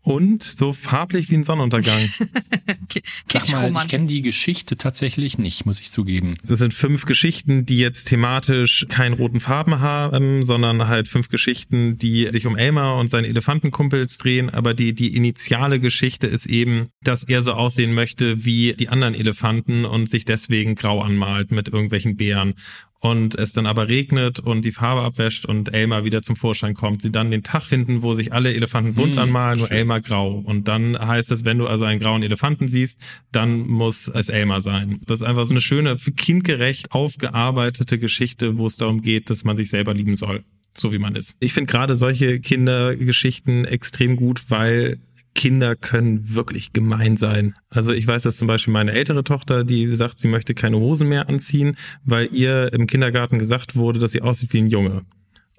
Und 0.05 0.43
so 0.43 0.71
farblich 0.71 1.31
wie 1.31 1.35
ein 1.35 1.43
Sonnenuntergang. 1.43 1.97
Sag 3.27 3.71
mal, 3.71 3.83
ich 3.83 3.89
kenne 3.89 4.05
die 4.05 4.21
Geschichte 4.21 4.77
tatsächlich 4.77 5.39
nicht, 5.39 5.65
muss 5.65 5.79
ich 5.79 5.89
zugeben. 5.89 6.37
Das 6.43 6.59
sind 6.59 6.75
fünf 6.75 7.05
Geschichten, 7.05 7.65
die 7.65 7.79
jetzt 7.79 8.05
thematisch 8.05 8.85
keinen 8.87 9.13
roten 9.13 9.39
Farben 9.39 9.79
haben, 9.79 10.43
sondern 10.43 10.87
halt 10.87 11.07
fünf 11.07 11.29
Geschichten, 11.29 11.97
die 11.97 12.29
sich 12.29 12.45
um 12.45 12.55
Elmar 12.55 12.97
und 12.97 13.09
seine 13.09 13.27
Elefantenkumpels 13.27 14.19
drehen. 14.19 14.51
Aber 14.51 14.75
die, 14.75 14.93
die 14.93 15.15
initiale 15.15 15.79
Geschichte 15.79 16.27
ist 16.27 16.45
eben, 16.45 16.89
dass 17.01 17.23
er 17.23 17.41
so 17.41 17.53
aussehen 17.53 17.95
möchte 17.95 18.45
wie 18.45 18.73
die 18.73 18.89
anderen 18.89 19.15
Elefanten 19.15 19.85
und 19.85 20.07
sich 20.07 20.23
deswegen 20.23 20.75
grau 20.75 21.01
anmalt 21.01 21.49
mit 21.49 21.67
irgendwelchen 21.67 22.15
Bären. 22.15 22.53
Und 22.99 23.35
es 23.35 23.51
dann 23.51 23.67
aber 23.67 23.87
regnet 23.87 24.39
und 24.39 24.65
die 24.65 24.71
Farbe 24.71 25.01
abwäscht 25.01 25.45
und 25.45 25.73
Elmar 25.73 26.05
wieder 26.05 26.21
zum 26.23 26.35
Vorschein 26.35 26.73
kommt. 26.73 27.01
Sie 27.01 27.11
dann 27.11 27.29
den 27.29 27.43
Tag 27.43 27.63
finden, 27.63 28.01
wo 28.01 28.15
sich 28.15 28.33
alle 28.33 28.53
Elefanten 28.53 28.95
bunt 28.95 29.17
anmalen, 29.17 29.59
nur 29.59 29.71
Elmar 29.71 30.01
grau. 30.01 30.39
Und 30.39 30.67
dann 30.67 30.97
heißt 30.97 31.31
es, 31.31 31.45
wenn 31.45 31.59
du 31.59 31.67
also 31.67 31.85
einen 31.85 31.99
grauen 31.99 32.23
Elefanten 32.23 32.67
siehst, 32.67 32.99
dann 33.31 33.67
muss 33.67 34.07
es 34.07 34.29
Elmar 34.29 34.61
sein. 34.61 34.99
Das 35.05 35.19
ist 35.19 35.27
einfach 35.27 35.45
so 35.45 35.53
eine 35.53 35.61
schöne, 35.61 35.97
für 35.97 36.13
kindgerecht 36.13 36.91
aufgearbeitete 36.93 37.99
Geschichte, 37.99 38.57
wo 38.57 38.65
es 38.65 38.77
darum 38.77 39.01
geht, 39.01 39.29
dass 39.29 39.43
man 39.43 39.57
sich 39.57 39.69
selber 39.69 39.93
lieben 39.93 40.15
soll, 40.15 40.43
so 40.75 40.91
wie 40.91 40.99
man 40.99 41.15
ist. 41.15 41.35
Ich 41.39 41.53
finde 41.53 41.71
gerade 41.71 41.95
solche 41.95 42.39
Kindergeschichten 42.39 43.65
extrem 43.65 44.15
gut, 44.15 44.49
weil 44.49 44.99
Kinder 45.35 45.75
können 45.75 46.33
wirklich 46.33 46.73
gemein 46.73 47.17
sein. 47.17 47.55
Also 47.69 47.91
ich 47.91 48.07
weiß, 48.07 48.23
dass 48.23 48.37
zum 48.37 48.47
Beispiel 48.47 48.73
meine 48.73 48.93
ältere 48.93 49.23
Tochter, 49.23 49.63
die 49.63 49.93
sagt, 49.95 50.19
sie 50.19 50.27
möchte 50.27 50.55
keine 50.55 50.77
Hosen 50.77 51.09
mehr 51.09 51.29
anziehen, 51.29 51.75
weil 52.03 52.29
ihr 52.33 52.73
im 52.73 52.87
Kindergarten 52.87 53.37
gesagt 53.37 53.75
wurde, 53.75 53.99
dass 53.99 54.13
sie 54.13 54.21
aussieht 54.21 54.53
wie 54.53 54.59
ein 54.59 54.67
Junge. 54.67 55.05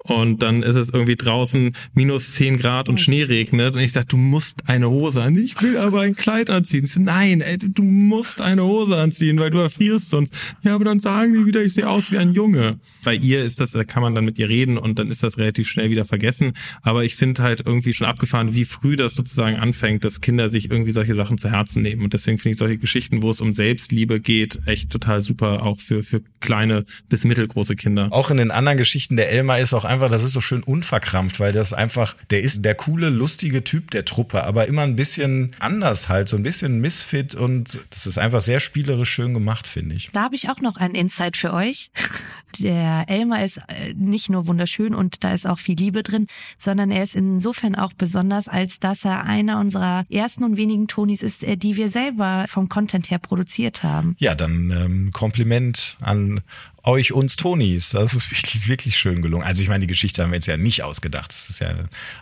Und 0.07 0.41
dann 0.41 0.63
ist 0.63 0.75
es 0.75 0.89
irgendwie 0.89 1.15
draußen 1.15 1.73
minus 1.93 2.33
10 2.33 2.57
Grad 2.57 2.89
und 2.89 2.99
Schnee 2.99 3.23
regnet. 3.23 3.75
Und 3.75 3.81
ich 3.81 3.91
sag, 3.91 4.07
du 4.07 4.17
musst 4.17 4.69
eine 4.69 4.89
Hose 4.89 5.21
an. 5.21 5.37
Ich 5.37 5.61
will 5.61 5.77
aber 5.77 6.01
ein 6.01 6.15
Kleid 6.15 6.49
anziehen. 6.49 6.85
Ich 6.85 6.93
so, 6.93 7.01
nein, 7.01 7.41
ey, 7.41 7.57
du 7.57 7.83
musst 7.83 8.41
eine 8.41 8.63
Hose 8.63 8.95
anziehen, 8.95 9.39
weil 9.39 9.49
du 9.49 9.59
erfrierst 9.59 10.09
sonst. 10.09 10.33
Ja, 10.63 10.75
aber 10.75 10.85
dann 10.85 10.99
sagen 10.99 11.33
die 11.33 11.45
wieder, 11.45 11.61
ich 11.61 11.73
sehe 11.73 11.89
aus 11.89 12.11
wie 12.11 12.17
ein 12.17 12.33
Junge. 12.33 12.79
Bei 13.03 13.13
ihr 13.13 13.43
ist 13.43 13.59
das, 13.59 13.71
da 13.71 13.83
kann 13.83 14.01
man 14.01 14.15
dann 14.15 14.25
mit 14.25 14.39
ihr 14.39 14.49
reden 14.49 14.77
und 14.77 14.97
dann 14.97 15.11
ist 15.11 15.23
das 15.23 15.37
relativ 15.37 15.69
schnell 15.69 15.89
wieder 15.89 16.05
vergessen. 16.05 16.53
Aber 16.81 17.03
ich 17.03 17.15
finde 17.15 17.43
halt 17.43 17.63
irgendwie 17.65 17.93
schon 17.93 18.07
abgefahren, 18.07 18.53
wie 18.53 18.65
früh 18.65 18.95
das 18.95 19.15
sozusagen 19.15 19.57
anfängt, 19.57 20.05
dass 20.05 20.21
Kinder 20.21 20.49
sich 20.49 20.71
irgendwie 20.71 20.91
solche 20.91 21.15
Sachen 21.15 21.37
zu 21.37 21.51
Herzen 21.51 21.81
nehmen. 21.81 22.03
Und 22.03 22.13
deswegen 22.13 22.37
finde 22.37 22.51
ich 22.51 22.57
solche 22.57 22.77
Geschichten, 22.77 23.21
wo 23.21 23.29
es 23.29 23.41
um 23.41 23.53
Selbstliebe 23.53 24.19
geht, 24.19 24.59
echt 24.65 24.89
total 24.89 25.21
super, 25.21 25.63
auch 25.63 25.79
für, 25.79 26.03
für 26.03 26.21
kleine 26.39 26.85
bis 27.09 27.25
mittelgroße 27.25 27.75
Kinder. 27.75 28.07
Auch 28.11 28.31
in 28.31 28.37
den 28.37 28.51
anderen 28.51 28.77
Geschichten, 28.77 29.17
der 29.17 29.31
Elmar 29.31 29.59
ist 29.59 29.73
auch 29.73 29.85
einfach, 29.85 29.96
das 30.09 30.23
ist 30.23 30.33
so 30.33 30.41
schön 30.41 30.63
unverkrampft, 30.63 31.39
weil 31.39 31.51
das 31.51 31.73
einfach, 31.73 32.15
der 32.29 32.41
ist 32.41 32.63
der 32.63 32.75
coole, 32.75 33.09
lustige 33.09 33.63
Typ 33.63 33.91
der 33.91 34.05
Truppe, 34.05 34.45
aber 34.45 34.67
immer 34.67 34.83
ein 34.83 34.95
bisschen 34.95 35.51
anders 35.59 36.09
halt, 36.09 36.29
so 36.29 36.37
ein 36.37 36.43
bisschen 36.43 36.79
Misfit 36.79 37.35
und 37.35 37.79
das 37.89 38.05
ist 38.05 38.17
einfach 38.17 38.41
sehr 38.41 38.59
spielerisch 38.59 39.09
schön 39.09 39.33
gemacht, 39.33 39.67
finde 39.67 39.95
ich. 39.95 40.09
Da 40.13 40.23
habe 40.23 40.35
ich 40.35 40.49
auch 40.49 40.61
noch 40.61 40.77
ein 40.77 40.93
Insight 40.93 41.37
für 41.37 41.53
euch. 41.53 41.89
Der 42.59 43.05
Elmar 43.07 43.43
ist 43.43 43.59
äh, 43.67 43.93
nicht 43.93 44.29
nur 44.29 44.47
wunderschön 44.47 44.95
und 44.95 45.23
da 45.23 45.33
ist 45.33 45.45
auch 45.45 45.59
viel 45.59 45.75
Liebe 45.75 46.01
drin, 46.01 46.27
sondern 46.57 46.89
er 46.89 47.03
ist 47.03 47.15
insofern 47.15 47.75
auch 47.75 47.93
besonders, 47.93 48.47
als 48.47 48.79
dass 48.79 49.05
er 49.05 49.25
einer 49.25 49.59
unserer 49.59 50.05
ersten 50.09 50.43
und 50.43 50.57
wenigen 50.57 50.87
Tonis 50.87 51.21
ist, 51.21 51.43
äh, 51.43 51.57
die 51.57 51.75
wir 51.75 51.89
selber 51.89 52.45
vom 52.47 52.69
Content 52.69 53.11
her 53.11 53.19
produziert 53.19 53.83
haben. 53.83 54.15
Ja, 54.17 54.33
dann 54.33 54.71
ähm, 54.71 55.11
Kompliment 55.11 55.97
an 56.01 56.41
euch, 56.87 57.11
uns 57.13 57.35
Tonis. 57.35 57.89
Das 57.91 58.13
ist 58.13 58.31
wirklich, 58.31 58.67
wirklich 58.67 58.97
schön 58.97 59.21
gelungen. 59.21 59.43
Also 59.45 59.61
ich 59.61 59.69
meine, 59.69 59.81
die 59.81 59.87
Geschichte 59.87 60.23
haben 60.23 60.31
wir 60.31 60.35
jetzt 60.37 60.47
ja 60.47 60.57
nicht 60.57 60.83
ausgedacht. 60.83 61.29
Das 61.31 61.49
ist 61.49 61.59
ja, 61.59 61.73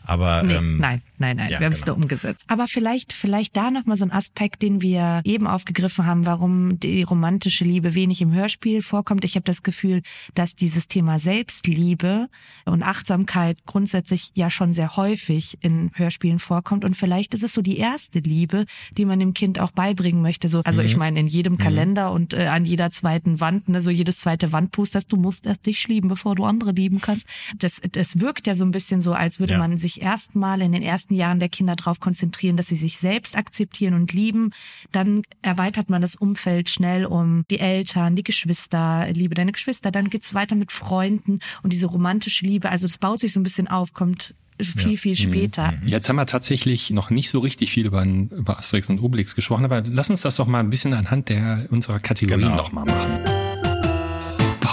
aber 0.04 0.44
Nee, 0.44 0.56
ähm, 0.56 0.78
nein, 0.80 1.02
nein, 1.18 1.38
nein, 1.38 1.52
ja, 1.52 1.60
wir 1.60 1.66
haben 1.66 1.74
es 1.74 1.82
genau. 1.82 1.96
nur 1.96 2.04
umgesetzt. 2.04 2.44
Aber 2.48 2.68
vielleicht, 2.68 3.14
vielleicht 3.14 3.56
da 3.56 3.72
nochmal 3.72 3.96
so 3.98 4.06
ein 4.06 4.12
Aspekt, 4.12 4.62
den 4.62 4.82
wir 4.82 5.22
eben 5.24 5.48
aufgegriffen 5.48 6.06
haben, 6.06 6.26
warum 6.26 6.80
die 6.80 7.04
romantische 7.04 7.64
Liebe 7.64 7.96
wenig 7.96 8.22
im 8.22 8.34
Hörspiel 8.34 8.82
vorkommt. 8.82 9.24
Ich 9.24 9.36
habe 9.36 9.46
das 9.46 9.64
Gefühl, 9.64 10.02
dass 10.34 10.56
dieses 10.56 10.88
Thema 10.88 11.20
Selbstliebe 11.20 12.28
und 12.66 12.84
Achtsamkeit 12.84 13.58
grundsätzlich 13.66 14.32
ja 14.34 14.50
schon 14.50 14.74
sehr 14.74 14.98
häufig 14.98 15.58
in 15.62 15.92
Hörspielen 15.94 16.40
vorkommt. 16.40 16.84
Und 16.84 16.96
vielleicht 16.96 17.34
ist 17.34 17.44
es 17.44 17.54
so 17.54 17.62
die 17.62 17.78
erste 17.78 18.20
Liebe, 18.20 18.66
die 18.98 19.06
man 19.06 19.20
dem 19.20 19.34
Kind 19.34 19.60
auch 19.60 19.72
beibringen 19.72 20.22
möchte. 20.22 20.50
So, 20.50 20.62
also 20.64 20.82
Mhm. 20.82 20.88
ich 20.88 20.98
meine, 20.98 21.20
in 21.20 21.28
jedem 21.28 21.58
Kalender 21.58 22.12
und 22.12 22.34
äh, 22.34 22.48
an 22.48 22.66
jeder 22.66 22.90
zweiten 22.92 23.40
Wand, 23.40 23.70
ne, 23.70 23.82
so 23.82 23.92
jedes 23.92 24.18
zweite 24.20 24.52
Wandposter, 24.56 25.02
du 25.08 25.18
musst 25.18 25.46
erst 25.46 25.66
dich 25.66 25.88
lieben, 25.88 26.08
bevor 26.08 26.36
du 26.36 26.46
andere 26.46 26.72
lieben 26.72 27.02
kannst. 27.02 27.28
Das, 27.60 27.82
das 27.92 28.20
wirkt 28.22 28.48
ja 28.48 28.56
so 28.56 28.64
ein 28.64 28.72
bisschen 28.72 29.02
so, 29.02 29.14
als 29.14 29.40
würde 29.40 29.54
Ja. 29.56 29.60
man 29.60 29.78
sich 29.78 30.02
erstmal 30.02 30.62
in 30.62 30.72
den 30.72 30.82
ersten 30.82 31.14
Jahren 31.14 31.40
der 31.40 31.50
Kinder 31.50 31.76
darauf 31.76 32.00
konzentrieren, 32.00 32.56
dass 32.58 32.68
sie 32.68 32.76
sich 32.78 32.98
selbst 32.98 33.38
akzeptieren 33.38 33.94
und 33.94 34.14
lieben. 34.14 34.52
Dann 34.94 35.24
erweitert 35.42 35.90
man 35.90 36.02
das 36.02 36.16
Umfeld 36.16 36.70
schnell 36.70 37.06
um 37.06 37.44
die 37.52 37.60
Eltern, 37.60 38.16
die 38.16 38.24
Geschwister, 38.24 39.08
liebe 39.14 39.36
deine 39.36 39.52
Geschwister. 39.52 39.92
Dann 39.92 40.10
geht's 40.10 40.34
weiter 40.34 40.56
mit 40.56 40.72
Freunden 40.72 41.40
und 41.64 41.74
diese 41.74 41.88
romantische 41.88 42.46
Liebe. 42.46 42.70
Also 42.70 42.86
es 42.88 42.98
baut 42.98 43.20
sich 43.20 43.34
so 43.34 43.40
ein 43.40 43.44
bisschen 43.44 43.68
auf, 43.68 43.94
kommt 43.94 44.34
viel, 44.62 44.96
viel 44.96 45.18
später. 45.18 45.74
Jetzt 45.86 46.08
haben 46.08 46.16
wir 46.16 46.26
tatsächlich 46.26 46.90
noch 46.92 47.10
nicht 47.10 47.30
so 47.30 47.40
richtig 47.40 47.72
viel 47.72 47.86
über, 47.86 48.06
über 48.06 48.58
Asterix 48.58 48.88
und 48.88 49.00
Obelix 49.02 49.36
gesprochen, 49.36 49.66
aber 49.66 49.84
lass 49.90 50.10
uns 50.10 50.22
das 50.22 50.38
doch 50.38 50.48
mal 50.48 50.62
ein 50.62 50.70
bisschen 50.70 50.94
anhand 50.94 51.28
der 51.28 51.66
unserer 51.72 52.00
Kategorien 52.00 52.48
Genau. 52.52 52.56
noch 52.58 52.72
mal 52.72 52.86
machen. 52.86 53.45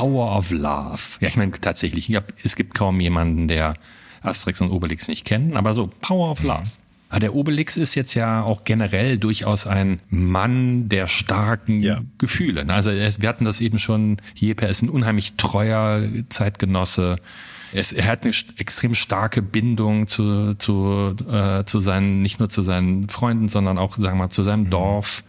Power 0.03 0.37
of 0.37 0.51
Love. 0.51 1.01
Ja, 1.21 1.29
ich 1.29 1.37
meine 1.37 1.53
tatsächlich, 1.53 2.09
ich 2.09 2.13
glaub, 2.13 2.25
es 2.43 2.57
gibt 2.57 2.75
kaum 2.75 2.99
jemanden, 3.01 3.47
der 3.47 3.75
Asterix 4.23 4.61
und 4.61 4.71
Obelix 4.73 5.07
nicht 5.07 5.25
kennt, 5.25 5.55
aber 5.55 5.73
so 5.73 5.89
Power 6.01 6.33
of 6.33 6.43
Love. 6.43 6.65
Ah, 7.09 7.19
Der 7.21 7.35
Obelix 7.35 7.77
ist 7.77 7.95
jetzt 7.95 8.15
ja 8.15 8.43
auch 8.43 8.65
generell 8.65 9.19
durchaus 9.19 9.67
ein 9.67 10.01
Mann 10.09 10.89
der 10.89 11.07
starken 11.09 11.83
Ja. 11.83 12.01
Gefühle. 12.19 12.65
Also 12.69 12.91
er- 12.91 13.13
wir 13.21 13.29
hatten 13.29 13.45
das 13.45 13.61
eben 13.61 13.79
schon, 13.79 14.17
Jeppe 14.35 14.67
ist 14.67 14.83
ein 14.83 14.89
unheimlich 14.89 15.35
treuer 15.37 16.03
Zeitgenosse. 16.31 17.17
Es, 17.73 17.93
er 17.93 18.07
hat 18.07 18.23
eine 18.25 18.33
extrem 18.57 18.95
starke 18.95 19.41
Bindung 19.43 20.09
zu, 20.09 20.55
zu, 20.55 21.15
äh, 21.31 21.65
zu 21.65 21.81
seinen, 21.81 22.23
nicht 22.23 22.39
nur 22.41 22.49
zu 22.49 22.63
seinen 22.63 23.09
Freunden, 23.09 23.49
sondern 23.49 23.79
auch, 23.79 23.93
sagen 23.93 24.17
wir 24.19 24.25
mal, 24.25 24.31
zu 24.31 24.43
seinem 24.43 24.69
Dorf. 24.71 25.23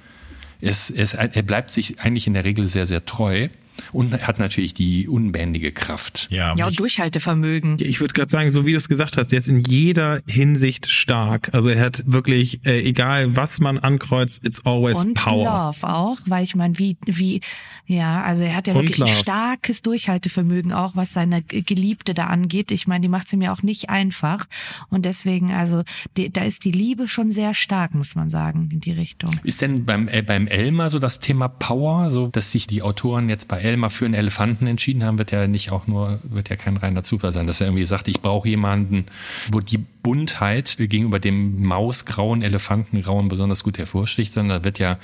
Es, 0.62 0.90
es, 0.90 1.14
er 1.14 1.42
bleibt 1.44 1.72
sich 1.72 2.00
eigentlich 2.00 2.26
in 2.28 2.34
der 2.34 2.44
Regel 2.46 2.68
sehr, 2.68 2.86
sehr 2.86 3.04
treu. 3.06 3.50
Und 3.92 4.14
er 4.14 4.28
hat 4.28 4.40
natürlich 4.40 4.74
die 4.74 5.08
unbändige 5.08 5.72
Kraft. 5.72 6.28
Ja, 6.30 6.54
Ja, 6.56 6.66
und 6.66 6.74
und 6.74 6.80
Durchhaltevermögen. 6.80 7.78
Ich 7.80 8.02
würde 8.02 8.14
gerade 8.14 8.30
sagen, 8.30 8.52
so 8.52 8.66
wie 8.66 8.72
du 8.72 8.78
es 8.78 8.90
gesagt 8.90 9.18
hast, 9.18 9.28
der 9.32 9.40
ist 9.40 9.50
in 9.50 9.60
jeder 9.60 10.22
Hinsicht 10.28 10.90
stark. 10.90 11.50
Also 11.54 11.70
er 11.70 11.82
hat 11.82 12.04
wirklich, 12.06 12.66
äh, 12.66 12.82
egal 12.82 13.36
was 13.36 13.60
man 13.60 13.78
ankreuzt, 13.78 14.44
it's 14.46 14.66
always 14.66 15.04
Und 15.04 15.14
Power. 15.16 15.74
Love 15.74 15.88
auch, 15.88 16.18
weil 16.26 16.44
ich 16.44 16.56
meine, 16.56 16.78
wie, 16.80 16.98
wie, 17.06 17.42
ja, 17.86 18.24
also 18.24 18.44
er 18.44 18.56
hat 18.56 18.68
ja 18.68 18.74
Und 18.74 18.82
wirklich 18.82 19.02
ein 19.02 19.08
Love. 19.08 19.20
starkes 19.20 19.82
Durchhaltevermögen 19.82 20.72
auch, 20.74 20.96
was 20.96 21.14
seine 21.14 21.42
Geliebte 21.44 22.14
da 22.14 22.28
angeht. 22.28 22.72
Ich 22.72 22.88
meine, 22.88 23.02
die 23.02 23.10
macht 23.10 23.28
es 23.28 23.34
ihm 23.34 23.42
ja 23.42 23.54
auch 23.54 23.62
nicht 23.62 23.90
einfach. 23.90 24.46
Und 24.90 25.06
deswegen, 25.06 25.52
also, 25.52 25.84
die, 26.18 26.32
da 26.32 26.44
ist 26.44 26.66
die 26.66 26.72
Liebe 26.72 27.08
schon 27.08 27.32
sehr 27.32 27.54
stark, 27.54 27.94
muss 27.94 28.16
man 28.16 28.30
sagen, 28.30 28.70
in 28.72 28.80
die 28.80 28.92
Richtung. 28.92 29.40
Ist 29.44 29.62
denn 29.62 29.86
beim, 29.86 30.08
äh, 30.08 30.22
beim 30.22 30.48
Elmer 30.48 30.90
so 30.90 31.00
das 31.00 31.20
Thema 31.20 31.48
Power, 31.48 32.10
so 32.12 32.28
dass 32.28 32.52
sich 32.52 32.68
die 32.68 32.82
Autoren 32.82 33.30
jetzt 33.30 33.48
bei 33.48 33.62
Elmer 33.64 33.90
für 33.90 34.06
einen 34.06 34.14
Elefanten 34.14 34.68
entschieden 34.68 35.04
haben, 35.04 35.18
wird 35.18 35.32
ja 35.32 35.48
nicht 35.48 35.72
auch 35.72 35.88
nur, 35.88 36.20
wird 36.24 36.50
ja 36.50 36.56
kein 36.56 36.78
reiner 36.78 37.04
Zufall 37.04 37.32
sein, 37.32 37.48
dass 37.48 37.62
er 37.62 37.68
irgendwie 37.68 37.86
sagt, 37.86 38.08
ich 38.08 38.22
brauche 38.22 38.48
jemanden, 38.48 39.06
wo 39.52 39.60
die 39.60 39.78
Buntheit 39.78 40.76
gegenüber 40.78 41.20
dem 41.20 41.64
mausgrauen 41.64 42.42
Elefantengrauen 42.42 43.30
besonders 43.30 43.64
gut 43.64 43.78
hervorsticht, 43.78 44.32
sondern 44.34 44.60
da 44.60 44.66
wird 44.66 44.80
ja 44.80 45.00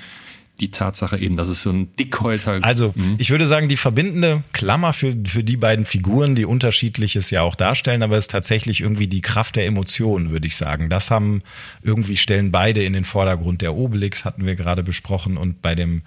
die 0.59 0.71
Tatsache 0.71 1.17
eben, 1.17 1.35
dass 1.35 1.47
es 1.47 1.63
so 1.63 1.71
ein 1.71 1.95
Dickhäuter 1.95 2.59
Also, 2.61 2.93
ich 3.17 3.29
würde 3.29 3.47
sagen, 3.47 3.69
die 3.69 3.77
verbindende 3.77 4.43
Klammer 4.51 4.93
für, 4.93 5.15
für 5.25 5.43
die 5.43 5.57
beiden 5.57 5.85
Figuren, 5.85 6.35
die 6.35 6.45
unterschiedliches 6.45 7.29
ja 7.31 7.41
auch 7.41 7.55
darstellen, 7.55 8.03
aber 8.03 8.17
es 8.17 8.25
ist 8.25 8.31
tatsächlich 8.31 8.81
irgendwie 8.81 9.07
die 9.07 9.21
Kraft 9.21 9.55
der 9.55 9.65
Emotionen, 9.65 10.31
würde 10.31 10.47
ich 10.47 10.55
sagen. 10.55 10.89
Das 10.89 11.11
haben 11.11 11.41
irgendwie 11.81 12.17
stellen 12.17 12.51
beide 12.51 12.83
in 12.83 12.93
den 12.93 13.05
Vordergrund. 13.05 13.61
Der 13.61 13.75
Obelix 13.75 14.25
hatten 14.25 14.45
wir 14.45 14.55
gerade 14.55 14.83
besprochen 14.83 15.37
und 15.37 15.61
bei 15.61 15.75
dem 15.75 16.01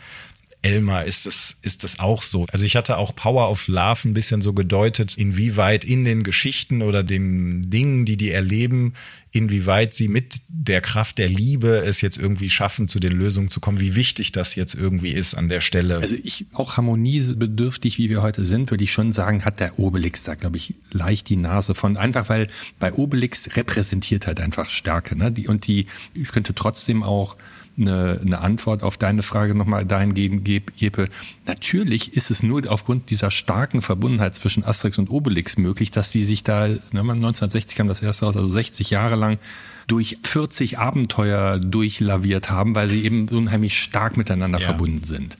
Elmar 0.62 1.04
ist 1.06 1.26
es, 1.26 1.58
ist 1.62 1.82
es 1.82 1.98
auch 1.98 2.22
so. 2.22 2.46
Also 2.52 2.64
ich 2.64 2.76
hatte 2.76 2.96
auch 2.96 3.14
Power 3.14 3.50
of 3.50 3.66
Love 3.66 4.08
ein 4.08 4.14
bisschen 4.14 4.42
so 4.42 4.52
gedeutet, 4.52 5.16
inwieweit 5.18 5.84
in 5.84 6.04
den 6.04 6.22
Geschichten 6.22 6.82
oder 6.82 7.02
den 7.02 7.68
Dingen, 7.68 8.04
die 8.04 8.16
die 8.16 8.30
erleben, 8.30 8.94
inwieweit 9.32 9.92
sie 9.92 10.06
mit 10.06 10.42
der 10.48 10.80
Kraft 10.80 11.18
der 11.18 11.28
Liebe 11.28 11.78
es 11.78 12.00
jetzt 12.00 12.16
irgendwie 12.16 12.48
schaffen, 12.48 12.86
zu 12.86 13.00
den 13.00 13.12
Lösungen 13.12 13.50
zu 13.50 13.58
kommen, 13.58 13.80
wie 13.80 13.96
wichtig 13.96 14.30
das 14.30 14.54
jetzt 14.54 14.74
irgendwie 14.74 15.10
ist 15.10 15.34
an 15.34 15.48
der 15.48 15.60
Stelle. 15.60 15.96
Also 15.96 16.16
ich, 16.22 16.46
auch 16.52 16.76
harmoniebedürftig, 16.76 17.98
wie 17.98 18.08
wir 18.08 18.22
heute 18.22 18.44
sind, 18.44 18.70
würde 18.70 18.84
ich 18.84 18.92
schon 18.92 19.12
sagen, 19.12 19.44
hat 19.44 19.58
der 19.58 19.80
Obelix 19.80 20.22
da, 20.22 20.36
glaube 20.36 20.58
ich, 20.58 20.74
leicht 20.92 21.28
die 21.28 21.36
Nase 21.36 21.74
von. 21.74 21.96
Einfach 21.96 22.28
weil 22.28 22.46
bei 22.78 22.92
Obelix 22.92 23.56
repräsentiert 23.56 24.28
halt 24.28 24.38
einfach 24.38 24.70
Stärke. 24.70 25.16
Ne? 25.16 25.32
Die, 25.32 25.48
und 25.48 25.66
die 25.66 25.86
ich 26.14 26.28
könnte 26.28 26.54
trotzdem 26.54 27.02
auch 27.02 27.36
eine, 27.78 28.20
eine 28.24 28.40
Antwort 28.40 28.82
auf 28.82 28.96
deine 28.96 29.22
Frage 29.22 29.54
nochmal 29.54 29.84
dahingehend 29.86 30.44
gebe. 30.44 30.72
Jeppe. 30.76 31.06
Natürlich 31.46 32.14
ist 32.16 32.30
es 32.30 32.42
nur 32.42 32.70
aufgrund 32.70 33.10
dieser 33.10 33.30
starken 33.30 33.82
Verbundenheit 33.82 34.34
zwischen 34.34 34.64
Asterix 34.64 34.98
und 34.98 35.10
Obelix 35.10 35.56
möglich, 35.56 35.90
dass 35.90 36.10
die 36.12 36.24
sich 36.24 36.44
da, 36.44 36.68
ne, 36.68 36.78
1960 37.00 37.76
kam 37.76 37.88
das 37.88 38.02
erste 38.02 38.26
raus, 38.26 38.36
also 38.36 38.48
60 38.48 38.90
Jahre 38.90 39.16
lang 39.16 39.38
durch 39.86 40.18
40 40.22 40.78
Abenteuer 40.78 41.58
durchlaviert 41.58 42.50
haben, 42.50 42.74
weil 42.74 42.88
sie 42.88 43.04
eben 43.04 43.28
unheimlich 43.28 43.78
stark 43.82 44.16
miteinander 44.16 44.58
Ja. 44.58 44.66
verbunden 44.66 45.04
sind. 45.04 45.38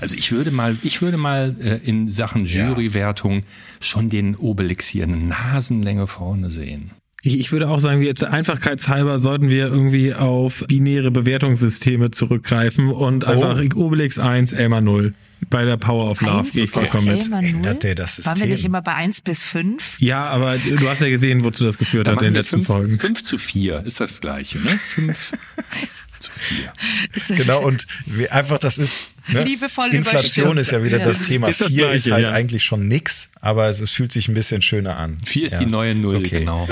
Also 0.00 0.14
ich 0.16 0.30
würde 0.32 0.50
mal, 0.50 0.76
ich 0.82 1.02
würde 1.02 1.16
mal 1.16 1.56
äh, 1.60 1.76
in 1.78 2.10
Sachen 2.10 2.46
Ja. 2.46 2.68
Jurywertung 2.68 3.42
schon 3.80 4.10
den 4.10 4.36
Obelix 4.36 4.86
hier 4.86 5.04
eine 5.04 5.16
Nasenlänge 5.16 6.06
vorne 6.06 6.50
sehen. 6.50 6.92
Ich, 7.22 7.38
ich 7.38 7.52
würde 7.52 7.68
auch 7.68 7.80
sagen, 7.80 8.00
wir 8.00 8.14
zur 8.14 8.30
Einfachkeitshalber 8.30 9.18
sollten 9.18 9.50
wir 9.50 9.66
irgendwie 9.66 10.14
auf 10.14 10.64
binäre 10.68 11.10
Bewertungssysteme 11.10 12.10
zurückgreifen 12.10 12.88
und 12.88 13.24
einfach 13.26 13.58
Obelix 13.74 14.18
1, 14.18 14.52
Elmar 14.54 14.80
0. 14.80 15.12
Bei 15.48 15.64
der 15.64 15.76
Power 15.78 16.10
of 16.10 16.20
Love 16.20 16.40
Eins 16.40 16.52
gehe 16.52 16.64
ich 16.64 16.70
vollkommen 16.70 17.06
mit. 17.08 17.30
Ändert 17.32 17.82
der 17.82 17.94
das 17.94 18.24
Waren 18.26 18.38
wir 18.38 18.44
nicht 18.46 18.56
System? 18.56 18.70
immer 18.72 18.82
bei 18.82 18.94
eins 18.94 19.20
bis 19.22 19.42
fünf? 19.44 19.96
Ja, 19.98 20.26
aber 20.28 20.56
du 20.58 20.86
hast 20.88 21.00
ja 21.00 21.08
gesehen, 21.08 21.44
wozu 21.44 21.64
das 21.64 21.78
geführt 21.78 22.06
Da 22.06 22.12
hat 22.12 22.18
in 22.20 22.26
den 22.26 22.34
letzten 22.34 22.56
fünf, 22.56 22.66
Folgen. 22.66 22.98
fünf 22.98 23.22
zu 23.22 23.38
vier 23.38 23.82
ist 23.86 24.00
das 24.00 24.20
gleiche, 24.20 24.58
ne? 24.58 24.68
Fünf 24.78 25.32
zu 26.20 26.30
vier. 26.30 26.72
Ist 27.14 27.30
es- 27.30 27.38
Genau, 27.46 27.62
und 27.66 27.86
wie 28.06 28.28
einfach 28.28 28.58
das 28.58 28.76
ist. 28.78 29.12
Ne? 29.32 29.44
Liebevoll 29.44 29.88
Inflation 29.94 30.56
ist 30.58 30.70
ja 30.72 30.82
wieder 30.82 30.98
Ja. 30.98 31.04
das 31.04 31.22
Thema. 31.22 31.48
Ist 31.48 31.60
das 31.60 31.72
Vier 31.72 31.90
ist 31.92 32.10
halt 32.10 32.26
ja. 32.26 32.32
eigentlich 32.32 32.64
schon 32.64 32.88
nix, 32.88 33.28
aber 33.40 33.68
es, 33.68 33.80
es 33.80 33.90
fühlt 33.90 34.12
sich 34.12 34.28
ein 34.28 34.34
bisschen 34.34 34.62
schöner 34.62 34.96
an. 34.96 35.18
Vier 35.24 35.46
ist 35.46 35.54
ja. 35.54 35.58
die 35.60 35.66
neue 35.66 35.94
Null, 35.94 36.16
Okay. 36.16 36.40
genau. 36.40 36.66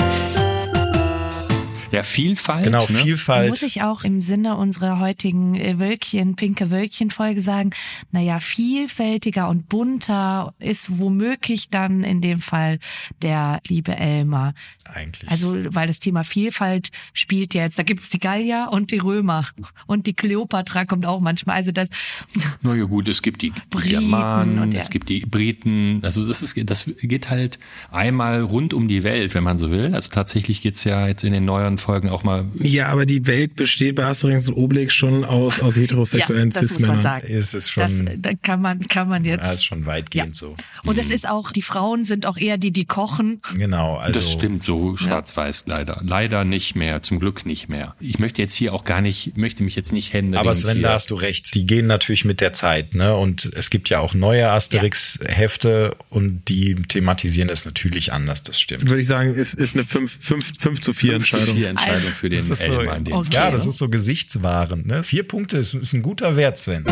Ja, 1.90 2.02
Vielfalt. 2.02 2.64
Genau, 2.64 2.84
ne? 2.90 2.98
Vielfalt. 2.98 3.48
Muss 3.48 3.62
ich 3.62 3.82
auch 3.82 4.04
im 4.04 4.20
Sinne 4.20 4.58
unserer 4.58 5.00
heutigen 5.00 5.54
äh, 5.54 5.78
Wölkchen, 5.78 6.36
pinke 6.36 6.70
Wölkchen-Folge 6.70 7.40
sagen, 7.40 7.70
naja, 8.12 8.40
vielfältiger 8.40 9.48
und 9.48 9.70
bunter 9.70 10.52
ist 10.58 10.98
womöglich 10.98 11.70
dann 11.70 12.04
in 12.04 12.20
dem 12.20 12.40
Fall 12.40 12.78
der 13.22 13.60
liebe 13.68 13.96
Elmar. 13.96 14.52
Eigentlich. 14.94 15.30
Also, 15.30 15.56
weil 15.74 15.86
das 15.86 15.98
Thema 15.98 16.24
Vielfalt 16.24 16.90
spielt 17.12 17.54
ja 17.54 17.62
jetzt, 17.62 17.78
da 17.78 17.82
gibt's 17.82 18.10
die 18.10 18.18
Gallier 18.18 18.68
und 18.70 18.90
die 18.90 18.98
Römer 18.98 19.46
und 19.86 20.06
die 20.06 20.14
Kleopatra 20.14 20.84
kommt 20.84 21.04
auch 21.06 21.20
manchmal. 21.20 21.56
Also 21.56 21.72
das, 21.72 21.88
Na 22.62 22.74
ja 22.74 22.84
gut, 22.84 23.08
es 23.08 23.22
gibt 23.22 23.42
die, 23.42 23.52
Briten 23.70 23.88
Germanen, 23.90 24.58
und 24.58 24.72
ja. 24.72 24.80
es 24.80 24.90
gibt 24.90 25.08
die 25.08 25.20
Briten. 25.20 26.00
Also 26.02 26.26
das 26.26 26.42
ist 26.42 26.56
das 26.68 26.90
geht 27.00 27.30
halt 27.30 27.58
einmal 27.90 28.40
rund 28.42 28.74
um 28.74 28.88
die 28.88 29.02
Welt, 29.02 29.34
wenn 29.34 29.44
man 29.44 29.58
so 29.58 29.70
will. 29.70 29.94
Also 29.94 30.10
tatsächlich 30.10 30.62
geht's 30.62 30.84
ja 30.84 31.06
jetzt 31.06 31.24
in 31.24 31.32
den 31.32 31.44
neueren 31.44 31.78
Folgen 31.78 32.08
auch 32.08 32.24
mal. 32.24 32.46
Ja, 32.58 32.88
aber 32.88 33.06
die 33.06 33.26
Welt 33.26 33.56
besteht 33.56 33.96
bei 33.96 34.04
Asterix 34.04 34.48
und 34.48 34.54
Obelix 34.54 34.94
schon 34.94 35.24
aus, 35.24 35.60
aus 35.60 35.76
ja, 35.76 35.82
heterosexuellen 35.82 36.50
das 36.50 36.62
muss 36.62 36.70
man 36.70 36.78
Cis-Männern. 36.78 37.02
sagen. 37.02 37.26
Ist 37.26 37.54
es 37.54 37.72
das, 37.74 37.92
schon- 37.92 38.22
da 38.22 38.32
kann 38.34 38.62
man, 38.62 38.80
kann 38.88 39.08
man 39.08 39.24
jetzt. 39.24 39.44
Ja, 39.44 39.52
ist 39.52 39.64
schon 39.64 39.86
weitgehend 39.86 40.34
so. 40.34 40.56
Und 40.86 40.94
Mhm. 40.96 41.00
es 41.00 41.10
ist 41.10 41.28
auch, 41.28 41.52
die 41.52 41.62
Frauen 41.62 42.04
sind 42.04 42.26
auch 42.26 42.36
eher 42.36 42.58
die, 42.58 42.70
die 42.70 42.84
kochen. 42.84 43.40
Genau, 43.56 43.96
also. 43.96 44.18
das 44.18 44.32
stimmt 44.32 44.62
so 44.62 44.77
schwarz-weiß 44.96 45.64
leider. 45.66 46.00
Leider 46.04 46.44
nicht 46.44 46.74
mehr, 46.74 47.02
zum 47.02 47.18
Glück 47.20 47.46
nicht 47.46 47.68
mehr. 47.68 47.94
Ich 48.00 48.18
möchte 48.18 48.42
jetzt 48.42 48.54
hier 48.54 48.74
auch 48.74 48.84
gar 48.84 49.00
nicht, 49.00 49.36
möchte 49.36 49.62
mich 49.62 49.76
jetzt 49.76 49.92
nicht 49.92 50.12
hände. 50.12 50.38
Aber 50.38 50.54
Sven, 50.54 50.82
da 50.82 50.94
hast 50.94 51.10
du 51.10 51.14
recht. 51.14 51.54
Die 51.54 51.66
gehen 51.66 51.86
natürlich 51.86 52.24
mit 52.24 52.40
der 52.40 52.52
Zeit, 52.52 52.94
ne? 52.94 53.16
Und 53.16 53.50
es 53.54 53.70
gibt 53.70 53.88
ja 53.88 54.00
auch 54.00 54.14
neue 54.14 54.50
Asterix-Hefte 54.50 55.96
und 56.10 56.48
die 56.48 56.74
thematisieren 56.74 57.48
das 57.48 57.64
natürlich 57.64 58.12
anders, 58.12 58.42
das 58.42 58.60
stimmt. 58.60 58.86
Würde 58.88 59.00
ich 59.00 59.06
sagen, 59.06 59.34
ist, 59.34 59.54
ist 59.54 59.74
eine 59.76 59.84
5, 59.84 60.18
5, 60.20 60.52
5 60.58 60.80
zu 60.80 60.92
4 60.92 61.14
Entscheidung. 61.14 61.56
Vier 61.56 61.68
Entscheidung 61.68 62.12
für 62.12 62.28
den 62.28 62.48
Das 62.48 62.60
ist 62.60 62.66
so, 62.66 62.78
Okay. 62.78 63.28
ja, 63.32 63.50
das 63.50 63.66
ist 63.66 63.78
so 63.78 63.88
gesichtswahrend, 63.88 64.86
ne? 64.86 65.02
Vier 65.02 65.22
Punkte 65.26 65.58
ist, 65.58 65.74
ist 65.74 65.92
ein 65.92 66.02
guter 66.02 66.36
Wert, 66.36 66.58
Sven. 66.58 66.84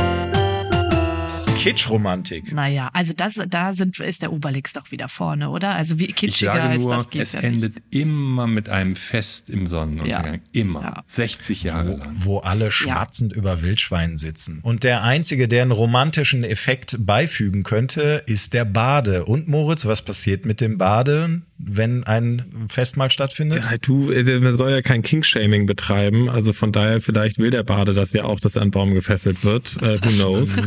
Kitschromantik. 1.66 2.52
Naja, 2.52 2.90
also 2.92 3.12
das, 3.16 3.40
da 3.48 3.72
sind, 3.72 3.98
ist 4.00 4.22
der 4.22 4.32
Obelix 4.32 4.72
doch 4.72 4.90
wieder 4.90 5.08
vorne, 5.08 5.50
oder? 5.50 5.70
Also 5.70 5.98
wie 5.98 6.06
Ich 6.06 6.14
kitschiger 6.14 6.54
sage 6.54 6.62
als 6.62 6.82
nur, 6.82 6.94
das 6.94 7.10
geht 7.10 7.22
es 7.22 7.32
ja 7.32 7.40
endet 7.40 7.76
immer 7.90 8.46
mit 8.46 8.68
einem 8.68 8.96
Fest 8.96 9.50
im 9.50 9.66
Sonnenuntergang. 9.66 10.34
Ja. 10.34 10.40
Immer. 10.52 10.82
Ja. 10.82 11.04
60 11.06 11.62
Jahre 11.64 11.96
lang. 11.96 12.16
wo 12.16 12.38
alle 12.38 12.70
schmatzend 12.70 13.32
über 13.32 13.62
Wildschwein 13.62 14.16
sitzen. 14.16 14.60
Und 14.62 14.84
der 14.84 15.02
einzige, 15.02 15.48
der 15.48 15.62
einen 15.62 15.72
romantischen 15.72 16.44
Effekt 16.44 16.96
beifügen 17.00 17.62
könnte, 17.62 18.22
ist 18.26 18.54
der 18.54 18.64
Bade. 18.64 19.24
Und 19.24 19.48
Moritz, 19.48 19.84
was 19.84 20.02
passiert 20.02 20.44
mit 20.46 20.60
dem 20.60 20.78
Bade, 20.78 21.42
wenn 21.58 22.04
ein 22.04 22.44
Festmahl 22.68 23.10
stattfindet? 23.10 23.64
Ja, 23.64 23.76
du, 23.80 24.10
äh, 24.10 24.40
man 24.40 24.56
soll 24.56 24.70
ja 24.70 24.82
kein 24.82 25.02
King-Shaming 25.02 25.66
betreiben, 25.66 26.28
also 26.28 26.52
von 26.52 26.72
daher 26.72 27.00
vielleicht 27.00 27.38
will 27.38 27.50
der 27.50 27.62
Bade 27.62 27.94
das 27.94 28.12
ja 28.12 28.24
auch, 28.24 28.40
dass 28.40 28.56
er 28.56 28.62
an 28.62 28.70
Baum 28.70 28.94
gefesselt 28.94 29.44
wird. 29.44 29.76
Äh, 29.82 30.00
who 30.02 30.10
knows? 30.10 30.56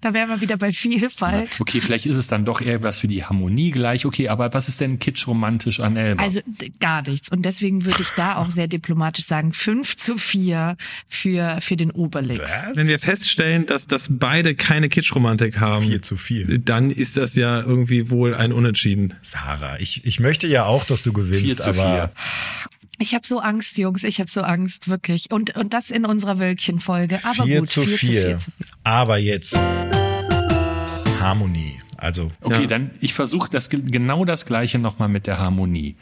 Da 0.00 0.12
wären 0.12 0.28
wir 0.28 0.40
wieder 0.40 0.56
bei 0.56 0.72
Vielfalt. 0.72 1.60
Okay, 1.60 1.80
vielleicht 1.80 2.06
ist 2.06 2.16
es 2.16 2.26
dann 2.26 2.44
doch 2.44 2.60
eher 2.60 2.82
was 2.82 3.00
für 3.00 3.08
die 3.08 3.24
Harmonie 3.24 3.70
gleich. 3.70 4.04
Okay, 4.04 4.28
aber 4.28 4.52
was 4.52 4.68
ist 4.68 4.80
denn 4.80 4.98
kitschromantisch 4.98 5.80
an 5.80 5.96
Elmar? 5.96 6.24
Also 6.24 6.40
gar 6.80 7.08
nichts. 7.08 7.30
Und 7.30 7.42
deswegen 7.42 7.84
würde 7.84 8.02
ich 8.02 8.10
da 8.16 8.36
auch 8.36 8.50
sehr 8.50 8.66
diplomatisch 8.66 9.26
sagen, 9.26 9.52
5 9.52 9.96
zu 9.96 10.18
4 10.18 10.76
für, 11.06 11.58
für 11.60 11.76
den 11.76 11.90
Obelix. 11.90 12.52
Wenn 12.74 12.88
wir 12.88 12.98
feststellen, 12.98 13.66
dass, 13.66 13.86
dass 13.86 14.08
beide 14.10 14.54
keine 14.54 14.88
Kitschromantik 14.88 15.60
haben, 15.60 15.84
Vier 15.84 16.02
zu 16.02 16.16
vier. 16.16 16.58
dann 16.58 16.90
ist 16.90 17.16
das 17.16 17.34
ja 17.34 17.60
irgendwie 17.60 18.10
wohl 18.10 18.34
ein 18.34 18.52
Unentschieden. 18.52 19.14
Sarah, 19.22 19.78
ich, 19.78 20.03
ich 20.04 20.20
möchte 20.20 20.46
ja 20.46 20.64
auch, 20.66 20.84
dass 20.84 21.02
du 21.02 21.12
Vier 21.12 21.24
gewinnst, 21.24 21.62
zu 21.62 21.70
aber 21.70 22.12
Ich 22.98 23.14
habe 23.14 23.26
so 23.26 23.38
Angst, 23.40 23.76
Jungs, 23.78 24.04
ich 24.04 24.20
habe 24.20 24.30
so 24.30 24.42
Angst, 24.42 24.88
wirklich. 24.88 25.30
Und, 25.32 25.56
und 25.56 25.74
das 25.74 25.90
in 25.90 26.04
unserer 26.06 26.38
Wölkchen-Folge. 26.38 27.20
Aber 27.24 27.44
4 27.44 27.58
gut, 27.60 27.68
zu 27.68 27.82
4 27.82 27.98
4. 27.98 27.98
zu 27.98 28.12
4 28.12 28.38
zu 28.38 28.50
4. 28.52 28.66
Aber 28.84 29.18
jetzt 29.18 29.58
Harmonie. 31.20 31.80
Also 31.96 32.30
Okay, 32.42 32.62
Ja. 32.62 32.66
dann 32.66 32.90
ich 33.00 33.14
versuche 33.14 33.48
das 33.50 33.70
ge- 33.70 33.80
genau 33.84 34.24
das 34.24 34.46
gleiche 34.46 34.78
nochmal 34.78 35.08
mit 35.08 35.26
der 35.26 35.38
Harmonie. 35.38 35.96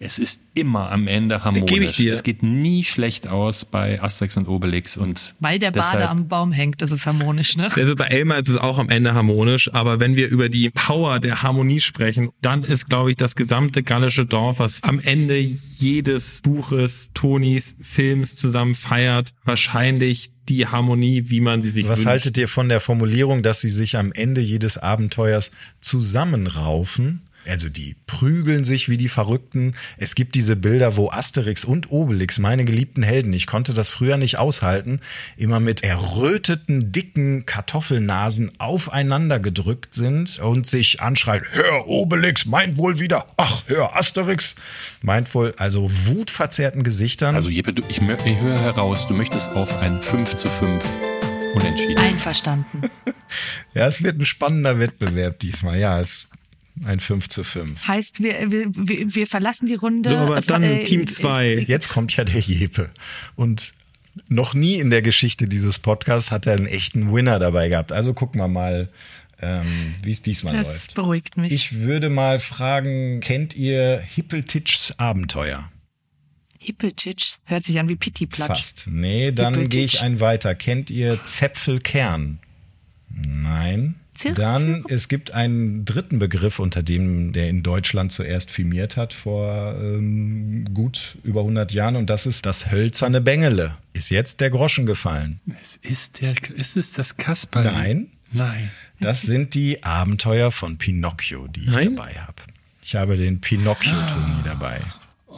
Es 0.00 0.18
ist 0.18 0.50
immer 0.54 0.90
am 0.92 1.08
Ende 1.08 1.44
harmonisch. 1.44 1.70
Gebe 1.70 1.84
ich 1.84 1.96
dir. 1.96 2.12
Es 2.12 2.22
geht 2.22 2.42
nie 2.42 2.84
schlecht 2.84 3.26
aus 3.26 3.64
bei 3.64 4.00
Asterix 4.00 4.36
und 4.36 4.46
Obelix 4.46 4.96
und 4.96 5.34
Weil 5.40 5.58
der 5.58 5.72
Bade 5.72 6.08
am 6.08 6.28
Baum 6.28 6.52
hängt, 6.52 6.82
das 6.82 6.92
ist 6.92 7.06
harmonisch, 7.06 7.56
ne? 7.56 7.68
Also 7.74 7.94
bei 7.96 8.06
Elmar 8.06 8.38
ist 8.38 8.48
es 8.48 8.56
auch 8.56 8.78
am 8.78 8.90
Ende 8.90 9.14
harmonisch, 9.14 9.72
aber 9.74 9.98
wenn 9.98 10.14
wir 10.14 10.28
über 10.28 10.48
die 10.48 10.70
Power 10.70 11.18
der 11.18 11.42
Harmonie 11.42 11.80
sprechen, 11.80 12.30
dann 12.40 12.62
ist, 12.62 12.88
glaube 12.88 13.10
ich, 13.10 13.16
das 13.16 13.34
gesamte 13.34 13.82
gallische 13.82 14.24
Dorf, 14.24 14.60
was 14.60 14.82
am 14.82 15.00
Ende 15.00 15.38
jedes 15.38 16.42
Buches, 16.42 17.10
Tonis, 17.14 17.76
Films 17.80 18.36
zusammen 18.36 18.74
feiert, 18.74 19.34
wahrscheinlich 19.44 20.30
die 20.48 20.66
Harmonie, 20.66 21.24
wie 21.28 21.40
man 21.40 21.60
sie 21.60 21.70
sich 21.70 21.86
Was 21.86 21.98
wünscht. 22.00 22.06
haltet 22.06 22.38
ihr 22.38 22.48
von 22.48 22.68
der 22.68 22.80
Formulierung, 22.80 23.42
dass 23.42 23.60
sie 23.60 23.70
sich 23.70 23.96
am 23.96 24.12
Ende 24.12 24.40
jedes 24.40 24.78
Abenteuers 24.78 25.50
zusammenraufen? 25.80 27.27
Also 27.46 27.68
die 27.68 27.96
prügeln 28.06 28.64
sich 28.64 28.88
wie 28.88 28.96
die 28.98 29.08
Verrückten. 29.08 29.74
Es 29.96 30.14
gibt 30.14 30.34
diese 30.34 30.56
Bilder, 30.56 30.96
wo 30.96 31.10
Asterix 31.10 31.64
und 31.64 31.90
Obelix, 31.90 32.38
meine 32.38 32.64
geliebten 32.64 33.02
Helden, 33.02 33.32
ich 33.32 33.46
konnte 33.46 33.72
das 33.72 33.88
früher 33.88 34.16
nicht 34.16 34.38
aushalten, 34.38 35.00
immer 35.36 35.58
mit 35.60 35.82
erröteten, 35.82 36.92
dicken 36.92 37.46
Kartoffelnasen 37.46 38.52
aufeinander 38.58 39.40
gedrückt 39.40 39.94
sind 39.94 40.38
und 40.40 40.66
sich 40.66 41.00
anschreien, 41.00 41.42
hör 41.52 41.88
Obelix, 41.88 42.44
meint 42.44 42.76
wohl 42.76 42.98
wieder, 42.98 43.26
ach, 43.36 43.62
hör 43.66 43.96
Asterix, 43.96 44.54
meint 45.00 45.34
wohl, 45.34 45.54
also 45.56 45.88
wutverzerrten 46.06 46.82
Gesichtern. 46.82 47.34
Also 47.34 47.50
Jeppe, 47.50 47.72
du, 47.72 47.82
ich, 47.88 48.00
ich 48.00 48.40
höre 48.40 48.60
heraus, 48.60 49.08
du 49.08 49.14
möchtest 49.14 49.52
auf 49.52 49.78
ein 49.80 50.02
5 50.02 50.36
zu 50.36 50.50
5 50.50 50.84
unentschieden. 51.54 51.98
Einverstanden. 51.98 52.82
ja, 53.74 53.86
es 53.86 54.02
wird 54.02 54.18
ein 54.18 54.26
spannender 54.26 54.78
Wettbewerb 54.78 55.38
diesmal. 55.38 55.78
Ja, 55.78 56.00
es 56.00 56.27
ein 56.84 57.00
5 57.00 57.28
zu 57.28 57.44
5. 57.44 57.86
Heißt, 57.86 58.22
wir, 58.22 58.50
wir, 58.50 59.14
wir 59.14 59.26
verlassen 59.26 59.66
die 59.66 59.74
Runde. 59.74 60.10
So, 60.10 60.16
aber 60.16 60.40
dann 60.40 60.62
äh, 60.62 60.84
Team 60.84 61.06
2. 61.06 61.64
Jetzt 61.66 61.88
kommt 61.88 62.16
ja 62.16 62.24
der 62.24 62.40
Jepe. 62.40 62.90
Und 63.36 63.72
noch 64.28 64.54
nie 64.54 64.74
in 64.76 64.90
der 64.90 65.02
Geschichte 65.02 65.48
dieses 65.48 65.78
Podcasts 65.78 66.30
hat 66.30 66.46
er 66.46 66.56
einen 66.56 66.66
echten 66.66 67.12
Winner 67.12 67.38
dabei 67.38 67.68
gehabt. 67.68 67.92
Also 67.92 68.14
gucken 68.14 68.40
wir 68.40 68.48
mal, 68.48 68.88
ähm, 69.40 69.66
wie 70.02 70.10
es 70.10 70.22
diesmal 70.22 70.54
Das 70.56 70.68
läuft. 70.68 70.94
beruhigt 70.94 71.36
mich. 71.36 71.52
Ich 71.52 71.80
würde 71.80 72.10
mal 72.10 72.38
fragen, 72.40 73.20
kennt 73.20 73.54
ihr 73.54 73.98
Hippeltitschs 74.00 74.94
Abenteuer? 74.98 75.70
Hippeltitsch 76.58 77.36
hört 77.44 77.64
sich 77.64 77.78
an 77.78 77.88
wie 77.88 77.94
Pitti-Platsch. 77.96 78.48
Fast. 78.48 78.86
Nee, 78.88 79.30
dann 79.30 79.68
gehe 79.68 79.84
ich 79.84 80.00
ein 80.02 80.18
weiter. 80.20 80.54
Kennt 80.56 80.90
ihr 80.90 81.16
Zäpfelkern? 81.24 82.40
Nein. 83.08 83.94
Zirk, 84.18 84.34
Dann, 84.34 84.84
es 84.88 85.06
gibt 85.06 85.30
einen 85.30 85.84
dritten 85.84 86.18
Begriff, 86.18 86.58
unter 86.58 86.82
dem 86.82 87.30
der 87.32 87.48
in 87.48 87.62
Deutschland 87.62 88.10
zuerst 88.10 88.50
firmiert 88.50 88.96
hat, 88.96 89.14
vor 89.14 89.76
ähm, 89.80 90.66
gut 90.74 91.18
über 91.22 91.40
100 91.40 91.72
Jahren, 91.72 91.94
und 91.94 92.10
das 92.10 92.26
ist 92.26 92.44
das 92.44 92.72
hölzerne 92.72 93.20
Bengele. 93.20 93.76
Ist 93.92 94.10
jetzt 94.10 94.40
der 94.40 94.50
Groschen 94.50 94.86
gefallen. 94.86 95.38
Es 95.62 95.76
ist, 95.76 96.20
der, 96.20 96.34
ist 96.56 96.76
es 96.76 96.92
das 96.92 97.16
Kasperl? 97.16 97.64
Nein. 97.64 98.08
Nein. 98.32 98.70
Das 98.98 99.22
sind 99.22 99.54
die 99.54 99.84
Abenteuer 99.84 100.50
von 100.50 100.78
Pinocchio, 100.78 101.46
die 101.46 101.60
ich 101.60 101.70
Nein? 101.70 101.94
dabei 101.94 102.14
habe. 102.14 102.42
Ich 102.82 102.96
habe 102.96 103.16
den 103.16 103.40
Pinocchio-Toni 103.40 104.42
dabei. 104.44 104.80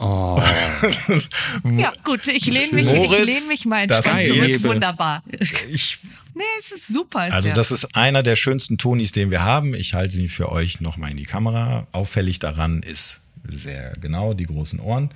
Ja, 0.01 1.93
gut, 2.03 2.27
ich 2.27 2.45
lehne 2.45 2.73
mich, 2.73 2.87
ich 2.87 3.11
lehne 3.11 3.47
mich 3.47 3.65
mal 3.65 3.77
ein 3.83 3.87
das 3.87 4.07
Stück 4.07 4.25
zurück. 4.25 4.63
Wunderbar. 4.63 5.23
Ich 5.71 5.99
Nee, 6.33 6.43
es 6.59 6.71
ist 6.71 6.87
super. 6.87 7.27
Ist 7.27 7.33
Also 7.33 7.49
der. 7.49 7.55
das 7.55 7.71
ist 7.71 7.95
einer 7.95 8.23
der 8.23 8.35
schönsten 8.35 8.77
Tonis, 8.77 9.11
den 9.11 9.31
wir 9.31 9.43
haben. 9.43 9.73
Ich 9.73 9.93
halte 9.93 10.17
ihn 10.17 10.29
für 10.29 10.51
euch 10.51 10.79
nochmal 10.79 11.11
in 11.11 11.17
die 11.17 11.25
Kamera. 11.25 11.87
Auffällig 11.91 12.39
daran 12.39 12.83
ist 12.83 13.19
sehr 13.47 13.93
genau 13.99 14.33
die 14.33 14.45
großen 14.45 14.79
Ohren. 14.79 15.09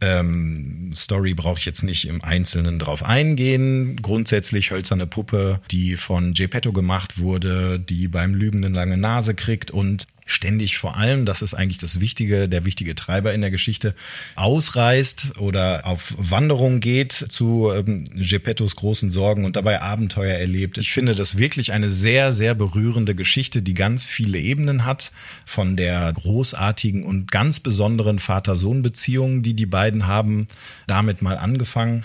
Ähm, 0.00 0.92
Story 0.96 1.34
brauche 1.34 1.58
ich 1.58 1.66
jetzt 1.66 1.82
nicht 1.82 2.06
im 2.06 2.22
Einzelnen 2.22 2.78
drauf 2.78 3.04
eingehen. 3.04 3.96
Grundsätzlich 4.00 4.70
hölzerne 4.70 5.06
Puppe, 5.06 5.60
die 5.70 5.96
von 5.96 6.32
Geppetto 6.32 6.72
gemacht 6.72 7.18
wurde, 7.18 7.78
die 7.78 8.08
beim 8.08 8.34
Lügen 8.34 8.64
eine 8.64 8.74
lange 8.74 8.96
Nase 8.96 9.34
kriegt 9.34 9.70
und 9.70 10.06
ständig 10.32 10.78
vor 10.78 10.96
allem, 10.96 11.24
das 11.24 11.42
ist 11.42 11.54
eigentlich 11.54 11.78
das 11.78 12.00
Wichtige, 12.00 12.48
der 12.48 12.64
wichtige 12.64 12.94
Treiber 12.94 13.32
in 13.32 13.40
der 13.40 13.50
Geschichte, 13.50 13.94
ausreist 14.34 15.38
oder 15.38 15.86
auf 15.86 16.14
Wanderung 16.16 16.80
geht 16.80 17.12
zu 17.12 17.70
ähm, 17.72 18.04
Geppettos 18.14 18.76
großen 18.76 19.10
Sorgen 19.10 19.44
und 19.44 19.56
dabei 19.56 19.80
Abenteuer 19.80 20.36
erlebt. 20.36 20.78
Ich 20.78 20.92
finde 20.92 21.14
das 21.14 21.38
wirklich 21.38 21.72
eine 21.72 21.90
sehr, 21.90 22.32
sehr 22.32 22.54
berührende 22.54 23.14
Geschichte, 23.14 23.62
die 23.62 23.74
ganz 23.74 24.04
viele 24.04 24.38
Ebenen 24.38 24.84
hat, 24.84 25.12
von 25.46 25.76
der 25.76 26.12
großartigen 26.12 27.04
und 27.04 27.30
ganz 27.30 27.60
besonderen 27.60 28.18
Vater-Sohn-Beziehung, 28.18 29.42
die 29.42 29.54
die 29.54 29.66
beiden 29.66 30.06
haben, 30.06 30.46
damit 30.86 31.22
mal 31.22 31.38
angefangen 31.38 32.04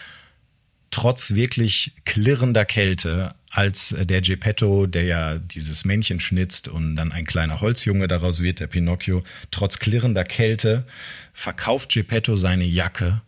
trotz 0.91 1.35
wirklich 1.35 1.91
klirrender 2.05 2.65
Kälte, 2.65 3.35
als 3.57 3.91
äh, 3.91 4.05
der 4.05 4.21
Geppetto, 4.21 4.85
der 4.85 5.03
ja 5.03 5.37
dieses 5.39 5.83
Männchen 5.83 6.19
schnitzt 6.19 6.67
und 6.67 6.95
dann 6.95 7.11
ein 7.11 7.25
kleiner 7.25 7.59
Holzjunge 7.59 8.07
daraus 8.07 8.43
wird, 8.43 8.59
der 8.59 8.67
Pinocchio, 8.67 9.23
trotz 9.49 9.79
klirrender 9.79 10.23
Kälte 10.23 10.85
verkauft 11.33 11.91
Geppetto 11.91 12.35
seine 12.35 12.65
Jacke, 12.65 13.21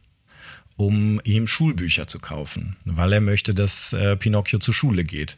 um 0.78 1.20
ihm 1.24 1.48
Schulbücher 1.48 2.06
zu 2.08 2.20
kaufen, 2.20 2.76
weil 2.86 3.12
er 3.12 3.22
möchte, 3.22 3.56
dass 3.56 3.92
äh, 3.94 4.16
Pinocchio 4.16 4.60
zur 4.60 4.74
Schule 4.76 5.04
geht. 5.04 5.38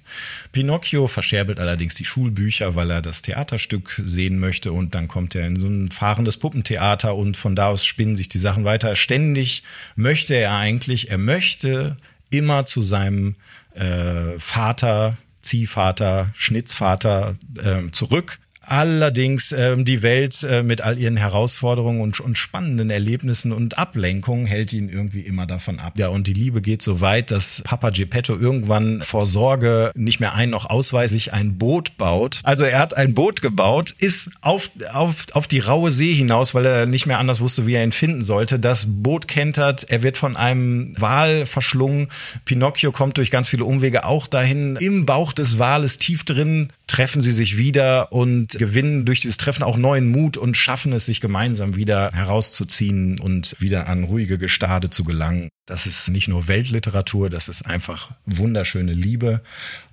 Pinocchio 0.51 1.07
verscherbelt 1.07 1.61
allerdings 1.61 1.95
die 1.95 2.05
Schulbücher, 2.05 2.75
weil 2.75 2.91
er 2.91 3.01
das 3.01 3.21
Theaterstück 3.21 4.01
sehen 4.05 4.39
möchte 4.39 4.73
und 4.73 4.93
dann 4.93 5.07
kommt 5.07 5.35
er 5.35 5.47
in 5.47 5.57
so 5.57 5.67
ein 5.67 5.89
fahrendes 5.89 6.35
Puppentheater 6.35 7.15
und 7.15 7.37
von 7.37 7.55
da 7.55 7.67
aus 7.67 7.85
spinnen 7.85 8.17
sich 8.17 8.27
die 8.27 8.39
Sachen 8.39 8.65
weiter. 8.65 8.97
Ständig 8.97 9.63
möchte 9.95 10.33
er 10.35 10.57
eigentlich, 10.57 11.09
er 11.09 11.17
möchte 11.17 11.95
immer 12.29 12.65
zu 12.65 12.83
seinem 12.83 13.35
äh, 13.73 14.39
Vater, 14.39 15.17
Ziehvater, 15.41 16.27
Schnitzvater 16.33 17.35
äh, 17.57 17.91
zurück. 17.91 18.39
Allerdings 18.63 19.51
ähm, 19.51 19.85
die 19.85 20.03
Welt 20.03 20.43
äh, 20.43 20.61
mit 20.61 20.81
all 20.81 20.99
ihren 20.99 21.17
Herausforderungen 21.17 21.99
und, 21.99 22.19
und 22.19 22.37
spannenden 22.37 22.91
Erlebnissen 22.91 23.51
und 23.51 23.79
Ablenkungen 23.79 24.45
hält 24.45 24.71
ihn 24.71 24.87
irgendwie 24.87 25.21
immer 25.21 25.47
davon 25.47 25.79
ab. 25.79 25.93
Ja, 25.97 26.09
und 26.09 26.27
die 26.27 26.33
Liebe 26.33 26.61
geht 26.61 26.83
so 26.83 27.01
weit, 27.01 27.31
dass 27.31 27.63
Papa 27.65 27.89
Geppetto 27.89 28.37
irgendwann 28.37 29.01
vor 29.01 29.25
Sorge 29.25 29.91
nicht 29.95 30.19
mehr 30.19 30.35
ein 30.35 30.51
noch 30.51 30.69
ausweislich 30.69 31.33
ein 31.33 31.57
Boot 31.57 31.97
baut. 31.97 32.39
Also 32.43 32.63
er 32.63 32.79
hat 32.79 32.95
ein 32.95 33.15
Boot 33.15 33.41
gebaut, 33.41 33.95
ist 33.97 34.29
auf, 34.41 34.69
auf, 34.93 35.25
auf 35.33 35.47
die 35.47 35.59
raue 35.59 35.89
See 35.89 36.13
hinaus, 36.13 36.53
weil 36.53 36.65
er 36.65 36.85
nicht 36.85 37.07
mehr 37.07 37.17
anders 37.17 37.41
wusste, 37.41 37.65
wie 37.65 37.73
er 37.73 37.83
ihn 37.83 37.91
finden 37.91 38.21
sollte. 38.21 38.59
Das 38.59 38.85
Boot 38.87 39.27
kentert, 39.27 39.85
er 39.89 40.03
wird 40.03 40.17
von 40.17 40.37
einem 40.37 40.93
Wal 40.99 41.47
verschlungen. 41.47 42.09
Pinocchio 42.45 42.91
kommt 42.91 43.17
durch 43.17 43.31
ganz 43.31 43.49
viele 43.49 43.65
Umwege 43.65 44.05
auch 44.05 44.27
dahin. 44.27 44.75
Im 44.75 45.07
Bauch 45.07 45.33
des 45.33 45.57
Wales 45.57 45.97
tief 45.97 46.25
drin 46.25 46.67
treffen 46.91 47.21
sie 47.21 47.31
sich 47.31 47.57
wieder 47.57 48.11
und 48.11 48.50
gewinnen 48.57 49.05
durch 49.05 49.21
dieses 49.21 49.37
Treffen 49.37 49.63
auch 49.63 49.77
neuen 49.77 50.09
Mut 50.09 50.37
und 50.37 50.55
schaffen 50.55 50.93
es, 50.93 51.05
sich 51.05 51.21
gemeinsam 51.21 51.75
wieder 51.75 52.11
herauszuziehen 52.13 53.19
und 53.19 53.55
wieder 53.59 53.87
an 53.87 54.03
ruhige 54.03 54.37
Gestade 54.37 54.89
zu 54.89 55.03
gelangen. 55.03 55.49
Das 55.65 55.85
ist 55.85 56.09
nicht 56.09 56.27
nur 56.27 56.47
Weltliteratur, 56.47 57.29
das 57.29 57.49
ist 57.49 57.65
einfach 57.65 58.11
wunderschöne 58.25 58.93
Liebe. 58.93 59.41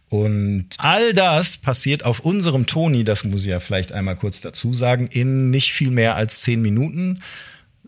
Und 0.08 0.68
all 0.78 1.12
das 1.12 1.58
passiert 1.58 2.04
auf 2.04 2.20
unserem 2.20 2.66
Toni, 2.66 3.04
das 3.04 3.24
muss 3.24 3.42
ich 3.42 3.50
ja 3.50 3.60
vielleicht 3.60 3.92
einmal 3.92 4.16
kurz 4.16 4.40
dazu 4.40 4.72
sagen, 4.72 5.06
in 5.06 5.50
nicht 5.50 5.72
viel 5.72 5.90
mehr 5.90 6.16
als 6.16 6.40
zehn 6.40 6.62
Minuten. 6.62 7.20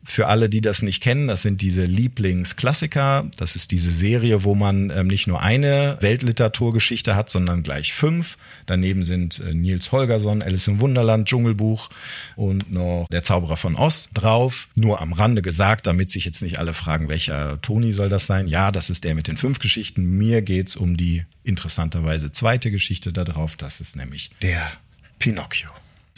Für 0.02 0.28
alle, 0.28 0.48
die 0.48 0.60
das 0.60 0.82
nicht 0.82 1.02
kennen, 1.02 1.28
das 1.28 1.42
sind 1.42 1.60
diese 1.60 1.84
Lieblingsklassiker. 1.84 3.30
Das 3.36 3.54
ist 3.54 3.70
diese 3.70 3.90
Serie, 3.90 4.44
wo 4.44 4.54
man 4.54 4.90
ähm, 4.90 5.06
nicht 5.06 5.26
nur 5.26 5.42
eine 5.42 5.98
Weltliteraturgeschichte 6.00 7.16
hat, 7.16 7.28
sondern 7.28 7.62
gleich 7.62 7.92
fünf. 7.92 8.38
Daneben 8.66 9.02
sind 9.02 9.40
äh, 9.40 9.52
Nils 9.52 9.92
Holgersson, 9.92 10.42
Alice 10.42 10.68
im 10.68 10.80
Wunderland, 10.80 11.28
Dschungelbuch 11.28 11.90
und 12.36 12.72
noch 12.72 13.06
Der 13.10 13.22
Zauberer 13.22 13.56
von 13.56 13.76
Oz 13.76 14.08
drauf. 14.14 14.68
Nur 14.74 15.00
am 15.00 15.12
Rande 15.12 15.42
gesagt, 15.42 15.86
damit 15.86 16.10
sich 16.10 16.24
jetzt 16.24 16.42
nicht 16.42 16.58
alle 16.58 16.72
fragen, 16.72 17.08
welcher 17.08 17.60
Toni 17.60 17.92
soll 17.92 18.08
das 18.08 18.26
sein. 18.26 18.48
Ja, 18.48 18.72
das 18.72 18.88
ist 18.90 19.04
der 19.04 19.14
mit 19.14 19.28
den 19.28 19.36
fünf 19.36 19.58
Geschichten. 19.58 20.02
Mir 20.02 20.40
geht's 20.42 20.76
um 20.76 20.96
die 20.96 21.24
interessanterweise 21.44 22.32
zweite 22.32 22.70
Geschichte 22.70 23.12
da 23.12 23.24
drauf. 23.24 23.56
Das 23.56 23.80
ist 23.80 23.96
nämlich 23.96 24.30
der 24.42 24.70
Pinocchio. 25.18 25.70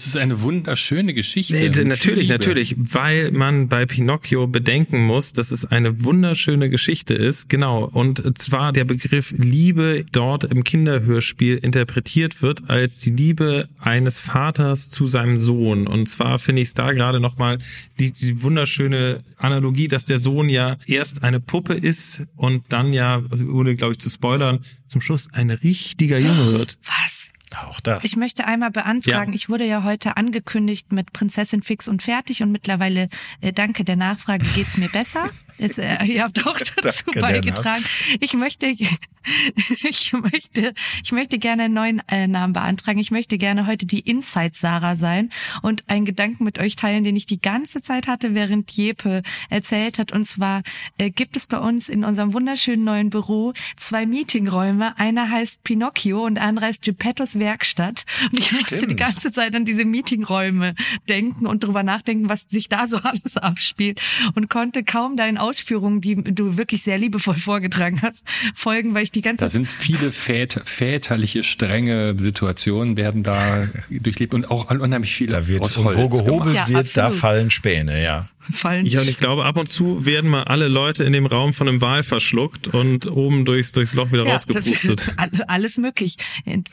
Es 0.02 0.08
ist 0.08 0.16
eine 0.16 0.42
wunderschöne 0.42 1.14
Geschichte. 1.14 1.54
Nee, 1.54 1.68
natürlich, 1.84 2.28
natürlich, 2.28 2.74
weil 2.76 3.30
man 3.30 3.68
bei 3.68 3.86
Pinocchio 3.86 4.48
bedenken 4.48 5.06
muss, 5.06 5.32
dass 5.32 5.52
es 5.52 5.64
eine 5.64 6.02
wunderschöne 6.02 6.68
Geschichte 6.70 7.14
ist. 7.14 7.48
Genau. 7.48 7.84
Und 7.84 8.36
zwar 8.36 8.72
der 8.72 8.84
Begriff 8.84 9.32
Liebe 9.36 10.04
dort 10.10 10.42
im 10.42 10.64
Kinderhörspiel 10.64 11.56
interpretiert 11.56 12.42
wird 12.42 12.68
als 12.68 12.96
die 12.96 13.10
Liebe 13.10 13.68
eines 13.78 14.18
Vaters 14.18 14.90
zu 14.90 15.06
seinem 15.06 15.38
Sohn. 15.38 15.86
Und 15.86 16.08
zwar 16.08 16.40
finde 16.40 16.62
ich 16.62 16.68
es 16.68 16.74
da 16.74 16.90
gerade 16.90 17.20
nochmal 17.20 17.58
die, 18.00 18.10
die 18.10 18.42
wunderschöne 18.42 19.22
Analogie, 19.36 19.86
dass 19.86 20.04
der 20.04 20.18
Sohn 20.18 20.48
ja 20.48 20.78
erst 20.84 21.22
eine 21.22 21.38
Puppe 21.38 21.74
ist 21.74 22.22
und 22.34 22.64
dann 22.70 22.92
ja, 22.92 23.22
also 23.30 23.46
ohne 23.46 23.76
glaube 23.76 23.92
ich 23.92 24.00
zu 24.00 24.10
spoilern, 24.10 24.64
zum 24.88 25.00
Schluss 25.00 25.28
ein 25.32 25.50
richtiger 25.50 26.18
Junge 26.18 26.54
wird. 26.54 26.76
Was? 26.82 27.21
Auch 27.54 27.80
das. 27.80 28.04
Ich 28.04 28.16
möchte 28.16 28.46
einmal 28.46 28.70
beantragen, 28.70 29.32
Ja. 29.32 29.34
ich 29.36 29.48
wurde 29.48 29.64
ja 29.66 29.84
heute 29.84 30.16
angekündigt 30.16 30.92
mit 30.92 31.12
Prinzessin 31.12 31.62
fix 31.62 31.88
und 31.88 32.02
fertig 32.02 32.42
und 32.42 32.50
mittlerweile, 32.52 33.08
äh, 33.40 33.52
danke 33.52 33.84
der 33.84 33.96
Nachfrage, 33.96 34.44
geht's 34.54 34.76
mir 34.78 34.88
besser. 34.88 35.28
Es, 35.58 35.78
äh, 35.78 36.04
ihr 36.04 36.22
habt 36.22 36.46
auch 36.46 36.58
dazu 36.82 37.04
Danke 37.06 37.20
beigetragen. 37.20 37.84
Ich 38.20 38.34
möchte, 38.34 38.66
ich 38.66 40.12
möchte, 40.12 40.74
ich 41.02 41.12
möchte 41.12 41.38
gerne 41.38 41.64
einen 41.64 41.74
neuen 41.74 42.02
äh, 42.08 42.26
Namen 42.26 42.52
beantragen. 42.52 42.98
Ich 42.98 43.10
möchte 43.10 43.38
gerne 43.38 43.66
heute 43.66 43.86
die 43.86 44.00
Inside 44.00 44.52
Sarah 44.54 44.96
sein 44.96 45.30
und 45.62 45.88
einen 45.88 46.04
Gedanken 46.04 46.44
mit 46.44 46.58
euch 46.58 46.76
teilen, 46.76 47.04
den 47.04 47.16
ich 47.16 47.26
die 47.26 47.40
ganze 47.40 47.82
Zeit 47.82 48.08
hatte, 48.08 48.34
während 48.34 48.70
Jepe 48.72 49.22
erzählt 49.50 49.98
hat. 49.98 50.12
Und 50.12 50.26
zwar 50.26 50.62
äh, 50.98 51.10
gibt 51.10 51.36
es 51.36 51.46
bei 51.46 51.58
uns 51.58 51.88
in 51.88 52.04
unserem 52.04 52.32
wunderschönen 52.32 52.84
neuen 52.84 53.10
Büro 53.10 53.52
zwei 53.76 54.06
Meetingräume. 54.06 54.98
Einer 54.98 55.30
heißt 55.30 55.62
Pinocchio 55.62 56.24
und 56.24 56.36
der 56.36 56.44
andere 56.44 56.66
heißt 56.66 56.82
Geppettos 56.82 57.38
Werkstatt. 57.38 58.04
Und 58.30 58.38
ich 58.38 58.52
musste 58.52 58.74
die 58.74 58.84
Stimmt. 58.84 58.96
ganze 59.00 59.32
Zeit 59.32 59.54
an 59.54 59.64
diese 59.64 59.84
Meetingräume 59.84 60.74
denken 61.08 61.46
und 61.46 61.64
drüber 61.64 61.82
nachdenken, 61.82 62.28
was 62.28 62.46
sich 62.48 62.68
da 62.68 62.86
so 62.86 62.96
alles 63.02 63.36
abspielt 63.36 64.00
und 64.34 64.50
konnte 64.50 64.84
kaum 64.84 65.16
deinen 65.16 65.38
Ausführungen, 65.42 66.00
die 66.00 66.14
du 66.22 66.56
wirklich 66.56 66.82
sehr 66.82 66.98
liebevoll 66.98 67.34
vorgetragen 67.34 68.00
hast, 68.02 68.24
folgen, 68.54 68.94
weil 68.94 69.04
ich 69.04 69.12
die 69.12 69.22
ganze 69.22 69.44
Da 69.44 69.50
sind 69.50 69.72
viele 69.72 70.12
väter, 70.12 70.62
väterliche, 70.64 71.42
strenge 71.42 72.14
Situationen 72.18 72.96
werden 72.96 73.22
da 73.22 73.68
durchlebt 73.90 74.34
und 74.34 74.50
auch 74.50 74.70
unheimlich 74.70 75.14
viele 75.14 75.32
da 75.32 75.48
wird, 75.48 75.62
aus 75.62 75.76
Holz 75.78 75.96
wo 75.96 76.08
gehobelt 76.08 76.54
gemacht. 76.54 76.68
Ja, 76.68 76.74
wird, 76.74 76.96
da 76.96 77.06
absolut. 77.06 77.20
fallen 77.20 77.50
Späne, 77.50 78.02
ja. 78.02 78.28
fallen. 78.38 78.86
Ja, 78.86 79.00
und 79.00 79.08
ich 79.08 79.18
glaube, 79.18 79.44
ab 79.44 79.56
und 79.56 79.68
zu 79.68 80.06
werden 80.06 80.30
mal 80.30 80.44
alle 80.44 80.68
Leute 80.68 81.04
in 81.04 81.12
dem 81.12 81.26
Raum 81.26 81.52
von 81.52 81.68
einem 81.68 81.80
Wal 81.80 82.02
verschluckt 82.02 82.68
und 82.68 83.06
oben 83.10 83.44
durchs, 83.44 83.72
durchs 83.72 83.94
Loch 83.94 84.12
wieder 84.12 84.24
ja, 84.26 84.34
das 84.34 84.48
rausgepustet. 84.48 85.14
alles 85.48 85.78
möglich 85.78 86.16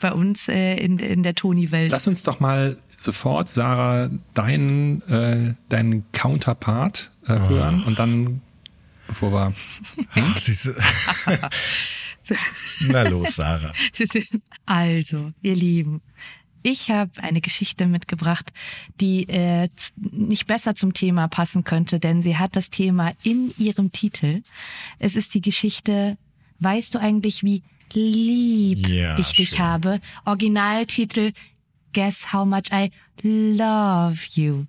bei 0.00 0.12
uns 0.12 0.48
äh, 0.48 0.76
in, 0.76 0.98
in 0.98 1.22
der 1.22 1.34
Toni-Welt. 1.34 1.90
Lass 1.90 2.06
uns 2.06 2.22
doch 2.22 2.38
mal 2.40 2.76
sofort, 2.98 3.48
Sarah, 3.48 4.10
deinen, 4.34 5.02
äh, 5.08 5.54
deinen 5.68 6.04
Counterpart 6.12 7.10
äh, 7.26 7.32
Ah. 7.32 7.48
hören 7.48 7.84
und 7.84 7.98
dann, 7.98 8.40
bevor 9.10 9.32
wir 9.32 9.52
Siehste. 10.40 10.74
Na 12.88 13.02
los, 13.02 13.34
Sarah. 13.36 13.72
Also, 14.66 15.32
ihr 15.42 15.56
Lieben, 15.56 16.00
ich 16.62 16.90
habe 16.90 17.10
eine 17.22 17.40
Geschichte 17.40 17.86
mitgebracht, 17.86 18.52
die 19.00 19.28
äh, 19.28 19.68
nicht 20.10 20.46
besser 20.46 20.74
zum 20.74 20.92
Thema 20.94 21.26
passen 21.28 21.64
könnte, 21.64 21.98
denn 21.98 22.22
sie 22.22 22.36
hat 22.36 22.54
das 22.56 22.70
Thema 22.70 23.12
in 23.22 23.52
ihrem 23.58 23.92
Titel. 23.92 24.42
Es 24.98 25.16
ist 25.16 25.34
die 25.34 25.40
Geschichte, 25.40 26.16
weißt 26.60 26.94
du 26.94 27.00
eigentlich, 27.00 27.42
wie 27.42 27.62
lieb 27.92 28.86
Ja, 28.88 29.18
ich 29.18 29.32
dich 29.32 29.50
schön. 29.50 29.58
habe? 29.60 30.00
Originaltitel 30.24 31.32
Guess 31.92 32.32
how 32.32 32.46
much 32.46 32.70
I 32.72 32.92
love 33.22 34.20
you. 34.34 34.66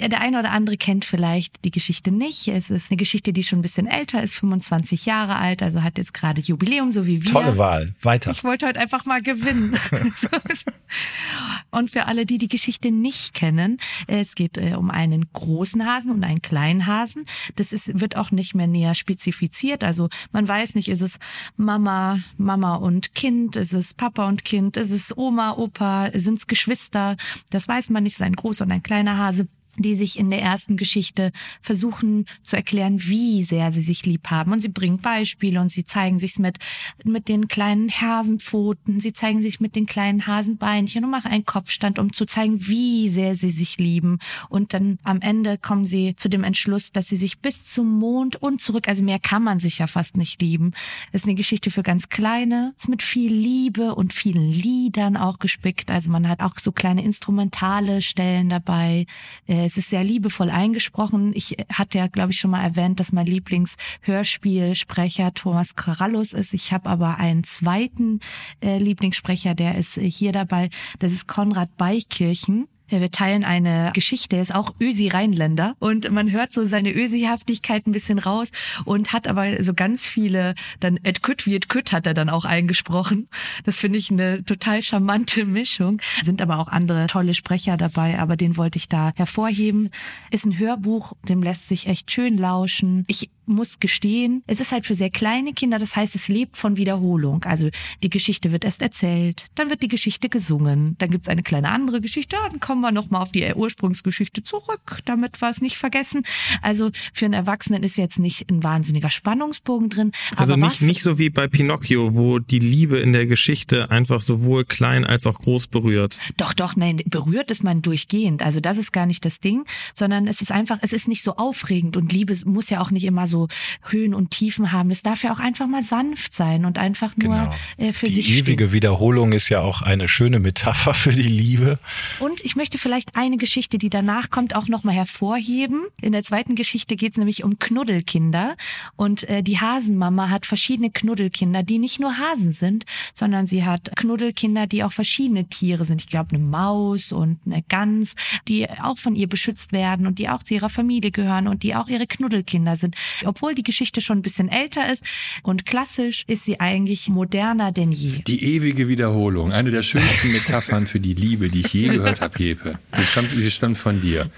Der 0.00 0.20
eine 0.20 0.38
oder 0.38 0.50
andere 0.50 0.76
kennt 0.76 1.04
vielleicht 1.04 1.64
die 1.64 1.70
Geschichte 1.70 2.10
nicht. 2.10 2.48
Es 2.48 2.70
ist 2.70 2.90
eine 2.90 2.96
Geschichte, 2.96 3.32
die 3.32 3.42
schon 3.42 3.60
ein 3.60 3.62
bisschen 3.62 3.86
älter 3.86 4.22
ist, 4.22 4.36
25 4.36 5.06
Jahre 5.06 5.36
alt, 5.36 5.62
also 5.62 5.82
hat 5.82 5.98
jetzt 5.98 6.14
gerade 6.14 6.40
Jubiläum, 6.40 6.90
so 6.90 7.06
wie 7.06 7.22
wir. 7.22 7.32
Tolle 7.32 7.58
Wahl. 7.58 7.94
Weiter. 8.02 8.30
Ich 8.30 8.44
wollte 8.44 8.66
heute 8.66 8.80
einfach 8.80 9.04
mal 9.04 9.22
gewinnen. 9.22 9.76
und 11.70 11.90
für 11.90 12.06
alle, 12.06 12.26
die 12.26 12.38
die 12.38 12.48
Geschichte 12.48 12.90
nicht 12.90 13.34
kennen, 13.34 13.78
es 14.06 14.34
geht 14.34 14.58
äh, 14.58 14.74
um 14.76 14.90
einen 14.90 15.26
großen 15.32 15.86
Hasen 15.86 16.10
und 16.10 16.24
einen 16.24 16.42
kleinen 16.42 16.86
Hasen. 16.86 17.24
Das 17.56 17.72
ist, 17.72 18.00
wird 18.00 18.16
auch 18.16 18.30
nicht 18.30 18.54
mehr 18.54 18.66
näher 18.66 18.94
spezifiziert. 18.94 19.84
Also 19.84 20.08
man 20.32 20.46
weiß 20.46 20.74
nicht, 20.74 20.88
ist 20.88 21.02
es 21.02 21.18
Mama, 21.56 22.20
Mama 22.36 22.76
und 22.76 23.14
Kind, 23.14 23.56
ist 23.56 23.72
es 23.72 23.94
Papa 23.94 24.28
und 24.28 24.44
Kind, 24.44 24.76
ist 24.76 24.90
es 24.90 25.16
Oma, 25.16 25.52
Opa, 25.52 26.10
sind 26.14 26.38
es 26.38 26.46
Geschwister. 26.46 27.16
Das 27.50 27.68
weiß 27.68 27.90
man 27.90 28.02
nicht, 28.02 28.14
es 28.14 28.20
ist 28.20 28.26
ein 28.26 28.36
großer 28.36 28.64
und 28.64 28.72
ein 28.72 28.82
kleiner 28.82 29.16
Hase 29.18 29.48
die 29.82 29.94
sich 29.94 30.18
in 30.18 30.28
der 30.28 30.42
ersten 30.42 30.76
Geschichte 30.76 31.32
versuchen 31.60 32.26
zu 32.42 32.56
erklären, 32.56 33.02
wie 33.02 33.42
sehr 33.42 33.72
sie 33.72 33.82
sich 33.82 34.06
lieb 34.06 34.30
haben. 34.30 34.52
Und 34.52 34.60
sie 34.60 34.68
bringen 34.68 34.98
Beispiele 34.98 35.60
und 35.60 35.70
sie 35.70 35.84
zeigen 35.84 36.18
sich 36.18 36.38
mit, 36.38 36.58
mit 37.04 37.28
den 37.28 37.48
kleinen 37.48 37.90
Hasenpfoten, 37.90 39.00
sie 39.00 39.12
zeigen 39.12 39.42
sich 39.42 39.60
mit 39.60 39.76
den 39.76 39.86
kleinen 39.86 40.26
Hasenbeinchen 40.26 41.04
und 41.04 41.10
machen 41.10 41.30
einen 41.30 41.46
Kopfstand, 41.46 41.98
um 41.98 42.12
zu 42.12 42.24
zeigen, 42.24 42.66
wie 42.66 43.08
sehr 43.08 43.34
sie 43.36 43.50
sich 43.50 43.78
lieben. 43.78 44.18
Und 44.48 44.72
dann 44.72 44.98
am 45.04 45.20
Ende 45.20 45.58
kommen 45.58 45.84
sie 45.84 46.14
zu 46.16 46.28
dem 46.28 46.44
Entschluss, 46.44 46.92
dass 46.92 47.08
sie 47.08 47.16
sich 47.16 47.38
bis 47.40 47.64
zum 47.66 47.98
Mond 47.98 48.36
und 48.36 48.60
zurück, 48.60 48.88
also 48.88 49.02
mehr 49.02 49.18
kann 49.18 49.42
man 49.42 49.58
sich 49.58 49.78
ja 49.78 49.86
fast 49.86 50.16
nicht 50.16 50.40
lieben. 50.40 50.72
Es 51.12 51.22
ist 51.22 51.26
eine 51.26 51.34
Geschichte 51.34 51.70
für 51.70 51.82
ganz 51.82 52.08
Kleine, 52.08 52.74
ist 52.76 52.88
mit 52.88 53.02
viel 53.02 53.32
Liebe 53.32 53.94
und 53.94 54.12
vielen 54.12 54.50
Liedern 54.50 55.16
auch 55.16 55.38
gespickt. 55.38 55.90
Also 55.90 56.10
man 56.10 56.28
hat 56.28 56.40
auch 56.40 56.58
so 56.58 56.72
kleine 56.72 57.02
instrumentale 57.02 58.02
Stellen 58.02 58.48
dabei. 58.48 59.06
Äh, 59.46 59.65
Es 59.66 59.76
ist 59.76 59.90
sehr 59.90 60.04
liebevoll 60.04 60.50
eingesprochen. 60.50 61.32
Ich 61.34 61.56
hatte 61.72 61.98
ja, 61.98 62.06
glaube 62.06 62.30
ich, 62.30 62.38
schon 62.38 62.52
mal 62.52 62.62
erwähnt, 62.62 63.00
dass 63.00 63.10
mein 63.12 63.26
Lieblingshörspielsprecher 63.26 65.34
Thomas 65.34 65.74
Karallus 65.74 66.32
ist. 66.32 66.54
Ich 66.54 66.72
habe 66.72 66.88
aber 66.88 67.18
einen 67.18 67.42
zweiten 67.42 68.20
äh, 68.62 68.78
Lieblingssprecher, 68.78 69.56
der 69.56 69.76
ist 69.76 69.98
äh, 69.98 70.08
hier 70.08 70.30
dabei. 70.30 70.68
Das 71.00 71.12
ist 71.12 71.26
Konrad 71.26 71.76
Beikirchen. 71.76 72.68
Ja, 72.88 73.00
wir 73.00 73.10
teilen 73.10 73.44
eine 73.44 73.90
Geschichte, 73.94 74.36
er 74.36 74.42
ist 74.42 74.54
auch 74.54 74.74
Ösi-Rheinländer 74.80 75.74
und 75.80 76.10
man 76.12 76.30
hört 76.30 76.52
so 76.52 76.64
seine 76.64 76.92
Ösi-Haftigkeit 76.92 77.86
ein 77.86 77.92
bisschen 77.92 78.18
raus 78.18 78.50
und 78.84 79.12
hat 79.12 79.26
aber 79.26 79.62
so 79.62 79.74
ganz 79.74 80.06
viele, 80.06 80.54
dann 80.78 81.00
et 81.02 81.22
kütt 81.22 81.46
wie 81.46 81.56
et 81.56 81.68
kütt 81.68 81.92
hat 81.92 82.06
er 82.06 82.14
dann 82.14 82.28
auch 82.28 82.44
eingesprochen. 82.44 83.28
Das 83.64 83.78
finde 83.78 83.98
ich 83.98 84.10
eine 84.10 84.44
total 84.44 84.82
charmante 84.82 85.44
Mischung. 85.44 86.00
Sind 86.22 86.40
aber 86.40 86.58
auch 86.58 86.68
andere 86.68 87.06
tolle 87.08 87.34
Sprecher 87.34 87.76
dabei, 87.76 88.18
aber 88.18 88.36
den 88.36 88.56
wollte 88.56 88.78
ich 88.78 88.88
da 88.88 89.12
hervorheben. 89.16 89.90
Ist 90.30 90.46
ein 90.46 90.58
Hörbuch, 90.58 91.14
dem 91.28 91.42
lässt 91.42 91.68
sich 91.68 91.88
echt 91.88 92.12
schön 92.12 92.38
lauschen. 92.38 93.04
Ich 93.08 93.30
muss 93.46 93.78
gestehen, 93.80 94.42
es 94.46 94.60
ist 94.60 94.72
halt 94.72 94.86
für 94.86 94.94
sehr 94.94 95.10
kleine 95.10 95.52
Kinder, 95.52 95.78
das 95.78 95.96
heißt, 95.96 96.14
es 96.14 96.28
lebt 96.28 96.56
von 96.56 96.76
Wiederholung. 96.76 97.44
Also 97.44 97.68
die 98.02 98.10
Geschichte 98.10 98.52
wird 98.52 98.64
erst 98.64 98.82
erzählt, 98.82 99.46
dann 99.54 99.70
wird 99.70 99.82
die 99.82 99.88
Geschichte 99.88 100.28
gesungen, 100.28 100.96
dann 100.98 101.10
gibt's 101.10 101.28
eine 101.28 101.42
kleine 101.42 101.70
andere 101.70 102.00
Geschichte, 102.00 102.36
dann 102.50 102.60
kommen 102.60 102.80
wir 102.80 102.92
nochmal 102.92 103.22
auf 103.22 103.32
die 103.32 103.52
Ursprungsgeschichte 103.54 104.42
zurück, 104.42 105.00
damit 105.04 105.40
wir 105.40 105.50
es 105.50 105.60
nicht 105.60 105.76
vergessen. 105.76 106.22
Also 106.62 106.90
für 107.12 107.24
einen 107.24 107.34
Erwachsenen 107.34 107.82
ist 107.82 107.96
jetzt 107.96 108.18
nicht 108.18 108.50
ein 108.50 108.62
wahnsinniger 108.62 109.10
Spannungsbogen 109.10 109.88
drin. 109.88 110.12
Also 110.36 110.54
aber 110.54 110.66
nicht, 110.66 110.80
was, 110.80 110.80
nicht 110.82 111.02
so 111.02 111.18
wie 111.18 111.30
bei 111.30 111.48
Pinocchio, 111.48 112.14
wo 112.14 112.38
die 112.38 112.58
Liebe 112.58 112.98
in 112.98 113.12
der 113.12 113.26
Geschichte 113.26 113.90
einfach 113.90 114.20
sowohl 114.20 114.64
klein 114.64 115.04
als 115.04 115.26
auch 115.26 115.38
groß 115.38 115.68
berührt. 115.68 116.18
Doch, 116.36 116.54
doch, 116.54 116.76
nein, 116.76 117.02
berührt 117.06 117.50
ist 117.50 117.64
man 117.64 117.82
durchgehend. 117.82 118.42
Also 118.42 118.60
das 118.60 118.78
ist 118.78 118.92
gar 118.92 119.06
nicht 119.06 119.24
das 119.24 119.40
Ding, 119.40 119.64
sondern 119.94 120.26
es 120.26 120.42
ist 120.42 120.52
einfach, 120.52 120.78
es 120.82 120.92
ist 120.92 121.08
nicht 121.08 121.22
so 121.22 121.36
aufregend 121.36 121.96
und 121.96 122.12
Liebe 122.12 122.34
muss 122.44 122.70
ja 122.70 122.80
auch 122.80 122.90
nicht 122.90 123.04
immer 123.04 123.26
so 123.26 123.35
Höhen 123.84 124.14
und 124.14 124.30
Tiefen 124.30 124.72
haben. 124.72 124.90
Es 124.90 125.02
darf 125.02 125.22
ja 125.22 125.32
auch 125.32 125.38
einfach 125.40 125.66
mal 125.66 125.82
sanft 125.82 126.34
sein 126.34 126.64
und 126.64 126.78
einfach 126.78 127.16
nur 127.16 127.34
Genau. 127.36 127.54
äh, 127.88 127.92
für 127.92 128.06
die 128.06 128.12
sich 128.14 128.30
ewige 128.38 128.64
stehen. 128.64 128.72
Wiederholung 128.72 129.32
ist 129.32 129.48
ja 129.48 129.60
auch 129.60 129.82
eine 129.82 130.08
schöne 130.08 130.38
Metapher 130.38 130.94
für 130.94 131.12
die 131.12 131.22
Liebe. 131.22 131.78
Und 132.20 132.44
ich 132.44 132.56
möchte 132.56 132.78
vielleicht 132.78 133.16
eine 133.16 133.36
Geschichte, 133.36 133.78
die 133.78 133.90
danach 133.90 134.30
kommt, 134.30 134.54
auch 134.54 134.68
nochmal 134.68 134.94
hervorheben. 134.94 135.82
In 136.00 136.12
der 136.12 136.24
zweiten 136.24 136.54
Geschichte 136.54 136.96
geht 136.96 137.12
es 137.12 137.18
nämlich 137.18 137.44
um 137.44 137.58
Knuddelkinder. 137.58 138.56
Und 138.96 139.28
äh, 139.28 139.42
die 139.42 139.58
Hasenmama 139.60 140.30
hat 140.30 140.46
verschiedene 140.46 140.90
Knuddelkinder, 140.90 141.62
die 141.62 141.78
nicht 141.78 142.00
nur 142.00 142.16
Hasen 142.18 142.52
sind, 142.52 142.84
sondern 143.14 143.46
sie 143.46 143.64
hat 143.64 143.94
Knuddelkinder, 143.96 144.66
die 144.66 144.84
auch 144.84 144.92
verschiedene 144.92 145.48
Tiere 145.48 145.84
sind. 145.84 146.00
Ich 146.02 146.08
glaube, 146.08 146.34
eine 146.34 146.44
Maus 146.44 147.12
und 147.12 147.38
eine 147.46 147.62
Gans, 147.68 148.14
die 148.48 148.68
auch 148.82 148.98
von 148.98 149.14
ihr 149.16 149.28
beschützt 149.28 149.72
werden 149.72 150.06
und 150.06 150.18
die 150.18 150.28
auch 150.28 150.42
zu 150.42 150.54
ihrer 150.54 150.68
Familie 150.68 151.10
gehören 151.10 151.48
und 151.48 151.62
die 151.62 151.74
auch 151.74 151.88
ihre 151.88 152.06
Knuddelkinder 152.06 152.76
sind. 152.76 152.94
Obwohl 153.26 153.54
die 153.54 153.62
Geschichte 153.62 154.00
schon 154.00 154.18
ein 154.18 154.22
bisschen 154.22 154.48
älter 154.48 154.90
ist 154.90 155.04
und 155.42 155.66
klassisch, 155.66 156.24
ist 156.26 156.44
sie 156.44 156.60
eigentlich 156.60 157.08
moderner 157.08 157.72
denn 157.72 157.92
je. 157.92 158.22
Die 158.26 158.42
ewige 158.56 158.88
Wiederholung, 158.88 159.52
eine 159.52 159.70
der 159.70 159.82
schönsten 159.82 160.32
Metaphern 160.32 160.86
für 160.86 161.00
die 161.00 161.14
Liebe, 161.14 161.48
die 161.48 161.60
ich 161.60 161.72
je 161.72 161.88
gehört 161.88 162.20
habe, 162.20 162.42
Jepe. 162.42 162.78
Die 162.98 163.02
stammt, 163.02 163.30
sie 163.30 163.50
stammt 163.50 163.78
von 163.78 164.00
dir. 164.00 164.30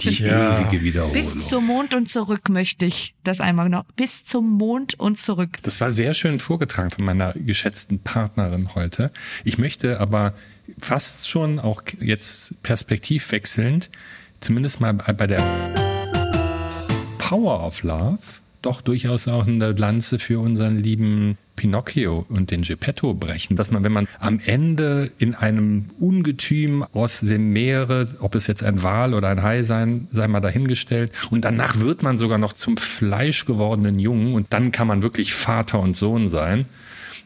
Die 0.00 0.10
Tja. 0.10 0.60
ewige 0.60 0.82
Wiederholung. 0.82 1.14
Bis 1.14 1.48
zum 1.48 1.66
Mond 1.66 1.94
und 1.94 2.08
zurück 2.08 2.48
möchte 2.48 2.86
ich 2.86 3.14
das 3.24 3.40
einmal 3.40 3.68
noch. 3.68 3.84
Bis 3.96 4.24
zum 4.24 4.50
Mond 4.50 4.98
und 4.98 5.18
zurück. 5.18 5.58
Das 5.62 5.80
war 5.80 5.90
sehr 5.90 6.14
schön 6.14 6.38
vorgetragen 6.38 6.90
von 6.90 7.04
meiner 7.04 7.32
geschätzten 7.34 8.00
Partnerin 8.00 8.74
heute. 8.74 9.12
Ich 9.44 9.58
möchte 9.58 10.00
aber 10.00 10.34
fast 10.78 11.28
schon 11.28 11.58
auch 11.58 11.82
jetzt 12.00 12.60
perspektivwechselnd, 12.62 13.90
zumindest 14.40 14.80
mal 14.80 14.92
bei 14.92 15.26
der 15.26 15.85
Power 17.28 17.66
of 17.66 17.82
Love, 17.82 18.18
doch 18.62 18.80
durchaus 18.80 19.26
auch 19.26 19.48
eine 19.48 19.72
Lanze 19.72 20.20
für 20.20 20.38
unseren 20.38 20.78
lieben 20.78 21.36
Pinocchio 21.56 22.24
und 22.28 22.52
den 22.52 22.62
Geppetto 22.62 23.14
brechen, 23.14 23.56
dass 23.56 23.72
man, 23.72 23.82
wenn 23.82 23.90
man 23.90 24.06
am 24.20 24.38
Ende 24.44 25.10
in 25.18 25.34
einem 25.34 25.86
Ungetüm 25.98 26.84
aus 26.92 27.20
dem 27.20 27.52
Meere, 27.52 28.08
ob 28.20 28.36
es 28.36 28.46
jetzt 28.46 28.62
ein 28.62 28.84
Wal 28.84 29.12
oder 29.12 29.28
ein 29.28 29.42
Hai 29.42 29.64
sein, 29.64 30.06
sei 30.12 30.28
mal 30.28 30.38
dahingestellt, 30.38 31.10
und 31.30 31.44
danach 31.44 31.80
wird 31.80 32.04
man 32.04 32.16
sogar 32.16 32.38
noch 32.38 32.52
zum 32.52 32.76
Fleisch 32.76 33.44
gewordenen 33.44 33.98
Jungen 33.98 34.34
und 34.34 34.52
dann 34.52 34.70
kann 34.70 34.86
man 34.86 35.02
wirklich 35.02 35.34
Vater 35.34 35.80
und 35.80 35.96
Sohn 35.96 36.28
sein. 36.28 36.66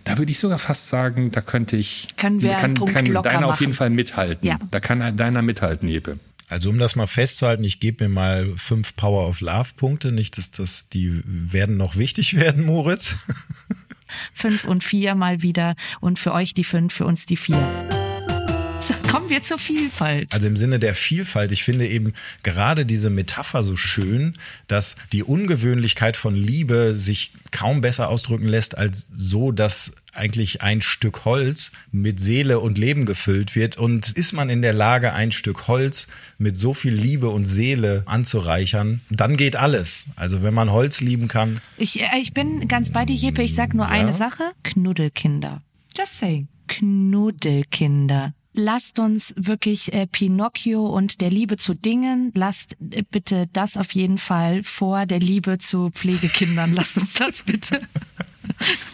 Da 0.05 0.17
würde 0.17 0.33
ich 0.33 0.39
sogar 0.39 0.59
fast 0.59 0.89
sagen, 0.89 1.31
da 1.31 1.43
könnte 1.43 1.77
ich. 1.77 2.09
Können 2.17 2.41
wir 2.41 2.53
einen 2.53 2.61
kann, 2.61 2.75
Punkt 2.75 2.95
kann 2.95 3.05
deiner 3.05 3.45
auf 3.45 3.51
machen. 3.53 3.61
jeden 3.61 3.73
Fall 3.75 3.91
mithalten. 3.91 4.49
Ja. 4.49 4.59
Da 4.71 4.81
kann 4.81 5.15
deiner 5.19 5.43
mithalten, 5.43 5.89
Jeppe. 5.89 6.19
Also 6.51 6.69
um 6.69 6.79
das 6.79 6.97
mal 6.97 7.07
festzuhalten, 7.07 7.63
ich 7.63 7.79
gebe 7.79 8.05
mir 8.05 8.15
mal 8.15 8.53
fünf 8.57 8.97
Power 8.97 9.29
of 9.29 9.41
Love 9.41 9.69
Punkte. 9.77 10.11
Nicht, 10.11 10.37
dass 10.37 10.51
das, 10.51 10.89
die 10.89 11.23
werden 11.25 11.77
noch 11.77 11.97
wichtig 11.97 12.35
werden, 12.37 12.67
Moritz. 12.67 13.17
Fünf 14.35 14.65
und 14.65 14.83
vier 14.83 15.15
mal 15.15 15.43
wieder 15.43 15.77
und 16.01 16.19
für 16.19 16.33
euch 16.33 16.53
die 16.53 16.65
fünf, 16.65 16.93
für 16.93 17.07
uns 17.07 17.25
die 17.25 17.37
vier. 17.37 18.00
Kommen 19.11 19.29
wir 19.29 19.43
zur 19.43 19.59
Vielfalt. 19.59 20.33
Also 20.33 20.47
im 20.47 20.57
Sinne 20.57 20.79
der 20.79 20.95
Vielfalt, 20.95 21.53
ich 21.53 21.65
finde 21.65 21.87
eben 21.87 22.15
gerade 22.43 22.87
diese 22.87 23.11
Metapher 23.11 23.65
so 23.65 23.77
schön, 23.77 24.35
dass 24.69 24.97
die 25.13 25.23
Ungewöhnlichkeit 25.23 26.17
von 26.17 26.35
Liebe 26.35 26.95
sich 26.95 27.33
kaum 27.51 27.81
besser 27.81 28.09
ausdrücken 28.09 28.47
lässt 28.47 28.79
als 28.79 29.09
so, 29.13 29.53
dass 29.53 29.93
eigentlich 30.13 30.63
ein 30.63 30.81
Stück 30.81 31.25
Holz 31.25 31.73
mit 31.93 32.21
Seele 32.21 32.61
und 32.61 32.79
Leben 32.79 33.07
gefüllt 33.07 33.55
wird. 33.55 33.77
Und 33.77 34.11
ist 34.13 34.33
man 34.33 34.49
in 34.51 34.63
der 34.63 34.73
Lage, 34.73 35.13
ein 35.13 35.33
Stück 35.33 35.69
Holz 35.69 36.09
mit 36.39 36.57
so 36.57 36.75
viel 36.75 36.95
Liebe 36.95 37.29
und 37.29 37.47
Seele 37.47 38.03
anzureichern, 38.07 39.01
dann 39.11 39.37
geht 39.37 39.57
alles. 39.57 40.07
Also 40.17 40.43
wenn 40.43 40.55
man 40.55 40.71
Holz 40.71 41.01
lieben 41.01 41.29
kann, 41.29 41.61
Ich, 41.77 42.01
äh, 42.01 42.07
ich 42.21 42.35
bin 42.35 42.67
ganz 42.69 42.91
bei 42.91 43.05
dir, 43.05 43.15
Jeppe. 43.15 43.43
Ich 43.43 43.55
sag 43.55 43.75
nur 43.75 43.87
eine 43.87 44.13
Sache. 44.13 44.45
Knuddelkinder. 44.63 45.63
Just 45.97 46.19
saying. 46.19 46.49
Knuddelkinder. 46.69 48.35
Lasst 48.63 48.99
uns 48.99 49.33
wirklich 49.39 49.95
äh, 49.95 50.07
Pinocchio 50.07 50.87
und 50.87 51.23
der 51.23 51.31
Liebe 51.31 51.57
zu 51.57 51.73
Dingen, 51.73 52.31
lasst 52.35 52.77
äh, 52.91 53.03
bitte 53.11 53.49
das 53.55 53.79
auf 53.79 53.95
jeden 53.95 54.19
Fall 54.19 54.63
vor 54.63 55.07
der 55.07 55.19
Liebe 55.19 55.57
zu 55.57 55.89
Pflegekindern. 55.89 56.75
Lasst 56.75 56.99
uns 56.99 57.15
das 57.15 57.43
bitte. 57.43 57.81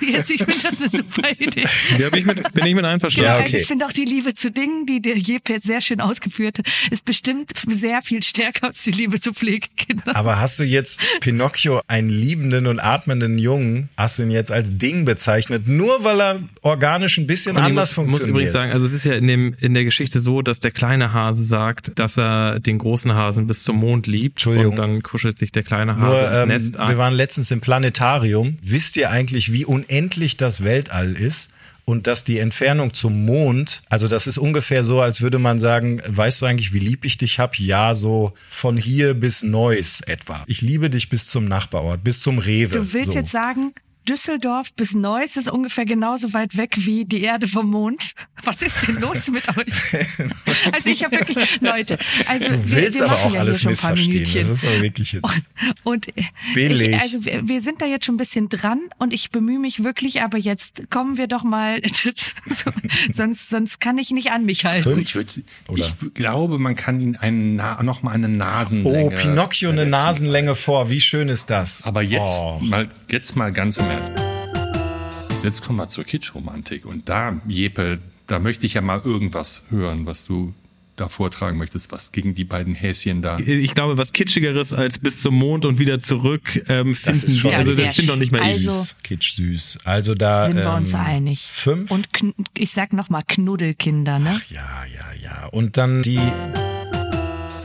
Jetzt, 0.00 0.30
ich 0.30 0.42
finde 0.44 0.60
das 0.62 0.80
eine 0.80 0.90
super 0.90 1.30
Idee. 1.38 1.64
Ja, 1.98 2.10
bin 2.10 2.20
ich 2.20 2.26
mit, 2.26 2.52
bin 2.52 2.66
ich 2.66 2.74
mit 2.74 2.84
einverstanden. 2.84 3.26
Ja, 3.28 3.34
Genau, 3.36 3.48
okay. 3.48 3.58
Ich 3.60 3.66
finde 3.66 3.86
auch 3.86 3.92
die 3.92 4.04
Liebe 4.04 4.34
zu 4.34 4.50
Dingen, 4.50 4.86
die 4.86 5.00
der 5.00 5.16
Jeppe 5.16 5.54
jetzt 5.54 5.66
sehr 5.66 5.80
schön 5.80 6.00
ausgeführt 6.00 6.58
hat, 6.58 6.66
ist 6.90 7.04
bestimmt 7.04 7.52
sehr 7.68 8.02
viel 8.02 8.22
stärker 8.22 8.68
als 8.68 8.82
die 8.84 8.90
Liebe 8.90 9.20
zu 9.20 9.32
Pflegekindern. 9.32 10.14
Aber 10.14 10.40
hast 10.40 10.58
du 10.58 10.64
jetzt 10.64 11.00
Pinocchio, 11.20 11.80
einen 11.88 12.08
liebenden 12.08 12.66
und 12.66 12.80
atmenden 12.80 13.38
Jungen, 13.38 13.88
hast 13.96 14.18
du 14.18 14.24
ihn 14.24 14.30
jetzt 14.30 14.50
als 14.50 14.76
Ding 14.76 15.04
bezeichnet, 15.04 15.68
nur 15.68 16.04
weil 16.04 16.20
er 16.20 16.40
organisch 16.62 17.18
ein 17.18 17.26
bisschen 17.26 17.56
Und 17.56 17.62
ich 17.62 17.68
anders 17.68 17.90
muss, 17.90 17.94
funktioniert? 17.94 18.22
muss 18.22 18.30
übrigens 18.30 18.52
sagen, 18.52 18.72
also 18.72 18.86
es 18.86 18.92
ist 18.92 19.04
ja 19.04 19.14
in, 19.14 19.26
dem, 19.26 19.54
in 19.60 19.74
der 19.74 19.84
Geschichte 19.84 20.20
so, 20.20 20.42
dass 20.42 20.60
der 20.60 20.70
kleine 20.70 21.12
Hase 21.12 21.44
sagt, 21.44 21.98
dass 21.98 22.18
er 22.18 22.60
den 22.60 22.78
großen 22.78 23.14
Hasen 23.14 23.46
bis 23.46 23.62
zum 23.64 23.76
Mond 23.76 24.06
liebt. 24.06 24.36
Entschuldigung. 24.38 24.72
Und 24.72 24.76
dann 24.76 25.02
kuschelt 25.02 25.38
sich 25.38 25.52
der 25.52 25.62
kleine 25.62 25.96
Hase 25.96 26.06
Nur, 26.06 26.30
ins 26.30 26.40
ähm, 26.42 26.48
Nest 26.48 26.76
an. 26.78 26.88
wir 26.88 26.98
waren 26.98 27.14
letztens 27.14 27.50
im 27.50 27.60
Planetarium. 27.60 28.58
Wisst 28.62 28.96
ihr 28.96 29.03
eigentlich, 29.10 29.52
wie 29.52 29.64
unendlich 29.64 30.36
das 30.36 30.64
Weltall 30.64 31.12
ist? 31.12 31.50
Und 31.86 32.06
dass 32.06 32.24
die 32.24 32.38
Entfernung 32.38 32.94
zum 32.94 33.26
Mond, 33.26 33.82
also 33.90 34.08
das 34.08 34.26
ist 34.26 34.38
ungefähr 34.38 34.84
so, 34.84 35.02
als 35.02 35.20
würde 35.20 35.38
man 35.38 35.58
sagen, 35.58 36.00
weißt 36.06 36.40
du 36.40 36.46
eigentlich, 36.46 36.72
wie 36.72 36.78
lieb 36.78 37.04
ich 37.04 37.18
dich 37.18 37.38
hab? 37.38 37.58
Ja, 37.58 37.94
so 37.94 38.32
von 38.48 38.78
hier 38.78 39.12
bis 39.12 39.42
Neuss 39.42 40.00
etwa. 40.00 40.44
Ich 40.46 40.62
liebe 40.62 40.88
dich 40.88 41.10
bis 41.10 41.26
zum 41.26 41.44
Nachbarort, 41.44 42.02
bis 42.02 42.20
zum 42.20 42.38
Rewe. 42.38 42.76
Du 42.78 42.92
willst 42.94 43.12
so. 43.12 43.18
jetzt 43.18 43.32
sagen, 43.32 43.74
Düsseldorf 44.08 44.74
bis 44.74 44.94
Neuss 44.94 45.36
ist 45.36 45.50
ungefähr 45.50 45.84
genauso 45.84 46.32
weit 46.32 46.56
weg 46.56 46.74
wie 46.78 47.04
die 47.04 47.22
Erde 47.22 47.46
vom 47.48 47.70
Mond. 47.70 48.12
Was 48.42 48.60
ist 48.62 48.86
denn 48.86 49.00
los 49.00 49.30
mit 49.30 49.48
euch? 49.56 49.74
Also 50.72 50.88
ich 50.88 51.04
habe 51.04 51.18
wirklich, 51.18 51.60
Leute, 51.60 51.98
also 52.26 52.48
Du 52.48 52.52
wir, 52.70 52.76
willst 52.76 52.98
wir 52.98 53.06
aber 53.06 53.14
machen 53.14 53.26
auch 53.26 53.34
ja 53.34 53.40
alles 53.40 53.60
hier 53.60 53.74
schon 53.76 53.90
ein 53.90 53.96
paar 53.96 54.06
missverstehen. 54.06 54.24
Das 54.24 54.32
Minütchen. 54.34 54.52
ist 54.54 54.64
aber 54.64 54.82
wirklich 54.82 55.12
jetzt. 55.12 55.42
Und 55.82 56.06
Billig. 56.54 56.88
ich, 56.88 57.00
also 57.00 57.24
wir, 57.24 57.48
wir 57.48 57.60
sind 57.60 57.82
da 57.82 57.86
jetzt 57.86 58.06
schon 58.06 58.14
ein 58.14 58.18
bisschen 58.18 58.48
dran 58.48 58.80
und 58.98 59.12
ich 59.12 59.30
bemühe 59.30 59.58
mich 59.58 59.82
wirklich, 59.84 60.22
aber 60.22 60.38
jetzt 60.38 60.90
kommen 60.90 61.18
wir 61.18 61.26
doch 61.26 61.44
mal, 61.44 61.80
so, 61.84 62.70
sonst, 63.12 63.50
sonst 63.50 63.80
kann 63.80 63.98
ich 63.98 64.10
nicht 64.10 64.30
an 64.32 64.44
mich 64.46 64.64
halten. 64.64 64.98
Ich, 65.00 65.14
würd, 65.14 65.40
ich 65.74 65.94
glaube, 66.14 66.58
man 66.58 66.76
kann 66.76 67.00
ihn 67.00 67.16
einen, 67.16 67.56
noch 67.82 68.02
mal 68.02 68.12
eine 68.12 68.26
Oh, 68.28 68.30
Nasenlänge. 68.30 69.14
Pinocchio 69.16 69.70
eine 69.70 69.86
Nasenlänge 69.86 70.54
vor. 70.54 70.88
Wie 70.90 71.00
schön 71.00 71.28
ist 71.28 71.50
das? 71.50 71.82
Aber 71.82 72.02
jetzt 72.02 72.38
Oh. 72.40 72.58
mal, 72.62 72.88
jetzt 73.08 73.36
mal 73.36 73.52
ganz 73.52 73.76
im 73.76 73.88
Ernst. 73.94 75.44
Jetzt 75.44 75.62
kommen 75.62 75.78
wir 75.78 75.88
zur 75.88 76.04
Kitschromantik. 76.04 76.84
Und 76.84 77.08
da, 77.08 77.40
Jeppe, 77.46 77.98
da 78.26 78.38
möchte 78.38 78.66
ich 78.66 78.74
ja 78.74 78.80
mal 78.80 79.00
irgendwas 79.04 79.64
hören, 79.70 80.06
was 80.06 80.26
du 80.26 80.52
da 80.96 81.08
vortragen 81.08 81.58
möchtest, 81.58 81.90
was 81.92 82.12
gegen 82.12 82.34
die 82.34 82.44
beiden 82.44 82.74
Häschen 82.74 83.20
da. 83.20 83.38
ich 83.38 83.74
glaube, 83.74 83.98
was 83.98 84.12
Kitschigeres 84.12 84.72
als 84.72 84.98
bis 85.00 85.20
zum 85.22 85.34
Mond 85.34 85.64
und 85.64 85.78
wieder 85.80 85.98
zurück 86.00 86.62
ähm, 86.68 86.94
finden 86.94 87.26
ist 87.26 87.38
schon 87.38 87.50
wir. 87.50 87.58
Also 87.58 87.74
das 87.74 87.92
stimmt 87.94 88.10
doch 88.10 88.16
nicht 88.16 88.30
mal 88.32 88.40
Also- 88.42 88.70
ich. 88.70 88.76
süß, 88.76 88.96
kitsch 89.02 89.32
süß. 89.34 89.78
Also 89.84 90.14
da 90.14 90.46
Sind 90.46 90.56
wir 90.56 90.64
ähm, 90.66 90.74
uns 90.74 90.94
einig. 90.94 91.42
Fünf. 91.42 91.90
Und 91.90 92.08
ich 92.56 92.70
sag 92.70 92.92
noch 92.92 93.10
mal 93.10 93.22
Knuddelkinder, 93.26 94.18
ne? 94.20 94.40
Ja, 94.50 94.84
ja, 94.84 95.06
ja. 95.22 95.46
Und 95.48 95.76
dann 95.76 96.02
die, 96.04 96.20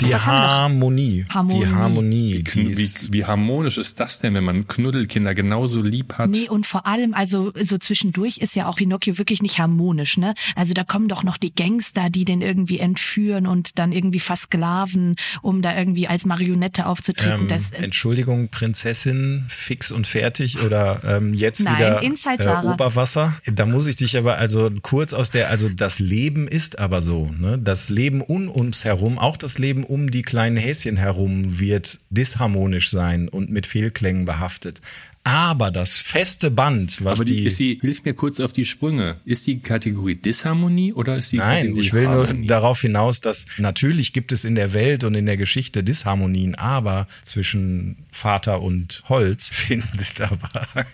die? 0.02 0.16
Harmonie. 0.16 1.26
Harmonie. 1.30 1.60
Die 1.60 1.68
Harmonie. 1.68 2.43
Die 2.43 2.78
Wie, 2.78 2.84
ist, 2.84 3.14
wie 3.14 3.26
harmonisch 3.26 3.78
ist 3.78 4.00
das 4.00 4.20
denn, 4.20 4.34
wenn 4.34 4.43
man 4.43 4.68
Knuddelkinder 4.68 5.34
genauso 5.36 5.82
lieb 5.82 6.18
hat? 6.18 6.30
Nee, 6.30 6.50
und 6.50 6.66
vor 6.66 6.86
allem, 6.86 7.14
also 7.14 7.52
so 7.62 7.78
zwischendurch 7.78 8.38
ist 8.38 8.56
ja 8.56 8.68
auch 8.68 8.78
Pinocchio 8.78 9.18
wirklich 9.18 9.41
nicht 9.41 9.60
harmonisch, 9.60 10.18
ne? 10.18 10.34
Also 10.56 10.74
da 10.74 10.84
kommen 10.84 11.08
doch 11.08 11.24
noch 11.24 11.38
die 11.38 11.54
Gangster, 11.54 12.10
die 12.10 12.26
den 12.26 12.41
irgendwie 12.41 12.80
entführen 12.80 13.45
und 13.45 13.78
dann 13.78 13.91
irgendwie 13.91 14.20
versklaven, 14.20 15.16
um 15.41 15.62
da 15.62 15.78
irgendwie 15.78 16.08
als 16.08 16.26
Marionette 16.26 16.86
aufzutreten. 16.86 17.41
ähm, 17.41 17.47
das, 17.47 17.72
äh, 17.72 17.84
Entschuldigung, 17.84 18.50
Prinzessin, 18.50 19.45
fix 19.50 19.91
und 19.91 20.08
fertig 20.08 20.64
oder 20.64 21.02
ähm, 21.04 21.34
jetzt 21.34 21.62
Nein, 21.62 21.76
wieder 21.76 22.02
Inside 22.02 22.39
äh, 22.39 22.43
Sarah. 22.43 22.74
Oberwasser. 22.74 23.34
Da 23.45 23.66
muss 23.66 23.86
ich 23.88 23.95
dich 23.95 24.18
aber 24.18 24.38
also 24.38 24.70
kurz 24.82 25.14
aus 25.14 25.30
der, 25.30 25.50
also 25.50 25.70
das 25.70 26.00
Leben 26.00 26.47
ist 26.47 26.80
aber 26.80 27.02
so, 27.02 27.30
ne? 27.38 27.60
Das 27.60 27.89
Leben 27.89 28.22
um 28.22 28.50
uns 28.50 28.86
herum, 28.86 29.20
auch 29.20 29.38
das 29.38 29.58
Leben 29.58 29.84
um 29.90 30.12
die 30.12 30.22
kleinen 30.22 30.58
Häschen 30.58 30.98
herum 30.98 31.60
wird 31.60 32.00
disharmonisch 32.10 32.90
sein 32.90 33.28
und 33.28 33.50
mit 33.50 33.66
Fehlklängen 33.66 34.26
behaftet. 34.26 34.82
Aber 35.24 35.70
das 35.70 35.98
feste 35.98 36.50
Band, 36.50 37.04
was 37.04 37.20
Aber 37.20 37.26
die, 37.26 37.38
die, 37.38 37.44
ist 37.44 37.60
die, 37.60 37.78
hilf 37.82 38.06
mir 38.06 38.14
kurz 38.14 38.40
auf 38.40 38.54
die 38.54 38.66
Sprünge. 38.66 39.18
Ist 39.26 39.46
die 39.48 39.60
Kategorie 39.60 40.16
Disharmonie 40.16 40.94
oder 40.94 41.18
ist 41.18 41.34
die 41.34 41.38
Nein, 41.38 41.68
Kategorie 41.68 41.86
ich 41.86 41.94
will 41.94 42.06
nur 42.06 42.28
Harmonie? 42.28 42.48
darauf 42.48 42.82
hinaus, 42.82 43.20
dass 43.20 43.46
natürlich 43.58 44.14
gibt 44.14 44.32
es 44.32 44.46
in 44.46 44.56
der 44.56 44.74
Welt 44.74 45.04
und 45.04 45.16
in 45.16 45.26
der 45.26 45.38
Geschichte 45.38 45.84
Disharmonien, 45.84 46.56
aber 46.56 47.08
zwischen 47.24 47.98
Vater 48.12 48.62
und 48.62 49.04
Holz 49.10 49.50
findet 49.52 50.20
dabei. 50.20 50.66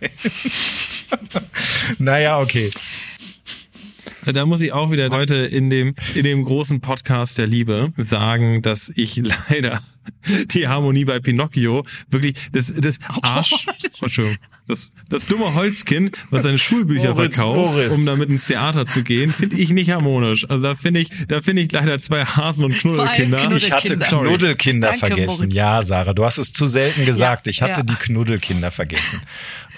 naja, 2.00 2.40
okay. 2.40 2.72
Da 4.34 4.46
muss 4.46 4.62
ich 4.62 4.74
auch 4.74 4.92
wieder 4.92 5.10
heute 5.10 5.36
in 5.36 5.70
dem, 5.70 5.96
in 6.16 6.24
dem 6.24 6.44
großen 6.44 6.82
Podcast 6.82 7.38
der 7.38 7.48
Liebe 7.48 7.94
sagen, 7.98 8.62
dass 8.62 8.92
ich 8.96 9.16
leider 9.50 9.82
die 10.52 10.68
Harmonie 10.68 11.06
bei 11.06 11.20
Pinocchio 11.20 11.84
wirklich 12.10 12.36
das, 12.52 12.74
das 12.76 13.00
Arsch, 13.22 13.68
Entschuldigung, 14.02 14.38
das, 14.68 14.92
das 15.10 15.26
dumme 15.28 15.54
Holzkind, 15.54 16.18
was 16.32 16.44
seine 16.44 16.58
Schulbücher 16.58 17.14
Moritz, 17.14 17.36
verkauft, 17.36 17.74
Moritz. 17.74 17.92
um 17.92 18.06
damit 18.06 18.30
ins 18.30 18.48
Theater 18.48 18.88
zu 18.88 19.04
gehen, 19.04 19.30
finde 19.30 19.58
ich 19.58 19.70
nicht 19.70 19.92
harmonisch. 19.92 20.50
Also 20.50 20.64
da 20.64 20.76
finde 20.76 21.02
ich, 21.02 21.10
da 21.28 21.42
finde 21.42 21.62
ich 21.62 21.72
leider 21.72 22.00
zwei 22.00 22.26
Hasen 22.26 22.66
und 22.66 22.78
Knuddelkinder. 22.78 23.52
Ich 23.56 23.72
hatte 23.72 23.98
Knuddelkinder. 23.98 24.28
Knuddelkinder 24.28 24.88
Danke, 24.90 25.08
vergessen. 25.08 25.38
Moritz. 25.38 25.56
Ja, 25.56 25.84
Sarah, 25.84 26.14
du 26.14 26.26
hast 26.26 26.40
es 26.40 26.52
zu 26.52 26.68
selten 26.68 27.06
gesagt. 27.06 27.46
Ja, 27.46 27.52
ich 27.52 27.62
hatte 27.62 27.82
ja. 27.82 27.84
die 27.84 27.96
Knuddelkinder 27.96 28.72
vergessen. 28.72 29.22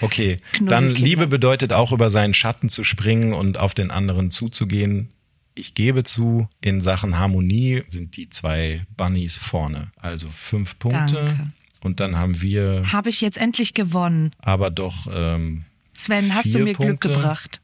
Okay, 0.00 0.38
dann. 0.60 0.88
Liebe 0.88 1.26
bedeutet 1.26 1.72
auch 1.72 1.92
über 1.92 2.10
seinen 2.10 2.34
Schatten 2.34 2.68
zu 2.68 2.84
springen 2.84 3.32
und 3.32 3.58
auf 3.58 3.74
den 3.74 3.90
anderen 3.90 4.30
zuzugehen. 4.30 5.08
Ich 5.54 5.74
gebe 5.74 6.04
zu, 6.04 6.48
in 6.60 6.80
Sachen 6.80 7.18
Harmonie 7.18 7.82
sind 7.88 8.16
die 8.16 8.30
zwei 8.30 8.86
Bunnies 8.96 9.36
vorne. 9.36 9.90
Also 9.96 10.28
fünf 10.30 10.78
Punkte. 10.78 11.14
Danke. 11.24 11.52
Und 11.80 12.00
dann 12.00 12.16
haben 12.16 12.40
wir 12.42 12.84
Habe 12.92 13.10
ich 13.10 13.20
jetzt 13.20 13.38
endlich 13.38 13.74
gewonnen. 13.74 14.32
aber 14.38 14.70
doch, 14.70 15.06
ähm, 15.12 15.64
Sven, 15.94 16.34
hast 16.34 16.54
du 16.54 16.58
mir 16.60 16.74
Glück 16.74 16.76
Punkte. 17.00 17.08
gebracht? 17.10 17.60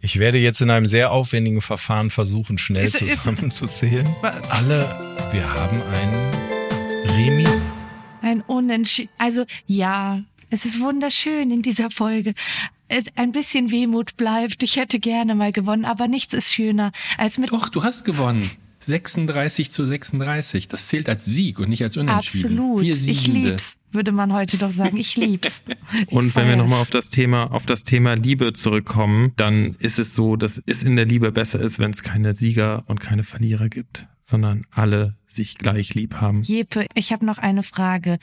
ich 0.00 0.18
werde 0.18 0.38
jetzt 0.38 0.60
in 0.60 0.70
einem 0.70 0.86
sehr 0.86 1.10
aufwendigen 1.10 1.60
Verfahren 1.60 2.10
versuchen, 2.10 2.58
schnell 2.58 2.84
Ist- 2.84 3.00
ist- 3.02 3.16
zusammenzuzählen. 3.24 4.06
Wa- 4.20 4.32
Alle, 4.50 4.86
wir 5.32 5.52
haben 5.52 5.82
ein 5.82 7.10
Remis. 7.10 7.48
Ein 8.22 8.40
Unentschieden. 8.42 9.10
Also 9.18 9.44
ja, 9.66 10.22
es 10.50 10.64
ist 10.64 10.80
wunderschön 10.80 11.50
in 11.50 11.62
dieser 11.62 11.90
Folge. 11.90 12.34
Ein 13.16 13.32
bisschen 13.32 13.70
Wehmut 13.70 14.16
bleibt. 14.16 14.62
Ich 14.62 14.76
hätte 14.76 15.00
gerne 15.00 15.34
mal 15.34 15.52
gewonnen, 15.52 15.84
aber 15.84 16.06
nichts 16.06 16.34
ist 16.34 16.52
schöner 16.54 16.92
als 17.18 17.38
mit 17.38 17.50
Doch, 17.50 17.68
du 17.68 17.82
hast 17.82 18.04
gewonnen. 18.04 18.48
36 18.86 19.72
zu 19.72 19.84
36. 19.84 20.68
Das 20.68 20.88
zählt 20.88 21.08
als 21.08 21.24
Sieg 21.24 21.58
und 21.58 21.68
nicht 21.68 21.82
als 21.82 21.96
Unentschieden. 21.96 22.58
Absolut. 22.58 22.82
Wir 22.82 22.94
Ich 22.94 23.26
lieb's, 23.26 23.78
würde 23.90 24.12
man 24.12 24.32
heute 24.32 24.58
doch 24.58 24.70
sagen. 24.70 24.96
Ich 24.96 25.16
lieb's. 25.16 25.64
Und 26.06 26.36
wenn 26.36 26.46
wir 26.46 26.56
nochmal 26.56 26.80
auf 26.80 26.90
das 26.90 27.08
Thema, 27.08 27.50
auf 27.52 27.66
das 27.66 27.82
Thema 27.82 28.14
Liebe 28.14 28.52
zurückkommen, 28.52 29.32
dann 29.36 29.74
ist 29.80 29.98
es 29.98 30.14
so, 30.14 30.36
dass 30.36 30.62
es 30.66 30.84
in 30.84 30.94
der 30.94 31.04
Liebe 31.04 31.32
besser 31.32 31.58
ist, 31.58 31.80
wenn 31.80 31.90
es 31.90 32.04
keine 32.04 32.32
Sieger 32.34 32.84
und 32.86 33.00
keine 33.00 33.24
Verlierer 33.24 33.68
gibt, 33.68 34.06
sondern 34.22 34.66
alle 34.70 35.16
sich 35.28 35.58
gleich 35.58 35.94
lieb 35.94 36.20
haben. 36.20 36.42
Jeppe, 36.42 36.86
ich 36.94 37.12
habe 37.12 37.26
noch 37.26 37.38
eine 37.38 37.62
Frage. 37.62 38.18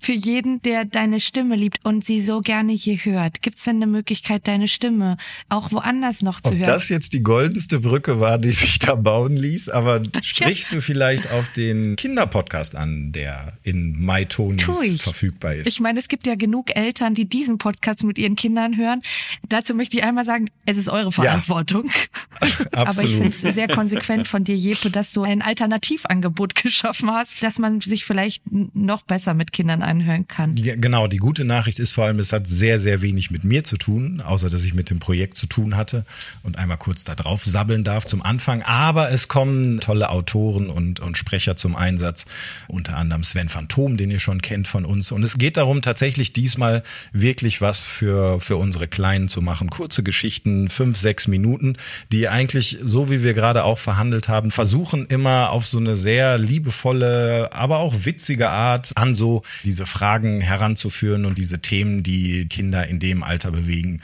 Für 0.00 0.12
jeden, 0.12 0.62
der 0.62 0.84
deine 0.84 1.20
Stimme 1.20 1.54
liebt 1.54 1.84
und 1.84 2.04
sie 2.04 2.20
so 2.20 2.40
gerne 2.40 2.72
hier 2.72 2.96
hört, 2.96 3.42
gibt's 3.42 3.64
denn 3.64 3.76
eine 3.76 3.86
Möglichkeit, 3.86 4.48
deine 4.48 4.66
Stimme 4.66 5.16
auch 5.48 5.70
woanders 5.72 6.22
noch 6.22 6.40
zu 6.40 6.52
Ob 6.52 6.58
hören? 6.58 6.66
das 6.66 6.88
jetzt 6.88 7.12
die 7.12 7.22
goldenste 7.22 7.80
Brücke 7.80 8.20
war, 8.20 8.38
die 8.38 8.52
sich 8.56 8.78
da 8.78 8.94
bauen 8.94 9.36
ließ, 9.36 9.68
aber 9.68 10.00
sprichst 10.22 10.72
du 10.72 10.80
vielleicht 10.80 11.30
auf 11.30 11.52
den 11.52 11.96
Kinderpodcast 11.96 12.74
an, 12.74 13.12
der 13.12 13.52
in 13.62 13.92
MyTonis 13.98 15.02
verfügbar 15.02 15.54
ist? 15.54 15.68
Ich 15.68 15.80
meine, 15.80 15.98
es 15.98 16.08
gibt 16.08 16.26
ja 16.26 16.34
genug 16.34 16.74
Eltern, 16.74 17.14
die 17.14 17.28
diesen 17.28 17.58
Podcast 17.58 18.04
mit 18.04 18.18
ihren 18.18 18.36
Kindern 18.36 18.76
hören. 18.76 19.02
Dazu 19.48 19.74
möchte 19.74 19.96
ich 19.96 20.04
einmal 20.04 20.24
sagen, 20.24 20.50
es 20.64 20.78
ist 20.78 20.88
eure 20.88 21.12
Verantwortung. 21.12 21.90
Aber 22.72 22.88
Absolut. 22.88 23.10
ich 23.10 23.16
finde 23.16 23.30
es 23.30 23.54
sehr 23.54 23.68
konsequent 23.68 24.28
von 24.28 24.44
dir, 24.44 24.56
Jeppe, 24.56 24.90
dass 24.90 25.12
du 25.12 25.22
ein 25.22 25.42
Alternativangebot 25.42 26.45
geschaffen 26.54 27.10
hast, 27.10 27.42
dass 27.42 27.58
man 27.58 27.80
sich 27.80 28.04
vielleicht 28.04 28.42
noch 28.50 29.02
besser 29.02 29.34
mit 29.34 29.52
Kindern 29.52 29.82
anhören 29.82 30.28
kann. 30.28 30.56
Ja, 30.56 30.74
genau, 30.76 31.06
die 31.06 31.16
gute 31.16 31.44
Nachricht 31.44 31.78
ist 31.78 31.92
vor 31.92 32.04
allem, 32.04 32.18
es 32.18 32.32
hat 32.32 32.46
sehr, 32.46 32.78
sehr 32.78 33.02
wenig 33.02 33.30
mit 33.30 33.44
mir 33.44 33.64
zu 33.64 33.76
tun, 33.76 34.20
außer 34.20 34.50
dass 34.50 34.64
ich 34.64 34.74
mit 34.74 34.90
dem 34.90 34.98
Projekt 34.98 35.36
zu 35.36 35.46
tun 35.46 35.76
hatte 35.76 36.04
und 36.42 36.58
einmal 36.58 36.78
kurz 36.78 37.04
da 37.04 37.14
drauf 37.14 37.44
sabbeln 37.44 37.84
darf 37.84 38.06
zum 38.06 38.22
Anfang. 38.22 38.62
Aber 38.62 39.10
es 39.10 39.28
kommen 39.28 39.80
tolle 39.80 40.10
Autoren 40.10 40.68
und, 40.70 41.00
und 41.00 41.16
Sprecher 41.16 41.56
zum 41.56 41.76
Einsatz, 41.76 42.26
unter 42.68 42.96
anderem 42.96 43.24
Sven 43.24 43.48
Phantom, 43.48 43.96
den 43.96 44.10
ihr 44.10 44.20
schon 44.20 44.42
kennt 44.42 44.68
von 44.68 44.84
uns. 44.84 45.12
Und 45.12 45.22
es 45.22 45.38
geht 45.38 45.56
darum, 45.56 45.82
tatsächlich 45.82 46.32
diesmal 46.32 46.82
wirklich 47.12 47.60
was 47.60 47.84
für, 47.84 48.40
für 48.40 48.56
unsere 48.56 48.88
Kleinen 48.88 49.28
zu 49.28 49.42
machen. 49.42 49.70
Kurze 49.70 50.02
Geschichten, 50.02 50.68
fünf, 50.68 50.96
sechs 50.96 51.28
Minuten, 51.28 51.76
die 52.12 52.28
eigentlich, 52.28 52.78
so 52.82 53.10
wie 53.10 53.22
wir 53.22 53.34
gerade 53.34 53.64
auch 53.64 53.78
verhandelt 53.78 54.28
haben, 54.28 54.50
versuchen 54.50 55.06
immer 55.06 55.50
auf 55.50 55.66
so 55.66 55.78
eine 55.78 55.96
sehr 55.96 56.35
liebevolle, 56.38 57.50
aber 57.52 57.78
auch 57.78 58.04
witzige 58.04 58.50
Art 58.50 58.92
an 58.94 59.14
so 59.14 59.42
diese 59.64 59.86
Fragen 59.86 60.40
heranzuführen 60.40 61.24
und 61.24 61.38
diese 61.38 61.60
Themen, 61.60 62.02
die 62.02 62.46
Kinder 62.48 62.86
in 62.86 62.98
dem 62.98 63.22
Alter 63.22 63.50
bewegen. 63.50 64.02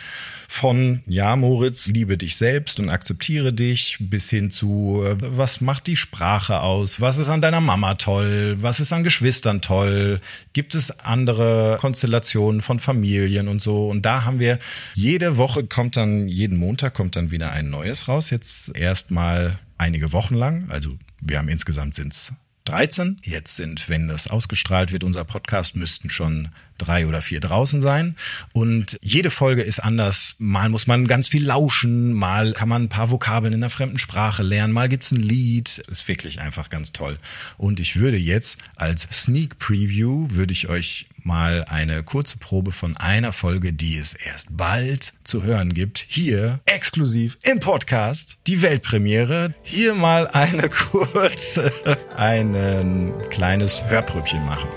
Von, 0.49 1.03
ja, 1.07 1.35
Moritz, 1.35 1.87
liebe 1.87 2.19
dich 2.19 2.37
selbst 2.37 2.79
und 2.79 2.91
akzeptiere 2.91 3.55
dich, 3.55 3.97
bis 4.01 4.29
hin 4.29 4.51
zu, 4.51 5.03
äh, 5.03 5.17
was 5.19 5.63
macht 5.63 5.87
die 5.87 5.97
Sprache 5.97 6.61
aus? 6.61 7.01
Was 7.01 7.17
ist 7.17 7.31
an 7.31 7.41
deiner 7.41 7.63
Mama 7.63 7.95
toll? 7.95 8.59
Was 8.61 8.79
ist 8.79 8.93
an 8.93 9.03
Geschwistern 9.03 9.63
toll? 9.63 10.21
Gibt 10.53 10.75
es 10.75 11.01
andere 11.01 11.79
Konstellationen 11.81 12.61
von 12.61 12.81
Familien 12.81 13.49
und 13.49 13.63
so? 13.63 13.89
Und 13.89 14.03
da 14.03 14.25
haben 14.25 14.41
wir, 14.41 14.59
jede 14.95 15.39
Woche 15.39 15.65
kommt 15.65 15.97
dann, 15.97 16.29
jeden 16.29 16.59
Montag 16.59 16.93
kommt 16.93 17.17
dann 17.17 17.31
wieder 17.31 17.51
ein 17.51 17.71
neues 17.71 18.07
raus. 18.07 18.29
Jetzt 18.29 18.77
erstmal 18.77 19.59
einige 19.83 20.13
Wochen 20.13 20.35
lang. 20.35 20.71
Also 20.71 20.97
wir 21.21 21.39
haben 21.39 21.49
insgesamt 21.49 21.95
sind's 21.95 22.33
13. 22.65 23.21
Jetzt 23.25 23.57
sind, 23.57 23.89
wenn 23.89 24.07
das 24.07 24.29
ausgestrahlt 24.29 24.93
wird, 24.93 25.03
unser 25.03 25.25
Podcast, 25.25 25.75
müssten 25.75 26.11
schon 26.11 26.51
drei 26.79 27.09
oder 27.09 27.21
vier 27.21 27.41
draußen 27.41 27.83
sein. 27.83 28.17
Und 28.53 28.99
jede 29.03 29.31
Folge 29.31 29.63
ist 29.63 29.81
anders. 29.81 30.37
Mal 30.39 30.69
muss 30.69 30.87
man 30.87 31.09
ganz 31.09 31.27
viel 31.27 31.45
lauschen, 31.45 32.13
mal 32.13 32.53
kann 32.53 32.69
man 32.69 32.85
ein 32.85 32.89
paar 32.89 33.11
Vokabeln 33.11 33.53
in 33.53 33.61
einer 33.61 33.71
fremden 33.71 33.99
Sprache 33.99 34.45
lernen, 34.45 34.73
mal 34.73 34.89
gibt's 34.89 35.11
ein 35.11 35.23
Lied. 35.23 35.79
Ist 35.91 36.07
wirklich 36.07 36.41
einfach 36.41 36.71
ganz 36.71 36.93
toll. 36.93 37.19
Und 37.57 37.81
ich 37.81 37.97
würde 37.97 38.17
jetzt 38.17 38.59
als 38.77 39.09
Sneak 39.11 39.59
Preview, 39.59 40.29
würde 40.31 40.53
ich 40.53 40.69
euch 40.69 41.07
mal 41.25 41.65
eine 41.69 42.03
kurze 42.03 42.39
Probe 42.39 42.73
von 42.73 42.97
einer 42.97 43.33
Folge, 43.33 43.73
die 43.73 43.97
es 43.97 44.15
erst 44.15 44.49
bald 44.57 45.15
zu 45.25 45.43
hören 45.43 45.75
gibt, 45.75 46.05
hier 46.09 46.61
exklusiv 46.65 47.39
im 47.43 47.61
Podcast, 47.61 48.39
die 48.47 48.63
Weltpremiere. 48.63 49.55
Hier 49.63 49.95
mal 49.95 50.29
eine 50.29 50.69
kurze, 50.91 51.73
ein 52.17 53.13
kleines 53.31 53.85
Hörpröbchen 53.85 54.45
machen. 54.45 54.69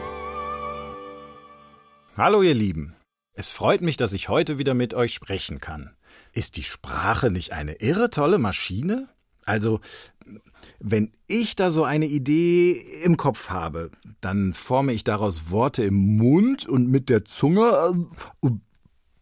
Hallo 2.18 2.42
ihr 2.42 2.56
Lieben. 2.56 2.96
Es 3.34 3.50
freut 3.50 3.82
mich, 3.82 3.98
dass 3.98 4.14
ich 4.14 4.30
heute 4.30 4.58
wieder 4.58 4.74
mit 4.74 4.94
euch 4.94 5.14
sprechen 5.14 5.60
kann. 5.60 5.96
Ist 6.32 6.56
die 6.56 6.64
Sprache 6.64 7.30
nicht 7.30 7.52
eine 7.52 7.74
irre 7.82 8.10
tolle 8.10 8.38
Maschine? 8.38 9.10
Also, 9.46 9.82
wenn 10.80 11.12
ich 11.28 11.56
da 11.56 11.72
so 11.72 11.84
eine 11.84 12.06
Idee 12.06 12.72
im 13.04 13.18
Kopf 13.18 13.50
habe, 13.50 13.92
dann 14.22 14.54
forme 14.54 14.94
ich 14.94 15.04
daraus 15.04 15.50
Worte 15.50 15.84
im 15.84 16.18
Mund 16.18 16.68
und 16.68 16.90
mit 16.90 17.10
der 17.10 17.26
Zunge 17.26 18.08
äh, 18.44 18.50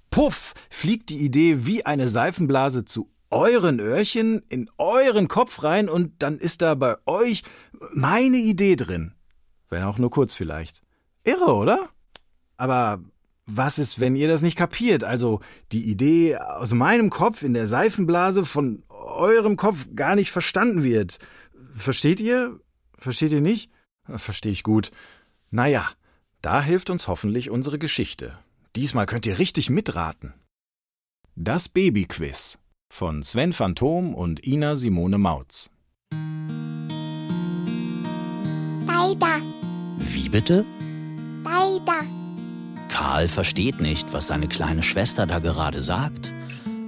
puff, 0.09 0.53
fliegt 0.69 1.09
die 1.09 1.23
Idee 1.23 1.65
wie 1.65 1.85
eine 1.85 2.09
Seifenblase 2.09 2.85
zu 2.85 3.09
euren 3.29 3.79
Öhrchen 3.79 4.43
in 4.49 4.69
euren 4.77 5.27
Kopf 5.27 5.63
rein 5.63 5.89
und 5.89 6.21
dann 6.21 6.37
ist 6.37 6.61
da 6.61 6.75
bei 6.75 6.97
euch 7.05 7.43
meine 7.93 8.37
Idee 8.37 8.75
drin. 8.75 9.13
Wenn 9.69 9.83
auch 9.83 9.97
nur 9.97 10.11
kurz 10.11 10.35
vielleicht. 10.35 10.83
Irre, 11.23 11.55
oder? 11.55 11.89
Aber 12.57 13.01
was 13.45 13.77
ist, 13.77 13.99
wenn 13.99 14.15
ihr 14.15 14.27
das 14.27 14.41
nicht 14.41 14.55
kapiert? 14.57 15.03
Also 15.03 15.41
die 15.71 15.83
Idee 15.83 16.37
aus 16.37 16.73
meinem 16.73 17.09
Kopf 17.09 17.43
in 17.43 17.53
der 17.53 17.67
Seifenblase 17.67 18.45
von 18.45 18.83
eurem 18.89 19.57
Kopf 19.57 19.87
gar 19.95 20.15
nicht 20.15 20.31
verstanden 20.31 20.83
wird. 20.83 21.19
Versteht 21.73 22.21
ihr? 22.21 22.59
Versteht 22.97 23.31
ihr 23.33 23.41
nicht? 23.41 23.69
Verstehe 24.05 24.51
ich 24.51 24.63
gut. 24.63 24.91
Naja, 25.51 25.87
da 26.41 26.61
hilft 26.61 26.89
uns 26.89 27.07
hoffentlich 27.07 27.49
unsere 27.49 27.79
Geschichte. 27.79 28.37
Diesmal 28.75 29.05
könnt 29.05 29.25
ihr 29.25 29.39
richtig 29.39 29.69
mitraten. 29.69 30.33
Das 31.35 31.67
Babyquiz 31.69 32.57
von 32.89 33.23
Sven 33.23 33.53
Phantom 33.53 34.13
und 34.15 34.45
Ina 34.45 34.75
Simone 34.75 35.17
Mautz. 35.17 35.69
Leider, 38.85 39.41
Wie 39.97 40.29
bitte? 40.29 40.65
leider. 41.43 42.05
Karl 42.93 43.27
versteht 43.27 43.81
nicht, 43.81 44.13
was 44.13 44.27
seine 44.27 44.47
kleine 44.47 44.83
Schwester 44.83 45.25
da 45.25 45.39
gerade 45.39 45.81
sagt. 45.81 46.31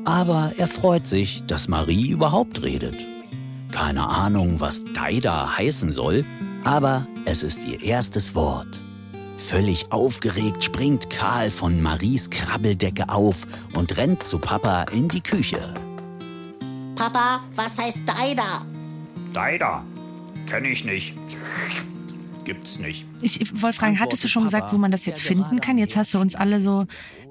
Aber 0.06 0.52
er 0.56 0.68
freut 0.68 1.08
sich, 1.08 1.44
dass 1.48 1.68
Marie 1.68 2.10
überhaupt 2.10 2.62
redet. 2.62 2.96
Keine 3.72 4.08
Ahnung, 4.08 4.60
was 4.60 4.84
Daida 4.94 5.58
heißen 5.58 5.94
soll, 5.94 6.24
aber 6.64 7.08
es 7.26 7.42
ist 7.42 7.66
ihr 7.66 7.82
erstes 7.82 8.36
Wort. 8.36 8.84
Völlig 9.38 9.92
aufgeregt 9.92 10.64
springt 10.64 11.10
Karl 11.10 11.50
von 11.50 11.82
Maries 11.82 12.30
Krabbeldecke 12.30 13.10
auf 13.10 13.48
und 13.74 13.98
rennt 13.98 14.22
zu 14.22 14.38
Papa 14.38 14.84
in 14.92 15.08
die 15.08 15.22
Küche. 15.22 15.74
Papa, 16.96 17.40
was 17.56 17.80
heißt 17.80 18.02
Daida? 18.06 18.64
Daida? 19.34 19.84
Kenn 20.46 20.66
ich 20.66 20.86
nicht. 20.86 21.16
Gibt's 22.46 22.78
nicht. 22.78 23.06
Ich, 23.22 23.40
wollte 23.62 23.78
fragen, 23.78 24.00
hattest 24.00 24.24
du 24.24 24.28
schon 24.28 24.44
gesagt, 24.44 24.66
Papa, 24.66 24.76
wo 24.76 24.78
man 24.78 24.92
das 24.92 25.08
jetzt 25.08 25.24
finden 25.24 25.44
gerade 25.44 25.62
kann? 25.62 25.78
Jetzt 25.80 25.98
hast 25.98 26.14
du 26.14 26.20
uns 26.20 26.36
alle 26.36 26.62
so 26.62 26.86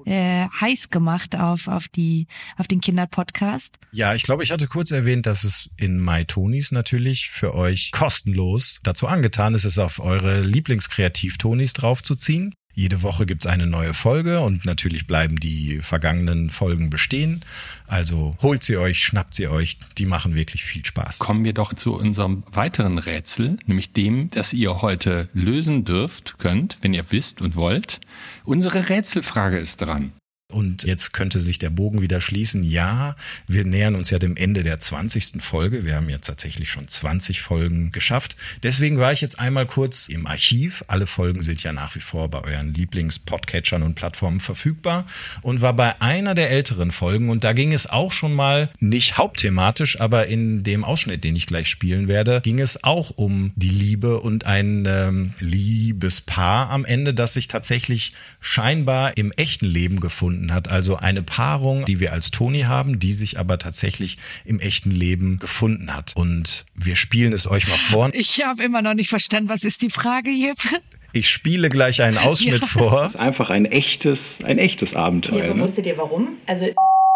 äh, 0.05 0.45
heiß 0.61 0.89
gemacht 0.89 1.37
auf, 1.37 1.69
auf, 1.69 1.87
die, 1.87 2.27
auf 2.57 2.67
den 2.67 2.81
Kinderpodcast. 2.81 3.79
Ja, 3.93 4.13
ich 4.13 4.23
glaube, 4.23 4.43
ich 4.43 4.51
hatte 4.51 4.67
kurz 4.67 4.91
erwähnt, 4.91 5.25
dass 5.25 5.45
es 5.45 5.69
in 5.77 6.03
MyTonis 6.03 6.73
natürlich 6.73 7.29
für 7.29 7.55
euch 7.55 7.91
kostenlos 7.91 8.79
dazu 8.83 9.07
angetan 9.07 9.53
ist, 9.53 9.63
es 9.63 9.77
auf 9.79 9.99
eure 9.99 10.41
Lieblingskreativtonis 10.41 11.71
draufzuziehen. 11.71 12.53
Jede 12.77 13.03
Woche 13.03 13.25
gibt's 13.25 13.45
eine 13.45 13.67
neue 13.67 13.93
Folge 13.93 14.41
und 14.41 14.65
natürlich 14.65 15.07
bleiben 15.07 15.37
die 15.37 15.79
vergangenen 15.81 16.49
Folgen 16.49 16.89
bestehen. 16.89 17.41
Also 17.87 18.35
holt 18.41 18.65
sie 18.65 18.75
euch, 18.75 19.01
schnappt 19.01 19.33
sie 19.33 19.47
euch, 19.47 19.79
die 19.97 20.05
machen 20.05 20.35
wirklich 20.35 20.65
viel 20.65 20.85
Spaß. 20.85 21.19
Kommen 21.19 21.45
wir 21.45 21.53
doch 21.53 21.73
zu 21.73 21.95
unserem 21.95 22.43
weiteren 22.51 22.97
Rätsel, 22.97 23.57
nämlich 23.65 23.93
dem, 23.93 24.29
das 24.29 24.51
ihr 24.51 24.81
heute 24.81 25.29
lösen 25.33 25.85
dürft, 25.85 26.37
könnt, 26.37 26.77
wenn 26.81 26.93
ihr 26.93 27.05
wisst 27.11 27.41
und 27.41 27.55
wollt. 27.55 28.01
Unsere 28.43 28.89
Rätselfrage 28.89 29.57
ist 29.57 29.77
dran. 29.77 30.11
Und 30.51 30.83
jetzt 30.83 31.11
könnte 31.11 31.41
sich 31.41 31.57
der 31.57 31.71
Bogen 31.71 32.03
wieder 32.03 32.21
schließen. 32.21 32.61
Ja, 32.61 33.15
wir 33.47 33.65
nähern 33.65 33.95
uns 33.95 34.11
ja 34.11 34.19
dem 34.19 34.37
Ende 34.37 34.61
der 34.61 34.79
20. 34.79 35.41
Folge. 35.41 35.85
Wir 35.85 35.95
haben 35.95 36.07
jetzt 36.07 36.27
tatsächlich 36.27 36.69
schon 36.69 36.87
20 36.87 37.41
Folgen 37.41 37.91
geschafft. 37.91 38.35
Deswegen 38.61 38.99
war 38.99 39.11
ich 39.11 39.21
jetzt 39.21 39.39
einmal 39.39 39.65
kurz 39.65 40.07
im 40.07 40.27
Archiv. 40.27 40.85
Alle 40.87 41.07
Folgen 41.07 41.41
sind 41.41 41.63
ja 41.63 41.73
nach 41.73 41.95
wie 41.95 41.99
vor 41.99 42.29
bei 42.29 42.41
euren 42.41 42.75
Lieblings-Podcatchern 42.75 43.81
und 43.81 43.95
Plattformen 43.95 44.39
verfügbar 44.39 45.07
und 45.41 45.61
war 45.61 45.73
bei 45.73 45.99
einer 45.99 46.35
der 46.35 46.51
älteren 46.51 46.91
Folgen. 46.91 47.29
Und 47.29 47.43
da 47.43 47.53
ging 47.53 47.73
es 47.73 47.87
auch 47.87 48.11
schon 48.11 48.33
mal 48.35 48.69
nicht 48.79 49.17
hauptthematisch, 49.17 49.99
aber 49.99 50.27
in 50.27 50.63
dem 50.63 50.83
Ausschnitt, 50.85 51.23
den 51.23 51.35
ich 51.35 51.47
gleich 51.47 51.67
spielen 51.67 52.07
werde, 52.07 52.41
ging 52.41 52.59
es 52.59 52.83
auch 52.83 53.09
um 53.09 53.51
die 53.55 53.69
Liebe 53.69 54.19
und 54.19 54.45
ein 54.45 54.85
ähm, 54.87 55.33
Liebespaar 55.39 56.69
am 56.69 56.85
Ende, 56.85 57.15
das 57.15 57.33
sich 57.33 57.47
tatsächlich 57.47 58.13
scheinbar 58.39 59.17
im 59.17 59.31
echten 59.31 59.65
Leben 59.65 59.99
gefunden 59.99 60.34
hat. 60.53 60.69
Also 60.71 60.97
eine 60.97 61.21
Paarung, 61.23 61.85
die 61.85 61.99
wir 61.99 62.13
als 62.13 62.31
Toni 62.31 62.61
haben, 62.61 62.99
die 62.99 63.13
sich 63.13 63.39
aber 63.39 63.57
tatsächlich 63.57 64.17
im 64.45 64.59
echten 64.59 64.91
Leben 64.91 65.39
gefunden 65.39 65.93
hat. 65.95 66.13
Und 66.15 66.65
wir 66.75 66.95
spielen 66.95 67.33
es 67.33 67.49
euch 67.49 67.67
mal 67.67 67.77
vor. 67.77 68.09
Ich 68.13 68.43
habe 68.45 68.63
immer 68.63 68.81
noch 68.81 68.93
nicht 68.93 69.09
verstanden, 69.09 69.49
was 69.49 69.63
ist 69.63 69.81
die 69.81 69.89
Frage, 69.89 70.29
Jeppe? 70.29 70.81
Ich 71.13 71.29
spiele 71.29 71.69
gleich 71.69 72.01
einen 72.01 72.17
Ausschnitt 72.17 72.61
Ja. 72.61 72.67
vor. 72.67 73.11
Einfach 73.19 73.49
ein 73.49 73.65
echtes, 73.65 74.19
ein 74.43 74.57
echtes 74.59 74.93
Abenteuer. 74.93 75.45
aber 75.45 75.53
Ne? 75.55 75.63
wusstet 75.63 75.85
ihr 75.85 75.97
warum? 75.97 76.33
Also 76.45 76.65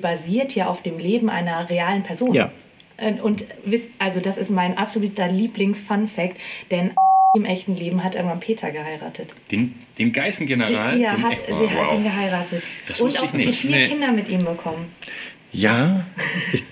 basiert 0.01 0.53
ja 0.53 0.67
auf 0.67 0.81
dem 0.83 0.97
Leben 0.99 1.29
einer 1.29 1.69
realen 1.69 2.03
Person. 2.03 2.33
Ja. 2.33 2.51
Äh, 2.95 3.13
Und 3.21 3.43
wisst, 3.65 3.85
also 3.99 4.21
das 4.21 4.37
ist 4.37 4.49
mein 4.49 4.77
absoluter 4.77 5.27
Lieblings-Fun-Fact, 5.29 6.37
denn 6.71 6.91
im 7.35 7.45
echten 7.45 7.75
Leben 7.75 8.03
hat 8.03 8.15
irgendwann 8.15 8.39
Peter 8.39 8.71
geheiratet. 8.71 9.29
Den, 9.51 9.75
den 9.99 10.11
Geißengeneral? 10.13 10.99
ja, 10.99 11.13
den 11.15 11.23
hat, 11.23 11.31
Echt- 11.33 11.45
sie 11.45 11.51
oh, 11.53 11.69
hat 11.69 11.77
wow. 11.89 11.93
ihn 11.97 12.03
geheiratet. 12.03 12.63
Das 12.87 12.99
Und 12.99 13.19
auch 13.19 13.23
ich 13.25 13.33
nicht. 13.33 13.59
vier 13.61 13.69
Nee. 13.71 13.87
Kinder 13.87 14.11
mit 14.11 14.27
ihm 14.29 14.45
bekommen. 14.45 14.91
Ja, 15.51 16.07
ich, 16.53 16.63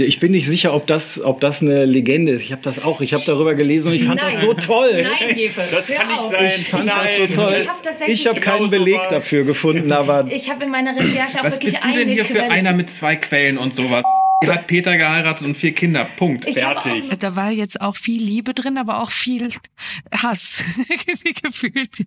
ich 0.00 0.20
bin 0.20 0.30
nicht 0.30 0.46
sicher, 0.46 0.72
ob 0.72 0.86
das, 0.86 1.20
ob 1.20 1.40
das 1.40 1.60
eine 1.60 1.84
Legende 1.84 2.30
ist. 2.32 2.42
Ich 2.42 2.52
habe 2.52 2.62
das 2.62 2.82
auch, 2.82 3.00
ich 3.00 3.12
habe 3.12 3.24
darüber 3.26 3.54
gelesen 3.56 3.88
und 3.88 3.94
ich 3.94 4.04
fand 4.04 4.20
Nein. 4.22 4.32
das 4.34 4.40
so 4.40 4.54
toll. 4.54 5.02
Nein, 5.02 5.36
Jefe, 5.36 5.62
Das 5.70 5.88
hör 5.88 5.96
kann 5.96 6.08
nicht 6.10 6.20
auf. 6.20 6.30
sein. 6.32 6.60
Ich 6.60 6.68
fand 6.68 6.86
Nein. 6.86 7.06
das 7.18 7.34
so 7.34 7.42
toll. 7.42 7.66
Ich 8.06 8.26
hab 8.26 8.30
habe 8.34 8.40
keinen 8.40 8.56
genauso 8.58 8.70
Beleg 8.70 8.98
war- 8.98 9.10
dafür 9.10 9.44
gefunden, 9.44 9.90
aber 9.90 10.28
Ich 10.30 10.48
habe 10.48 10.64
in 10.64 10.70
meiner 10.70 10.94
Recherche 10.94 11.40
auch 11.40 11.44
Was 11.44 11.54
wirklich 11.54 11.72
bist 11.74 11.84
du 11.84 11.98
denn 11.98 12.08
hier 12.08 12.24
für 12.24 12.42
einer 12.44 12.72
mit 12.72 12.90
zwei 12.90 13.16
Quellen 13.16 13.58
und 13.58 13.74
sowas? 13.74 14.04
Hat 14.52 14.66
Peter 14.66 14.96
geheiratet 14.96 15.42
und 15.44 15.56
vier 15.56 15.74
Kinder. 15.74 16.04
Punkt. 16.16 16.46
Ich 16.46 16.54
Fertig. 16.54 17.10
auch- 17.12 17.16
Da 17.16 17.36
war 17.36 17.50
jetzt 17.50 17.80
auch 17.80 17.96
viel 17.96 18.22
Liebe 18.22 18.54
drin, 18.54 18.78
aber 18.78 19.00
auch 19.02 19.10
viel 19.10 19.48
Hass 20.12 20.62
gefühlt. 21.42 22.06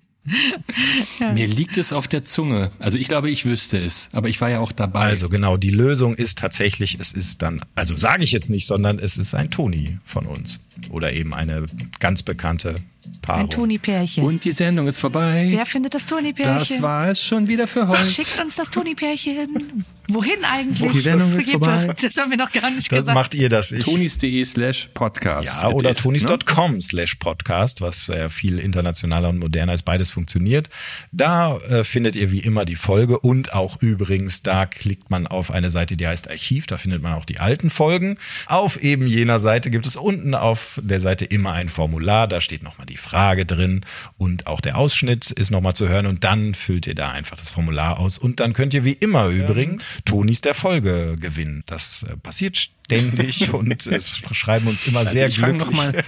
Mir 1.34 1.48
liegt 1.48 1.78
es 1.78 1.94
auf 1.94 2.08
der 2.08 2.24
Zunge. 2.24 2.72
Also 2.80 2.98
ich 2.98 3.08
glaube, 3.08 3.30
ich 3.30 3.46
wüsste 3.46 3.78
es, 3.78 4.10
aber 4.12 4.30
ich 4.30 4.42
war 4.42 4.50
ja 4.50 4.60
auch 4.60 4.72
dabei. 4.72 5.02
Also 5.02 5.30
genau, 5.30 5.58
die 5.58 5.70
Lösung 5.70 6.16
ist 6.16 6.38
tatsächlich, 6.38 6.98
es 7.00 7.14
ist 7.14 7.42
dann, 7.42 7.62
also 7.76 7.96
sage 7.96 8.24
ich 8.24 8.32
jetzt 8.32 8.50
nicht, 8.50 8.68
sondern 8.68 9.00
es 9.00 9.18
ist 9.18 9.34
ein 9.34 9.50
Toni 9.50 9.98
von 10.06 10.26
uns. 10.26 10.60
Oder 10.90 11.14
eben 11.14 11.34
eine 11.34 11.66
ganz 12.00 12.24
bekannte 12.24 12.76
Paarung. 13.22 13.44
Ein 13.44 13.50
Toni-Pärchen. 13.50 14.24
Und 14.24 14.44
die 14.46 14.52
Sendung 14.52 14.88
ist 14.88 15.00
vorbei. 15.00 15.48
Wer 15.50 15.66
findet 15.66 15.94
das 15.94 16.06
Toni-Pärchen? 16.06 16.58
das 16.58 16.82
war 16.82 17.10
es 17.10 17.24
schon 17.24 17.48
wieder 17.48 17.68
für 17.68 17.88
heute. 17.88 18.06
Schickt 18.06 18.40
uns 18.40 18.56
das 18.56 18.70
Toni-Pärchen. 18.70 19.86
Wohin 20.10 20.44
eigentlich? 20.44 20.92
Die 20.92 21.00
Sendung 21.00 21.32
ist 21.38 21.48
Jeppe, 21.48 21.66
vorbei. 21.66 21.94
Das 22.02 22.18
haben 22.18 22.32
wir 22.32 22.38
noch 22.38 22.52
gar 22.52 22.70
nicht 22.70 22.92
Das 22.92 23.00
gesagt. 23.00 23.16
macht 23.16 23.34
ihr 23.34 23.50
das. 23.50 23.70
Tonis.de 23.70 24.44
slash 24.44 24.90
podcast. 24.94 25.62
ja, 25.62 25.70
oder 25.70 25.92
is, 25.92 26.00
tonis.com 26.00 26.82
slash 26.82 27.16
podcast, 27.16 27.82
was 27.82 28.08
äh, 28.10 28.30
viel 28.30 28.60
internationaler 28.60 29.30
und 29.30 29.40
moderner 29.40 29.74
ist. 29.74 29.84
Beides 29.84 30.10
funktioniert. 30.18 30.72
Da 31.12 31.58
äh, 31.58 31.84
findet 31.84 32.16
ihr 32.16 32.32
wie 32.32 32.40
immer 32.40 32.66
die 32.66 32.76
Folge 32.76 33.20
und 33.20 33.54
auch 33.54 33.80
übrigens, 33.84 34.42
da 34.42 34.66
klickt 34.66 35.12
man 35.12 35.28
auf 35.28 35.52
eine 35.52 35.70
Seite, 35.70 35.96
die 35.96 36.08
heißt 36.08 36.28
Archiv. 36.28 36.66
Da 36.66 36.78
findet 36.78 37.04
man 37.04 37.14
auch 37.14 37.26
die 37.26 37.40
alten 37.40 37.70
Folgen. 37.70 38.18
Auf 38.48 38.82
eben 38.82 39.06
jener 39.06 39.38
Seite 39.38 39.70
gibt 39.70 39.86
es 39.86 39.96
unten 39.96 40.34
auf 40.34 40.82
der 40.84 41.00
Seite 41.00 41.26
immer 41.26 41.54
ein 41.54 41.70
Formular. 41.70 42.28
Da 42.28 42.42
steht 42.42 42.64
nochmal 42.64 42.88
die 42.88 42.98
Frage 42.98 43.46
drin 43.46 43.82
und 44.18 44.48
auch 44.48 44.60
der 44.60 44.76
Ausschnitt 44.76 45.30
ist 45.30 45.52
nochmal 45.52 45.76
zu 45.76 45.88
hören. 45.88 46.08
Und 46.08 46.24
dann 46.24 46.56
füllt 46.56 46.88
ihr 46.88 46.96
da 46.96 47.12
einfach 47.12 47.38
das 47.38 47.52
Formular 47.52 48.00
aus. 48.00 48.18
Und 48.18 48.40
dann 48.40 48.54
könnt 48.54 48.74
ihr 48.74 48.84
wie 48.84 48.94
immer 48.94 49.28
übrigens 49.28 49.86
Tonis 50.04 50.42
der 50.42 50.56
Folge 50.56 51.16
gewinnen. 51.20 51.64
Das 51.68 52.08
äh, 52.10 52.18
passiert 52.18 52.72
ständig 52.88 53.54
und 53.54 53.86
es 53.88 54.10
schreiben 54.32 54.68
uns 54.68 54.88
immer 54.88 55.00
Also 55.00 55.12
sehr 55.12 55.28
ich 55.28 55.38
glücklich. 55.38 55.60
noch 55.60 55.72
mal, 55.72 56.04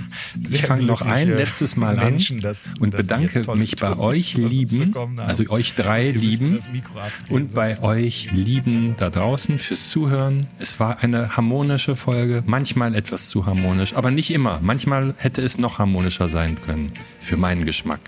ich 0.49 0.61
fange 0.61 0.83
noch 0.83 1.01
ein 1.01 1.29
letztes 1.29 1.75
Mal 1.75 1.95
Menschen, 1.97 2.37
an 2.37 2.43
dass- 2.43 2.69
und 2.79 2.91
sie 2.91 2.97
bedanke 2.97 3.55
mich 3.55 3.75
bei 3.75 3.97
euch 3.97 4.35
Lieben, 4.35 4.93
also 5.17 5.49
euch 5.49 5.75
drei 5.75 6.09
Lieben 6.11 6.55
das 6.55 7.29
und 7.29 7.53
bei 7.53 7.79
euch 7.81 8.31
Lieben 8.31 8.95
da 8.97 9.09
draußen 9.09 9.59
fürs 9.59 9.89
Zuhören. 9.89 10.47
Es 10.59 10.79
war 10.79 10.99
eine 11.03 11.35
harmonische 11.35 11.95
Folge, 11.95 12.43
manchmal 12.45 12.95
etwas 12.95 13.29
zu 13.29 13.45
harmonisch, 13.45 13.93
aber 13.95 14.11
nicht 14.11 14.31
immer. 14.31 14.59
Manchmal 14.61 15.13
hätte 15.17 15.41
es 15.41 15.57
noch 15.57 15.79
harmonischer 15.79 16.29
sein 16.29 16.57
können 16.65 16.91
für 17.19 17.37
meinen 17.37 17.65
Geschmack. 17.65 17.99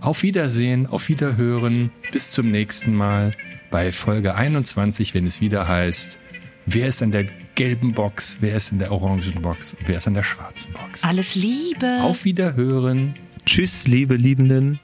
Auf 0.00 0.22
Wiedersehen, 0.22 0.86
auf 0.86 1.08
Wiederhören, 1.08 1.90
bis 2.12 2.30
zum 2.32 2.50
nächsten 2.50 2.94
Mal 2.94 3.32
bei 3.70 3.90
Folge 3.92 4.34
21, 4.34 5.14
wenn 5.14 5.26
es 5.26 5.40
wieder 5.40 5.66
heißt, 5.66 6.18
wer 6.66 6.88
ist 6.88 7.00
in 7.00 7.12
der 7.12 7.24
gelben 7.56 7.92
Box, 7.92 8.36
wer 8.40 8.54
ist 8.54 8.70
in 8.70 8.78
der 8.78 8.92
orangen 8.92 9.42
Box, 9.42 9.74
wer 9.86 9.98
ist 9.98 10.06
in 10.06 10.14
der 10.14 10.22
schwarzen 10.22 10.72
Box. 10.72 11.02
Alles 11.02 11.34
Liebe. 11.34 12.02
Auf 12.02 12.24
Wiederhören. 12.24 13.14
Tschüss, 13.44 13.88
liebe 13.88 14.14
Liebenden. 14.14 14.78